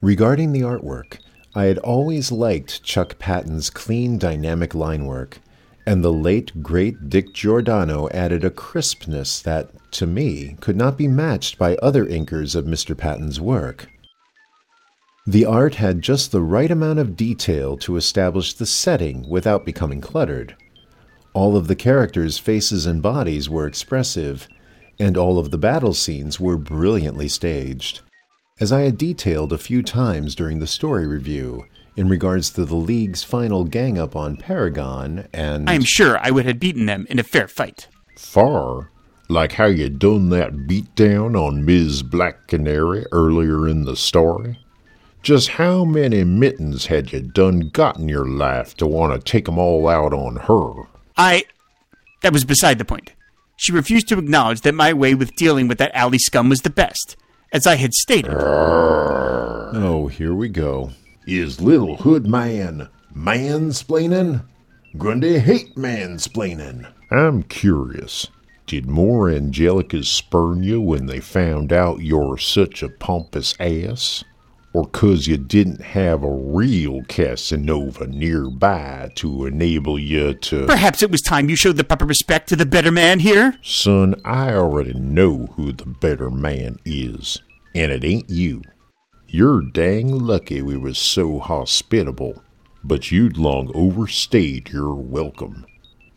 Regarding 0.00 0.52
the 0.52 0.60
artwork, 0.60 1.18
I 1.54 1.64
had 1.64 1.76
always 1.78 2.32
liked 2.32 2.82
Chuck 2.82 3.18
Patton's 3.18 3.68
clean, 3.68 4.16
dynamic 4.16 4.74
line 4.74 5.04
work, 5.04 5.38
and 5.86 6.02
the 6.02 6.12
late, 6.12 6.62
great 6.62 7.10
Dick 7.10 7.34
Giordano 7.34 8.08
added 8.08 8.42
a 8.42 8.50
crispness 8.50 9.42
that, 9.42 9.70
to 9.92 10.06
me, 10.06 10.56
could 10.60 10.76
not 10.76 10.96
be 10.96 11.08
matched 11.08 11.58
by 11.58 11.76
other 11.76 12.06
inkers 12.06 12.56
of 12.56 12.64
Mr. 12.64 12.96
Patton's 12.96 13.38
work. 13.38 13.90
The 15.26 15.44
art 15.44 15.74
had 15.74 16.00
just 16.00 16.32
the 16.32 16.40
right 16.40 16.70
amount 16.70 17.00
of 17.00 17.16
detail 17.16 17.76
to 17.78 17.96
establish 17.96 18.54
the 18.54 18.66
setting 18.66 19.28
without 19.28 19.66
becoming 19.66 20.00
cluttered. 20.00 20.56
All 21.34 21.54
of 21.54 21.68
the 21.68 21.76
characters' 21.76 22.38
faces 22.38 22.86
and 22.86 23.02
bodies 23.02 23.50
were 23.50 23.66
expressive, 23.66 24.48
and 24.98 25.18
all 25.18 25.38
of 25.38 25.50
the 25.50 25.58
battle 25.58 25.92
scenes 25.92 26.40
were 26.40 26.56
brilliantly 26.56 27.28
staged 27.28 28.00
as 28.62 28.70
I 28.70 28.82
had 28.82 28.96
detailed 28.96 29.52
a 29.52 29.58
few 29.58 29.82
times 29.82 30.36
during 30.36 30.60
the 30.60 30.68
story 30.68 31.04
review 31.04 31.66
in 31.96 32.08
regards 32.08 32.48
to 32.50 32.64
the 32.64 32.76
League's 32.76 33.24
final 33.24 33.64
gang 33.64 33.98
up 33.98 34.14
on 34.14 34.36
Paragon 34.36 35.26
and. 35.32 35.68
I 35.68 35.74
am 35.74 35.82
sure 35.82 36.16
I 36.18 36.30
would 36.30 36.46
have 36.46 36.60
beaten 36.60 36.86
them 36.86 37.04
in 37.10 37.18
a 37.18 37.24
fair 37.24 37.48
fight. 37.48 37.88
Far? 38.16 38.92
Like 39.28 39.54
how 39.54 39.64
you 39.64 39.88
done 39.88 40.28
that 40.28 40.52
beatdown 40.52 41.36
on 41.36 41.64
Ms. 41.64 42.04
Black 42.04 42.46
Canary 42.46 43.04
earlier 43.10 43.66
in 43.66 43.84
the 43.84 43.96
story? 43.96 44.60
Just 45.24 45.48
how 45.48 45.84
many 45.84 46.22
mittens 46.22 46.86
had 46.86 47.12
you 47.12 47.20
done 47.20 47.68
got 47.70 47.98
in 47.98 48.08
your 48.08 48.28
life 48.28 48.76
to 48.76 48.86
want 48.86 49.12
to 49.12 49.18
take 49.18 49.48
'em 49.48 49.58
all 49.58 49.88
out 49.88 50.14
on 50.14 50.36
her? 50.36 50.84
I. 51.16 51.46
That 52.20 52.32
was 52.32 52.44
beside 52.44 52.78
the 52.78 52.84
point. 52.84 53.10
She 53.56 53.72
refused 53.72 54.06
to 54.10 54.18
acknowledge 54.20 54.60
that 54.60 54.74
my 54.76 54.92
way 54.92 55.16
with 55.16 55.34
dealing 55.34 55.66
with 55.66 55.78
that 55.78 55.96
alley 55.96 56.18
scum 56.18 56.48
was 56.48 56.60
the 56.60 56.70
best 56.70 57.16
as 57.52 57.66
I 57.66 57.76
had 57.76 57.94
stated. 57.94 58.32
Oh, 58.34 60.08
here 60.08 60.34
we 60.34 60.48
go. 60.48 60.90
Is 61.26 61.60
little 61.60 61.98
hood 61.98 62.26
man 62.26 62.88
mansplaining? 63.14 64.44
Grundy 64.98 65.38
hate 65.38 65.76
mansplaining. 65.76 66.90
I'm 67.10 67.42
curious. 67.44 68.28
Did 68.66 68.86
more 68.86 69.28
Angelicas 69.28 70.06
spurn 70.06 70.62
you 70.62 70.80
when 70.80 71.06
they 71.06 71.20
found 71.20 71.72
out 71.72 72.00
you're 72.00 72.38
such 72.38 72.82
a 72.82 72.88
pompous 72.88 73.54
ass? 73.60 74.24
Or 74.74 74.86
'cause 74.86 75.26
you 75.26 75.36
didn't 75.36 75.82
have 75.82 76.22
a 76.22 76.32
real 76.32 77.02
Casanova 77.06 78.06
nearby 78.06 79.10
to 79.16 79.44
enable 79.44 79.98
you 79.98 80.32
to. 80.32 80.64
Perhaps 80.64 81.02
it 81.02 81.10
was 81.10 81.20
time 81.20 81.50
you 81.50 81.56
showed 81.56 81.76
the 81.76 81.84
proper 81.84 82.06
respect 82.06 82.48
to 82.48 82.56
the 82.56 82.64
better 82.64 82.90
man 82.90 83.20
here? 83.20 83.58
Son, 83.62 84.14
I 84.24 84.54
already 84.54 84.94
know 84.94 85.50
who 85.56 85.72
the 85.72 85.84
better 85.84 86.30
man 86.30 86.78
is, 86.86 87.42
and 87.74 87.92
it 87.92 88.02
ain't 88.02 88.30
you. 88.30 88.62
You're 89.28 89.60
dang 89.60 90.08
lucky 90.18 90.62
we 90.62 90.78
was 90.78 90.96
so 90.96 91.38
hospitable, 91.38 92.42
but 92.82 93.10
you'd 93.10 93.36
long 93.36 93.70
overstayed 93.74 94.70
your 94.70 94.94
welcome. 94.94 95.66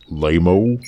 Lamo? 0.08 0.78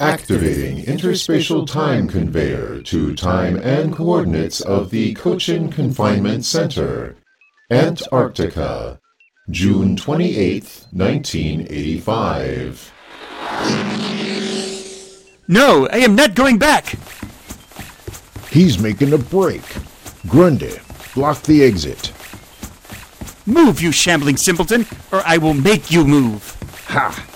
Activating 0.00 0.84
interspatial 0.84 1.66
time 1.66 2.08
conveyor 2.08 2.80
to 2.82 3.14
time 3.14 3.58
and 3.58 3.94
coordinates 3.94 4.62
of 4.62 4.88
the 4.90 5.12
Cochin 5.14 5.70
Confinement 5.70 6.46
Center, 6.46 7.14
Antarctica, 7.70 8.98
June 9.50 9.94
28, 9.94 10.86
1985. 10.92 12.92
No, 15.46 15.86
I 15.88 15.98
am 15.98 16.14
not 16.14 16.34
going 16.34 16.58
back. 16.58 16.94
He's 18.50 18.78
making 18.78 19.12
a 19.12 19.18
break. 19.18 19.62
Grundy, 20.26 20.72
block 21.14 21.42
the 21.42 21.62
exit. 21.62 22.12
Move, 23.44 23.82
you 23.82 23.92
shambling 23.92 24.38
simpleton, 24.38 24.86
or 25.12 25.20
I 25.26 25.36
will 25.36 25.52
make 25.54 25.90
you 25.90 26.06
move. 26.06 26.56
Ha! 26.86 27.26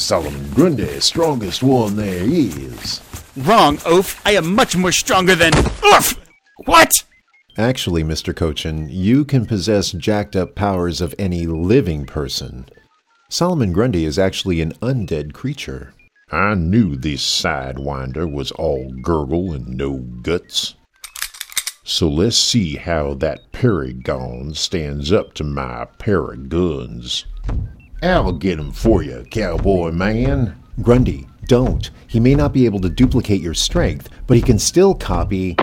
Solomon 0.00 0.50
Grundy, 0.54 0.98
strongest 1.00 1.62
one 1.62 1.94
there 1.94 2.24
is. 2.24 3.02
Wrong, 3.36 3.78
oaf. 3.84 4.20
I 4.24 4.32
am 4.32 4.54
much 4.54 4.74
more 4.74 4.92
stronger 4.92 5.34
than. 5.34 5.52
Oof! 5.84 6.18
What? 6.64 7.04
Actually, 7.58 8.02
Mr. 8.02 8.34
Cochin, 8.34 8.88
you 8.88 9.24
can 9.26 9.44
possess 9.44 9.92
jacked 9.92 10.34
up 10.34 10.54
powers 10.54 11.02
of 11.02 11.14
any 11.18 11.46
living 11.46 12.06
person. 12.06 12.66
Solomon 13.28 13.72
Grundy 13.72 14.06
is 14.06 14.18
actually 14.18 14.62
an 14.62 14.72
undead 14.80 15.34
creature. 15.34 15.92
I 16.32 16.54
knew 16.54 16.96
this 16.96 17.22
sidewinder 17.22 18.30
was 18.30 18.52
all 18.52 18.90
gurgle 19.02 19.52
and 19.52 19.68
no 19.68 19.98
guts. 19.98 20.76
So 21.84 22.08
let's 22.08 22.38
see 22.38 22.76
how 22.76 23.14
that 23.14 23.52
Paragon 23.52 24.54
stands 24.54 25.12
up 25.12 25.34
to 25.34 25.44
my 25.44 25.84
pair 25.98 26.32
of 26.32 26.48
guns. 26.48 27.26
I'll 28.02 28.32
get 28.32 28.58
him 28.58 28.72
for 28.72 29.02
you, 29.02 29.26
cowboy 29.30 29.90
man. 29.90 30.56
Grundy, 30.82 31.26
don't. 31.46 31.90
He 32.06 32.20
may 32.20 32.34
not 32.34 32.52
be 32.52 32.64
able 32.64 32.80
to 32.80 32.88
duplicate 32.88 33.40
your 33.40 33.54
strength, 33.54 34.08
but 34.26 34.36
he 34.36 34.42
can 34.42 34.58
still 34.58 34.94
copy 34.94 35.56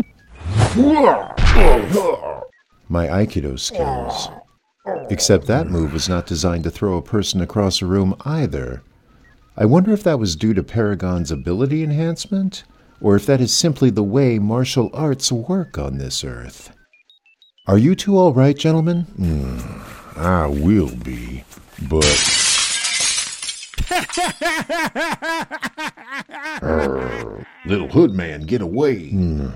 my 2.90 3.08
Aikido 3.08 3.60
skills. 3.60 4.30
Except 5.10 5.48
that 5.48 5.68
move 5.68 5.94
was 5.94 6.08
not 6.08 6.28
designed 6.28 6.64
to 6.64 6.70
throw 6.70 6.98
a 6.98 7.02
person 7.02 7.42
across 7.42 7.82
a 7.82 7.86
room 7.86 8.16
either. 8.26 8.84
I 9.58 9.66
wonder 9.66 9.92
if 9.92 10.04
that 10.04 10.20
was 10.20 10.36
due 10.36 10.54
to 10.54 10.64
Paragon's 10.64 11.32
ability 11.32 11.84
enhancement, 11.84 12.64
or 13.02 13.16
if 13.16 13.26
that 13.26 13.42
is 13.42 13.54
simply 13.54 13.90
the 13.90 14.04
way 14.04 14.40
martial 14.40 14.90
arts 14.94 15.32
work 15.32 15.78
on 15.78 15.98
this 15.98 16.24
earth. 16.24 16.72
Are 17.66 17.78
you 17.78 17.96
two 17.96 18.18
all 18.18 18.34
right, 18.34 18.58
gentlemen? 18.58 19.02
Hmm, 19.18 20.20
I 20.20 20.48
will 20.48 20.96
be, 20.96 21.44
but. 21.90 22.04
Little 27.66 27.90
hood 27.90 28.12
man, 28.12 28.42
get 28.42 28.62
away. 28.62 29.10
Hmm. 29.10 29.50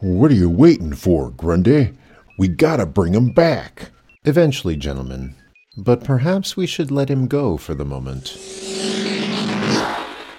What 0.00 0.30
are 0.30 0.34
you 0.34 0.50
waiting 0.50 0.94
for, 0.94 1.30
Grundy? 1.30 1.92
We 2.38 2.48
gotta 2.48 2.86
bring 2.86 3.14
him 3.14 3.30
back. 3.30 3.90
Eventually, 4.24 4.76
gentlemen. 4.76 5.34
But 5.76 6.04
perhaps 6.04 6.56
we 6.56 6.66
should 6.66 6.90
let 6.90 7.08
him 7.08 7.26
go 7.26 7.56
for 7.56 7.74
the 7.74 7.84
moment. 7.84 8.36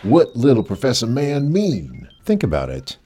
What 0.03 0.35
little 0.35 0.63
Professor 0.63 1.07
Man 1.07 1.51
mean? 1.51 2.07
Think 2.23 2.43
about 2.43 2.69
it. 2.69 2.97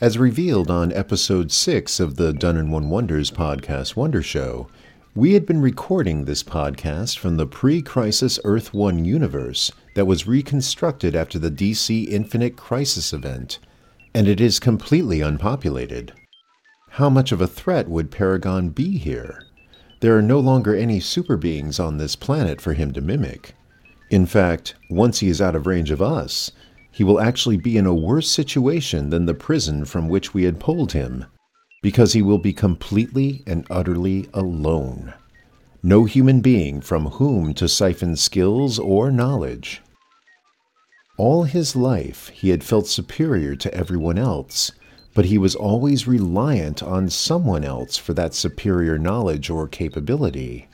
As 0.00 0.18
revealed 0.18 0.70
on 0.70 0.92
episode 0.92 1.50
6 1.52 2.00
of 2.00 2.16
the 2.16 2.32
Done 2.32 2.56
in 2.56 2.70
One 2.70 2.90
Wonders 2.90 3.30
podcast 3.30 3.96
Wonder 3.96 4.22
Show, 4.22 4.68
we 5.16 5.32
had 5.32 5.46
been 5.46 5.62
recording 5.62 6.26
this 6.26 6.42
podcast 6.42 7.16
from 7.16 7.38
the 7.38 7.46
pre 7.46 7.80
Crisis 7.80 8.38
Earth 8.44 8.74
1 8.74 9.06
universe 9.06 9.72
that 9.94 10.06
was 10.06 10.26
reconstructed 10.26 11.16
after 11.16 11.38
the 11.38 11.50
DC 11.50 12.06
Infinite 12.06 12.54
Crisis 12.58 13.14
event, 13.14 13.58
and 14.14 14.28
it 14.28 14.42
is 14.42 14.60
completely 14.60 15.22
unpopulated. 15.22 16.12
How 16.90 17.08
much 17.08 17.32
of 17.32 17.40
a 17.40 17.46
threat 17.46 17.88
would 17.88 18.10
Paragon 18.10 18.68
be 18.68 18.98
here? 18.98 19.42
There 20.00 20.14
are 20.18 20.22
no 20.22 20.38
longer 20.38 20.74
any 20.74 21.00
super 21.00 21.38
beings 21.38 21.80
on 21.80 21.96
this 21.96 22.14
planet 22.14 22.60
for 22.60 22.74
him 22.74 22.92
to 22.92 23.00
mimic. 23.00 23.54
In 24.10 24.26
fact, 24.26 24.74
once 24.90 25.20
he 25.20 25.30
is 25.30 25.40
out 25.40 25.56
of 25.56 25.66
range 25.66 25.90
of 25.90 26.02
us, 26.02 26.52
he 26.90 27.04
will 27.04 27.22
actually 27.22 27.56
be 27.56 27.78
in 27.78 27.86
a 27.86 27.94
worse 27.94 28.28
situation 28.28 29.08
than 29.08 29.24
the 29.24 29.32
prison 29.32 29.86
from 29.86 30.10
which 30.10 30.34
we 30.34 30.44
had 30.44 30.60
pulled 30.60 30.92
him, 30.92 31.24
because 31.82 32.12
he 32.12 32.22
will 32.22 32.38
be 32.38 32.52
completely 32.52 33.42
and 33.46 33.66
utterly 33.70 34.28
alone. 34.34 35.14
No 35.82 36.04
human 36.04 36.40
being 36.40 36.80
from 36.80 37.06
whom 37.06 37.54
to 37.54 37.68
siphon 37.68 38.16
skills 38.16 38.78
or 38.78 39.10
knowledge. 39.10 39.82
All 41.16 41.44
his 41.44 41.76
life, 41.76 42.28
he 42.28 42.50
had 42.50 42.64
felt 42.64 42.86
superior 42.88 43.56
to 43.56 43.72
everyone 43.74 44.18
else, 44.18 44.72
but 45.14 45.26
he 45.26 45.38
was 45.38 45.54
always 45.54 46.06
reliant 46.06 46.82
on 46.82 47.08
someone 47.08 47.64
else 47.64 47.96
for 47.96 48.12
that 48.14 48.34
superior 48.34 48.98
knowledge 48.98 49.48
or 49.48 49.66
capability. 49.66 50.68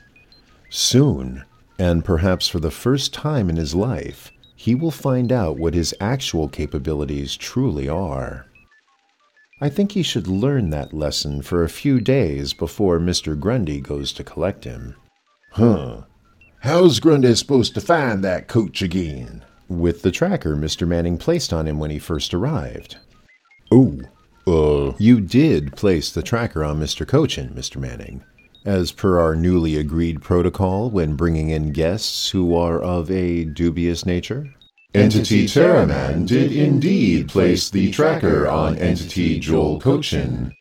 Soon, 0.69 1.43
and 1.79 2.03
perhaps 2.03 2.47
for 2.47 2.59
the 2.59 2.71
first 2.71 3.13
time 3.13 3.49
in 3.49 3.55
his 3.55 3.73
life, 3.73 4.31
he 4.55 4.75
will 4.75 4.91
find 4.91 5.31
out 5.31 5.57
what 5.57 5.73
his 5.73 5.93
actual 6.01 6.49
capabilities 6.49 7.37
truly 7.37 7.87
are. 7.87 8.47
I 9.63 9.69
think 9.69 9.93
he 9.93 10.03
should 10.03 10.27
learn 10.27 10.71
that 10.71 10.93
lesson 10.93 11.41
for 11.41 11.63
a 11.63 11.69
few 11.69 12.01
days 12.01 12.51
before 12.51 12.99
Mr. 12.99 13.39
Grundy 13.39 13.79
goes 13.79 14.11
to 14.11 14.21
collect 14.21 14.65
him. 14.65 14.97
Huh. 15.51 16.01
How's 16.59 16.99
Grundy 16.99 17.33
supposed 17.33 17.73
to 17.75 17.79
find 17.79 18.25
that 18.25 18.49
coach 18.49 18.81
again? 18.81 19.45
With 19.69 20.01
the 20.01 20.11
tracker 20.11 20.57
Mr. 20.57 20.85
Manning 20.85 21.17
placed 21.17 21.53
on 21.53 21.65
him 21.65 21.79
when 21.79 21.91
he 21.91 21.97
first 21.97 22.33
arrived. 22.33 22.97
Oh, 23.71 24.01
uh. 24.45 24.95
You 24.99 25.21
did 25.21 25.77
place 25.77 26.11
the 26.11 26.23
tracker 26.23 26.61
on 26.65 26.77
Mr. 26.77 27.07
Cochin, 27.07 27.53
Mr. 27.55 27.77
Manning 27.77 28.21
as 28.65 28.91
per 28.91 29.17
our 29.17 29.33
newly 29.33 29.77
agreed 29.77 30.21
protocol 30.21 30.89
when 30.89 31.15
bringing 31.15 31.51
in 31.51 31.71
guests 31.71 32.31
who 32.31 32.53
are 32.53 32.81
of 32.81 33.09
a 33.09 33.45
dubious 33.45 34.05
nature? 34.05 34.53
Entity 34.95 35.47
Terraman 35.47 36.27
did 36.27 36.51
indeed 36.51 37.27
place 37.27 37.67
the 37.67 37.89
tracker 37.89 38.47
on 38.47 38.77
Entity 38.77 39.39
Joel 39.39 39.79
Cochin. 39.79 40.53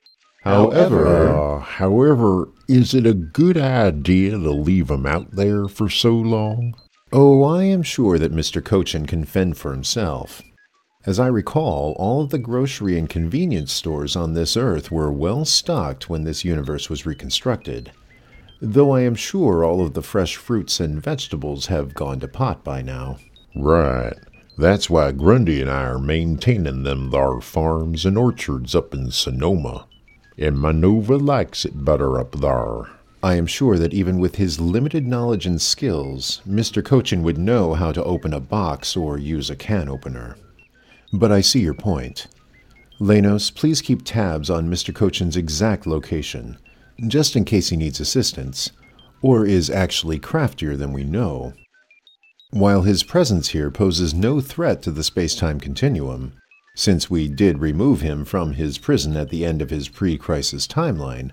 However, 0.42 1.28
uh, 1.28 1.60
however, 1.60 2.48
is 2.66 2.94
it 2.94 3.06
a 3.06 3.12
good 3.12 3.58
idea 3.58 4.30
to 4.30 4.50
leave 4.50 4.90
him 4.90 5.04
out 5.04 5.32
there 5.32 5.68
for 5.68 5.90
so 5.90 6.12
long? 6.12 6.74
Oh, 7.12 7.44
I 7.44 7.64
am 7.64 7.82
sure 7.82 8.18
that 8.18 8.32
Mr. 8.32 8.64
Cochin 8.64 9.04
can 9.04 9.26
fend 9.26 9.58
for 9.58 9.70
himself. 9.70 10.40
As 11.04 11.20
I 11.20 11.26
recall, 11.26 11.94
all 11.98 12.22
of 12.22 12.30
the 12.30 12.38
grocery 12.38 12.98
and 12.98 13.10
convenience 13.10 13.70
stores 13.70 14.16
on 14.16 14.32
this 14.32 14.56
earth 14.56 14.90
were 14.90 15.12
well 15.12 15.44
stocked 15.44 16.08
when 16.08 16.24
this 16.24 16.42
universe 16.42 16.88
was 16.88 17.04
reconstructed, 17.04 17.92
though 18.62 18.92
I 18.92 19.02
am 19.02 19.14
sure 19.14 19.62
all 19.62 19.84
of 19.84 19.92
the 19.92 20.02
fresh 20.02 20.36
fruits 20.36 20.80
and 20.80 21.02
vegetables 21.02 21.66
have 21.66 21.92
gone 21.92 22.18
to 22.20 22.28
pot 22.28 22.64
by 22.64 22.80
now. 22.80 23.18
Right. 23.54 24.14
That's 24.56 24.90
why 24.90 25.12
Grundy 25.12 25.60
and 25.60 25.70
I 25.70 25.84
are 25.84 25.98
maintaining 25.98 26.82
them 26.82 27.10
thar 27.10 27.40
farms 27.40 28.04
and 28.04 28.18
orchards 28.18 28.74
up 28.74 28.94
in 28.94 29.10
Sonoma. 29.10 29.86
And 30.38 30.56
Manova 30.56 31.20
likes 31.20 31.64
it 31.64 31.84
better 31.84 32.18
up 32.18 32.34
thar. 32.34 32.90
I 33.22 33.36
am 33.36 33.46
sure 33.46 33.78
that 33.78 33.94
even 33.94 34.18
with 34.18 34.36
his 34.36 34.60
limited 34.60 35.06
knowledge 35.06 35.46
and 35.46 35.60
skills, 35.60 36.42
Mr. 36.48 36.84
Cochin 36.84 37.22
would 37.22 37.38
know 37.38 37.74
how 37.74 37.92
to 37.92 38.02
open 38.02 38.32
a 38.32 38.40
box 38.40 38.96
or 38.96 39.16
use 39.16 39.48
a 39.48 39.56
can 39.56 39.88
opener. 39.88 40.36
But 41.12 41.30
I 41.30 41.40
see 41.40 41.60
your 41.60 41.74
point. 41.74 42.26
Lenos, 43.00 43.54
please 43.54 43.80
keep 43.80 44.04
tabs 44.04 44.50
on 44.50 44.70
Mr. 44.70 44.94
Cochin's 44.94 45.36
exact 45.36 45.86
location, 45.86 46.58
just 47.06 47.36
in 47.36 47.44
case 47.44 47.68
he 47.68 47.76
needs 47.76 48.00
assistance, 48.00 48.70
or 49.20 49.46
is 49.46 49.70
actually 49.70 50.18
craftier 50.18 50.76
than 50.76 50.92
we 50.92 51.04
know. 51.04 51.52
While 52.52 52.82
his 52.82 53.02
presence 53.02 53.48
here 53.48 53.70
poses 53.70 54.12
no 54.12 54.42
threat 54.42 54.82
to 54.82 54.90
the 54.90 55.02
space-time 55.02 55.58
continuum, 55.58 56.34
since 56.74 57.08
we 57.08 57.26
did 57.26 57.60
remove 57.60 58.02
him 58.02 58.26
from 58.26 58.52
his 58.52 58.76
prison 58.76 59.16
at 59.16 59.30
the 59.30 59.42
end 59.42 59.62
of 59.62 59.70
his 59.70 59.88
pre-crisis 59.88 60.66
timeline, 60.66 61.30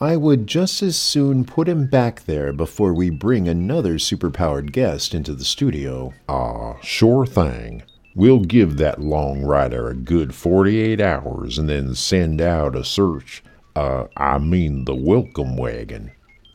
I 0.00 0.16
would 0.16 0.46
just 0.46 0.80
as 0.80 0.96
soon 0.96 1.44
put 1.44 1.68
him 1.68 1.86
back 1.86 2.26
there 2.26 2.52
before 2.52 2.94
we 2.94 3.10
bring 3.10 3.48
another 3.48 3.94
superpowered 3.94 4.70
guest 4.70 5.14
into 5.14 5.34
the 5.34 5.44
studio. 5.44 6.14
Ah, 6.28 6.76
sure 6.80 7.26
thing. 7.26 7.82
We'll 8.14 8.38
give 8.38 8.76
that 8.76 9.00
long 9.00 9.42
rider 9.42 9.88
a 9.88 9.96
good 9.96 10.32
48 10.32 11.00
hours 11.00 11.58
and 11.58 11.68
then 11.68 11.96
send 11.96 12.40
out 12.40 12.76
a 12.76 12.84
search. 12.84 13.42
Uh, 13.74 14.04
I 14.16 14.38
mean 14.38 14.84
the 14.84 14.94
welcome 14.94 15.56
wagon. 15.56 16.12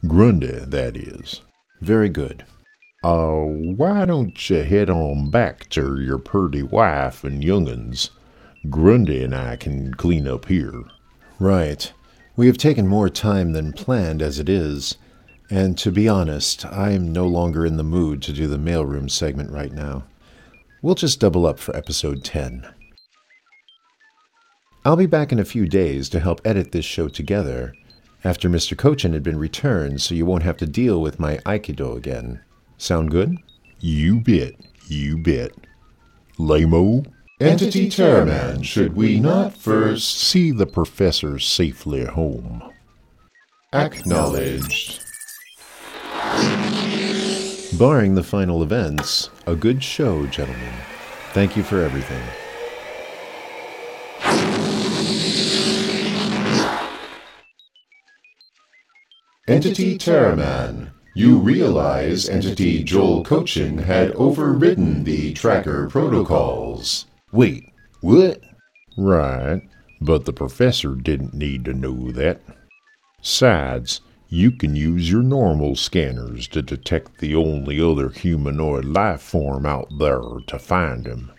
Grundy, 0.08 0.64
that 0.66 0.96
is. 0.96 1.42
Very 1.82 2.08
good. 2.08 2.46
Uh, 3.04 3.42
why 3.42 4.06
don't 4.06 4.50
you 4.50 4.64
head 4.64 4.90
on 4.90 5.30
back 5.30 5.70
to 5.70 6.02
your 6.02 6.18
purty 6.18 6.64
wife 6.64 7.24
and 7.24 7.44
young'uns? 7.44 8.10
Grundy 8.70 9.24
and 9.24 9.36
I 9.36 9.56
can 9.56 9.94
clean 9.94 10.28
up 10.28 10.46
here. 10.48 10.84
Right. 11.40 11.92
We 12.36 12.48
have 12.48 12.58
taken 12.58 12.88
more 12.88 13.10
time 13.10 13.54
than 13.54 13.74
planned 13.74 14.22
as 14.22 14.40
it 14.40 14.50
is, 14.50 14.98
and 15.50 15.78
to 15.78 15.92
be 15.92 16.08
honest, 16.10 16.66
I 16.66 16.92
am 16.92 17.12
no 17.12 17.28
longer 17.28 17.66
in 17.66 17.78
the 17.78 17.84
mood 17.84 18.22
to 18.24 18.34
do 18.34 18.48
the 18.48 18.58
mailroom 18.58 19.10
segment 19.10 19.52
right 19.52 19.72
now. 19.72 20.04
We'll 20.82 20.96
just 20.96 21.20
double 21.20 21.46
up 21.46 21.60
for 21.60 21.76
episode 21.76 22.24
10. 22.24 22.68
I'll 24.84 24.96
be 24.96 25.06
back 25.06 25.32
in 25.32 25.40
a 25.40 25.46
few 25.46 25.68
days 25.68 26.10
to 26.10 26.20
help 26.20 26.42
edit 26.44 26.72
this 26.72 26.86
show 26.86 27.10
together 27.10 27.74
after 28.24 28.50
Mr. 28.50 28.78
Cochin 28.78 29.14
had 29.14 29.24
been 29.24 29.38
returned 29.38 30.02
so 30.02 30.16
you 30.16 30.26
won't 30.26 30.44
have 30.44 30.58
to 30.58 30.66
deal 30.66 31.02
with 31.02 31.20
my 31.20 31.38
Aikido 31.38 31.96
again. 31.96 32.42
Sound 32.78 33.12
good? 33.12 33.38
You 33.80 34.20
bet, 34.22 34.56
you 34.88 35.18
bet. 35.18 35.52
Lamo, 36.38 37.04
Entity 37.40 37.90
Terraman, 37.90 38.64
should 38.64 38.96
we 38.96 39.20
not 39.20 39.56
first 39.56 40.18
see 40.18 40.52
the 40.52 40.66
professor 40.66 41.38
safely 41.40 42.06
home? 42.06 42.64
acknowledged? 43.74 45.04
Barring 47.78 48.16
the 48.16 48.24
final 48.24 48.64
events, 48.64 49.30
a 49.46 49.56
good 49.56 49.84
show, 49.84 50.26
gentlemen. 50.28 50.74
Thank 51.34 51.56
you 51.58 51.64
for 51.64 51.82
everything. 51.84 52.24
Entity 59.48 59.98
Terraman, 59.98 60.92
you 61.18 61.40
realize 61.40 62.30
Entity 62.30 62.84
Joel 62.84 63.24
Cochin 63.24 63.80
had 63.80 64.12
overridden 64.12 65.04
the 65.04 65.34
tracker 65.34 65.90
protocols. 65.90 67.08
Wait, 67.32 67.74
what? 68.02 68.44
Right, 68.96 69.64
but 70.00 70.26
the 70.26 70.34
professor 70.34 70.94
didn't 70.94 71.34
need 71.34 71.66
to 71.66 71.74
know 71.74 72.12
that. 72.12 72.42
Besides, 73.20 74.02
you 74.30 74.52
can 74.52 74.76
use 74.76 75.10
your 75.10 75.24
normal 75.24 75.76
scanners 75.76 76.48
to 76.50 76.62
detect 76.62 77.18
the 77.18 77.34
only 77.34 77.82
other 77.82 78.10
humanoid 78.10 78.86
life 78.86 79.22
form 79.22 79.66
out 79.66 79.88
there 79.98 80.22
to 80.46 80.60
find 80.60 81.08
him. 81.08 81.32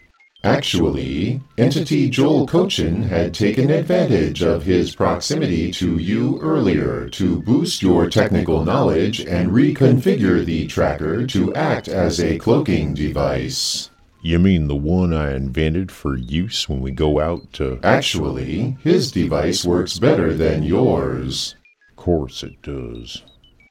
Actually, 0.49 1.43
Entity 1.59 2.09
Joel 2.09 2.47
Cochin 2.47 3.03
had 3.03 3.35
taken 3.35 3.69
advantage 3.71 4.43
of 4.43 4.63
his 4.63 4.97
proximity 4.97 5.71
to 5.73 5.99
you 5.99 6.41
earlier 6.41 7.07
to 7.11 7.43
boost 7.43 7.83
your 7.83 8.09
technical 8.09 8.65
knowledge 8.65 9.21
and 9.21 9.51
reconfigure 9.51 10.43
the 10.43 10.67
tracker 10.67 11.27
to 11.27 11.55
act 11.55 11.87
as 11.87 12.19
a 12.19 12.39
cloaking 12.39 12.95
device. 12.95 13.91
You 14.23 14.39
mean 14.39 14.69
the 14.69 14.75
one 14.75 15.13
I 15.13 15.37
invented 15.37 15.93
for 15.93 16.17
use 16.17 16.67
when 16.67 16.81
we 16.81 16.93
go 16.93 17.21
out 17.21 17.53
to. 17.55 17.79
Actually, 17.83 18.79
his 18.83 19.13
device 19.13 19.67
works 19.67 19.99
better 19.99 20.33
than 20.33 20.63
yours. 20.63 21.57
course 21.95 22.43
it 22.43 22.63
does. 22.63 23.23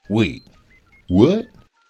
Wait, 0.09 0.43
what? 1.07 1.47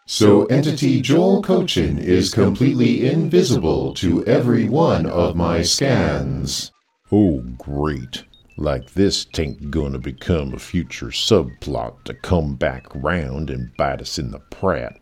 So 0.10 0.46
Entity 0.46 1.02
Joel 1.02 1.44
Cochin 1.44 2.00
is 2.00 2.34
completely 2.34 3.06
invisible 3.10 3.94
to 3.96 4.26
every 4.26 4.70
one 4.70 5.06
of 5.06 5.36
my 5.36 5.62
scans. 5.62 6.72
Oh, 7.12 7.42
great. 7.58 8.24
Like 8.56 8.94
this 8.94 9.26
tain't 9.26 9.70
gonna 9.70 10.00
become 10.00 10.54
a 10.54 10.60
future 10.60 11.08
subplot 11.08 12.06
to 12.06 12.14
come 12.14 12.56
back 12.56 12.88
round 12.96 13.50
and 13.50 13.76
bite 13.76 14.00
us 14.00 14.18
in 14.18 14.32
the 14.32 14.40
prat. 14.40 14.98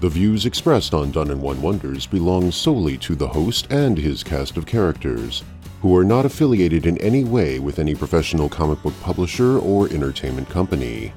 The 0.00 0.08
views 0.08 0.46
expressed 0.46 0.94
on 0.94 1.10
Done 1.10 1.32
in 1.32 1.40
One 1.40 1.60
Wonders 1.60 2.06
belong 2.06 2.52
solely 2.52 2.96
to 2.98 3.16
the 3.16 3.26
host 3.26 3.66
and 3.72 3.98
his 3.98 4.22
cast 4.22 4.56
of 4.56 4.64
characters, 4.64 5.42
who 5.80 5.96
are 5.96 6.04
not 6.04 6.26
affiliated 6.26 6.86
in 6.86 6.98
any 6.98 7.24
way 7.24 7.58
with 7.58 7.78
any 7.78 7.94
professional 7.94 8.48
comic 8.48 8.82
book 8.82 8.94
publisher 9.00 9.58
or 9.58 9.88
entertainment 9.88 10.48
company. 10.48 11.12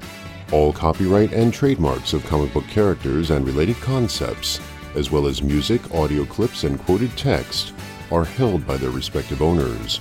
All 0.52 0.72
copyright 0.72 1.32
and 1.32 1.52
trademarks 1.52 2.12
of 2.12 2.24
comic 2.26 2.52
book 2.52 2.66
characters 2.68 3.30
and 3.30 3.46
related 3.46 3.76
concepts, 3.76 4.60
as 4.94 5.10
well 5.10 5.26
as 5.26 5.42
music, 5.42 5.94
audio 5.94 6.24
clips, 6.24 6.64
and 6.64 6.78
quoted 6.80 7.14
text, 7.16 7.74
are 8.10 8.24
held 8.24 8.66
by 8.66 8.76
their 8.76 8.90
respective 8.90 9.42
owners. 9.42 10.00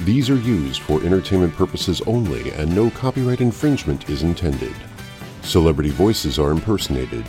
These 0.00 0.28
are 0.30 0.36
used 0.36 0.82
for 0.82 1.02
entertainment 1.02 1.54
purposes 1.54 2.02
only, 2.06 2.50
and 2.52 2.74
no 2.74 2.90
copyright 2.90 3.40
infringement 3.40 4.10
is 4.10 4.22
intended. 4.22 4.74
Celebrity 5.42 5.90
voices 5.90 6.38
are 6.38 6.50
impersonated, 6.50 7.24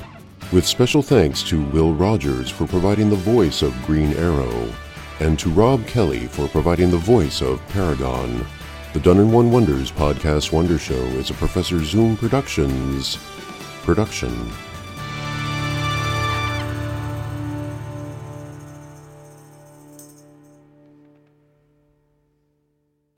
with 0.51 0.65
special 0.65 1.01
thanks 1.01 1.43
to 1.43 1.63
Will 1.69 1.93
Rogers 1.93 2.49
for 2.49 2.67
providing 2.67 3.09
the 3.09 3.15
voice 3.15 3.61
of 3.61 3.85
Green 3.85 4.13
Arrow, 4.13 4.69
and 5.23 5.39
to 5.39 5.49
Rob 5.49 5.87
Kelly 5.87 6.27
for 6.27 6.49
providing 6.49 6.91
the 6.91 6.97
voice 6.97 7.41
of 7.41 7.65
Paragon. 7.69 8.45
The 8.91 8.99
Done 8.99 9.19
in 9.19 9.31
One 9.31 9.53
Wonders 9.53 9.89
podcast 9.89 10.51
Wonder 10.51 10.77
Show 10.77 10.93
is 10.93 11.29
a 11.29 11.33
Professor 11.33 11.81
Zoom 11.81 12.17
Productions 12.17 13.17
production. 13.83 14.51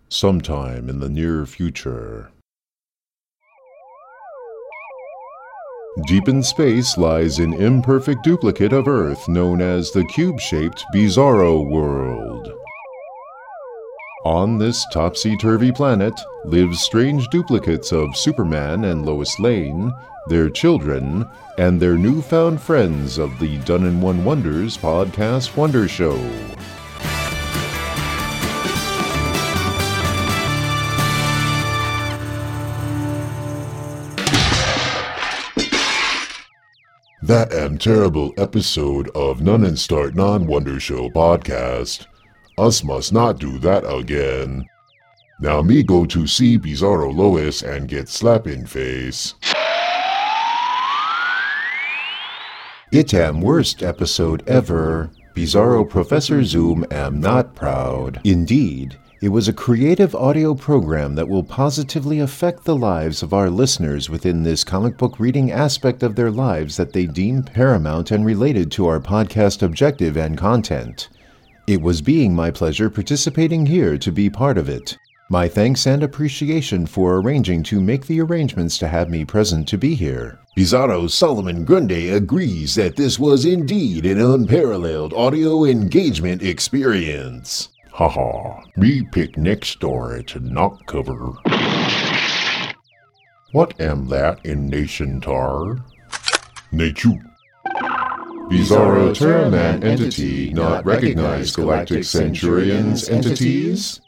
Sometime 0.08 0.88
in 0.90 1.00
the 1.00 1.10
near 1.10 1.48
future. 1.48 2.30
Deep 6.04 6.28
in 6.28 6.44
space 6.44 6.98
lies 6.98 7.40
an 7.40 7.54
imperfect 7.54 8.22
duplicate 8.22 8.74
of 8.74 8.86
Earth 8.86 9.30
known 9.30 9.62
as 9.62 9.92
the 9.92 10.04
cube 10.04 10.42
shaped 10.42 10.84
Bizarro 10.94 11.66
World. 11.66 12.52
On 14.26 14.58
this 14.58 14.86
topsy 14.92 15.38
turvy 15.38 15.72
planet 15.72 16.14
live 16.44 16.76
strange 16.76 17.26
duplicates 17.30 17.94
of 17.94 18.18
Superman 18.18 18.84
and 18.84 19.06
Lois 19.06 19.40
Lane, 19.40 19.94
their 20.28 20.50
children, 20.50 21.30
and 21.58 21.82
their 21.82 21.96
newfound 21.96 22.62
friends 22.62 23.18
of 23.18 23.40
the 23.40 23.58
Done 23.60 23.86
in 23.86 24.02
One 24.02 24.26
Wonders 24.26 24.78
podcast 24.78 25.56
Wonder 25.56 25.88
Show. 25.88 26.20
That 37.26 37.54
am 37.54 37.80
terrible 37.80 38.36
episode 38.38 39.10
of 39.16 39.42
None 39.42 39.64
and 39.66 39.80
Start 39.80 40.14
Non 40.14 40.46
Wonder 40.46 40.80
Show 40.80 41.10
podcast. 41.10 42.06
Us 42.56 42.84
must 42.84 43.12
not 43.12 43.40
do 43.40 43.58
that 43.58 43.84
again. 43.84 44.70
Now 45.40 45.64
me 45.64 45.82
go 45.82 46.06
to 46.06 46.28
see 46.28 46.60
Bizarro 46.60 47.12
Lois 47.12 47.64
and 47.64 47.88
get 47.88 48.10
slap 48.10 48.46
in 48.46 48.68
face. 48.68 49.34
It 52.92 53.12
am 53.16 53.42
worst 53.42 53.82
episode 53.82 54.48
ever. 54.48 55.10
Bizarro 55.36 55.90
Professor 55.90 56.44
Zoom 56.44 56.86
am 56.92 57.20
not 57.20 57.56
proud. 57.56 58.22
Indeed, 58.24 59.00
it 59.22 59.30
was 59.30 59.48
a 59.48 59.54
creative 59.54 60.14
audio 60.14 60.54
program 60.54 61.16
that 61.16 61.28
will 61.28 61.44
positively 61.44 62.20
affect 62.20 62.66
the 62.66 62.76
lives 62.76 63.24
of 63.24 63.34
our 63.34 63.50
listeners 63.50 64.10
within 64.10 64.44
this 64.44 64.64
comic 64.64 64.98
book 64.98 65.20
reading 65.20 65.52
aspect 65.52 66.04
of 66.04 66.16
their 66.16 66.30
lives 66.30 66.76
that 66.76 66.92
they 66.92 67.06
deem 67.06 67.42
paramount 67.42 68.12
and 68.12 68.26
related 68.26 68.72
to 68.72 68.88
our 68.88 69.00
podcast 69.00 69.62
objective 69.62 70.18
and 70.18 70.38
content. 70.38 71.08
It 71.66 71.82
was 71.82 72.02
being 72.02 72.36
my 72.36 72.52
pleasure 72.52 72.90
participating 72.90 73.66
here 73.66 73.98
to 73.98 74.12
be 74.12 74.30
part 74.30 74.58
of 74.58 74.70
it. 74.70 74.98
My 75.30 75.48
thanks 75.48 75.88
and 75.88 76.04
appreciation 76.04 76.86
for 76.86 77.18
arranging 77.18 77.64
to 77.64 77.82
make 77.82 78.06
the 78.06 78.22
arrangements 78.22 78.78
to 78.78 78.88
have 78.88 79.10
me 79.10 79.26
present 79.26 79.68
to 79.70 79.78
be 79.78 79.96
here. 79.96 80.38
Bizarro 80.56 81.10
Solomon 81.10 81.66
Grundy 81.66 82.10
agrees 82.10 82.76
that 82.76 82.96
this 82.96 83.18
was 83.18 83.46
indeed 83.46 84.06
an 84.06 84.22
unparalleled 84.22 85.14
audio 85.14 85.64
engagement 85.64 86.44
experience. 86.44 87.70
Haha, 87.96 88.60
me 88.76 89.04
pick 89.04 89.38
next 89.38 89.70
story 89.70 90.22
to 90.26 90.42
not 90.42 90.86
cover. 90.86 91.32
What 93.54 93.80
am 93.80 94.10
that 94.10 94.46
in 94.46 94.68
Nation 94.68 95.22
Tar? 95.22 95.78
Nachu. 96.74 97.24
Bizarro 98.52 99.16
Terraman 99.16 99.82
entity 99.82 100.52
not 100.52 100.86
recognize 100.86 101.56
Galactic 101.56 102.04
Centurions 102.04 103.08
entities? 103.08 104.02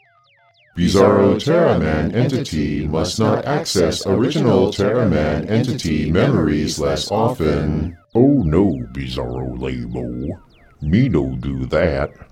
Bizarro 0.76 1.42
Terraman 1.42 2.14
entity 2.14 2.86
must 2.86 3.18
not 3.18 3.46
access 3.46 4.06
original 4.06 4.70
Terraman 4.70 5.48
entity 5.48 6.12
memories 6.12 6.78
less 6.78 7.10
often. 7.10 7.96
Oh 8.14 8.42
no, 8.42 8.86
Bizarro 8.92 9.56
Labo. 9.56 10.38
Me 10.82 11.08
no 11.08 11.34
do 11.36 11.64
that. 11.64 12.27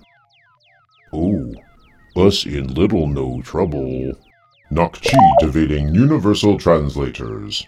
Oh, 1.12 1.54
us 2.16 2.46
in 2.46 2.74
little 2.74 3.06
no 3.06 3.40
trouble. 3.42 4.12
Nokchi 4.72 5.18
evading 5.42 5.94
universal 5.94 6.58
translators. 6.58 7.64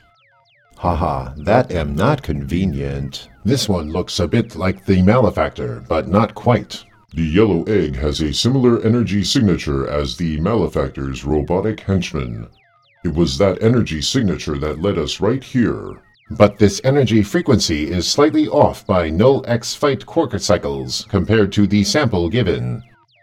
Haha, 0.76 1.34
that 1.38 1.70
am 1.70 1.94
not 1.94 2.22
convenient. 2.22 3.28
This 3.44 3.68
one 3.68 3.90
looks 3.90 4.20
a 4.20 4.28
bit 4.28 4.56
like 4.56 4.84
the 4.84 5.02
malefactor, 5.02 5.84
but 5.88 6.08
not 6.08 6.34
quite. 6.34 6.84
The 7.14 7.22
yellow 7.22 7.64
egg 7.64 7.96
has 7.96 8.20
a 8.20 8.32
similar 8.32 8.80
energy 8.82 9.24
signature 9.24 9.88
as 9.88 10.16
the 10.16 10.38
malefactor's 10.40 11.24
robotic 11.24 11.80
henchman. 11.80 12.48
It 13.04 13.14
was 13.14 13.38
that 13.38 13.62
energy 13.62 14.02
signature 14.02 14.58
that 14.58 14.82
led 14.82 14.98
us 14.98 15.20
right 15.20 15.42
here. 15.42 15.98
But 16.30 16.58
this 16.58 16.80
energy 16.84 17.22
frequency 17.22 17.90
is 17.90 18.06
slightly 18.06 18.48
off 18.48 18.86
by 18.86 19.08
null 19.08 19.44
X 19.48 19.74
fight 19.74 20.04
quark 20.04 20.38
cycles 20.38 21.06
compared 21.08 21.52
to 21.52 21.66
the 21.66 21.84
sample 21.84 22.28
given. 22.28 22.82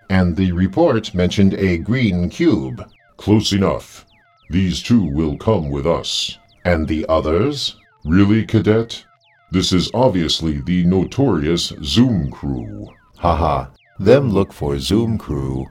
And 0.09 0.35
the 0.35 0.51
report 0.51 1.13
mentioned 1.13 1.53
a 1.55 1.77
green 1.77 2.29
cube. 2.29 2.87
Close 3.17 3.53
enough. 3.53 4.05
These 4.49 4.83
two 4.83 5.03
will 5.03 5.37
come 5.37 5.69
with 5.69 5.87
us. 5.87 6.37
And 6.63 6.87
the 6.87 7.05
others? 7.07 7.75
Really, 8.05 8.45
cadet? 8.45 9.03
This 9.51 9.71
is 9.71 9.89
obviously 9.93 10.61
the 10.61 10.85
notorious 10.85 11.73
Zoom 11.83 12.29
crew. 12.29 12.87
Haha, 13.17 13.67
them 13.99 14.29
look 14.31 14.51
for 14.51 14.77
Zoom 14.77 15.17
crew. 15.17 15.65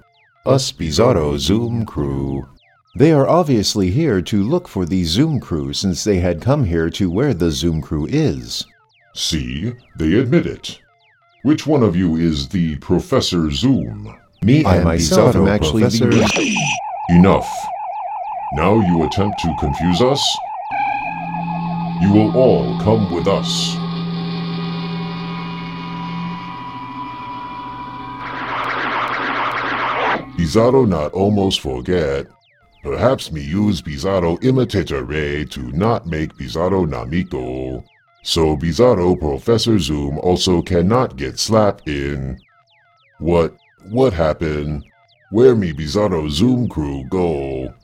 Us 0.46 0.72
Bizarro 0.72 1.38
Zoom 1.38 1.84
crew. 1.84 2.48
They 2.96 3.12
are 3.12 3.28
obviously 3.28 3.90
here 3.90 4.22
to 4.22 4.42
look 4.42 4.68
for 4.68 4.86
the 4.86 5.04
Zoom 5.04 5.40
crew 5.40 5.72
since 5.72 6.04
they 6.04 6.18
had 6.18 6.40
come 6.40 6.64
here 6.64 6.88
to 6.90 7.10
where 7.10 7.34
the 7.34 7.50
Zoom 7.50 7.82
crew 7.82 8.06
is. 8.06 8.64
See, 9.14 9.74
they 9.96 10.14
admit 10.14 10.46
it. 10.46 10.80
Which 11.42 11.66
one 11.66 11.82
of 11.82 11.94
you 11.94 12.16
is 12.16 12.48
the 12.48 12.76
Professor 12.76 13.50
Zoom? 13.50 14.16
Me 14.44 14.62
I 14.62 14.76
and 14.76 14.84
myself 14.84 15.34
Bizarro 15.34 15.46
am 15.46 15.48
actually 15.48 15.82
Professor. 15.84 16.10
the- 16.10 16.56
Enough. 17.08 17.48
Now 18.52 18.74
you 18.80 19.02
attempt 19.04 19.38
to 19.40 19.56
confuse 19.58 20.02
us? 20.02 20.22
You 22.02 22.12
will 22.12 22.36
all 22.36 22.78
come 22.82 23.10
with 23.14 23.26
us. 23.26 23.74
Bizarro 30.36 30.86
not 30.86 31.12
almost 31.12 31.60
forget. 31.60 32.26
Perhaps 32.82 33.32
me 33.32 33.40
use 33.40 33.80
Bizarro 33.80 34.42
imitator 34.44 35.04
ray 35.04 35.44
to 35.46 35.60
not 35.72 36.06
make 36.06 36.34
Bizarro 36.34 36.86
Namiko. 36.86 37.82
So 38.22 38.56
Bizarro 38.56 39.18
Professor 39.18 39.78
Zoom 39.78 40.18
also 40.18 40.60
cannot 40.60 41.16
get 41.16 41.38
slapped 41.38 41.88
in. 41.88 42.38
What, 43.20 43.56
what 43.90 44.14
happened? 44.14 44.82
Where 45.30 45.54
me 45.54 45.74
Bizarro 45.74 46.30
Zoom 46.30 46.70
crew 46.70 47.04
go? 47.10 47.74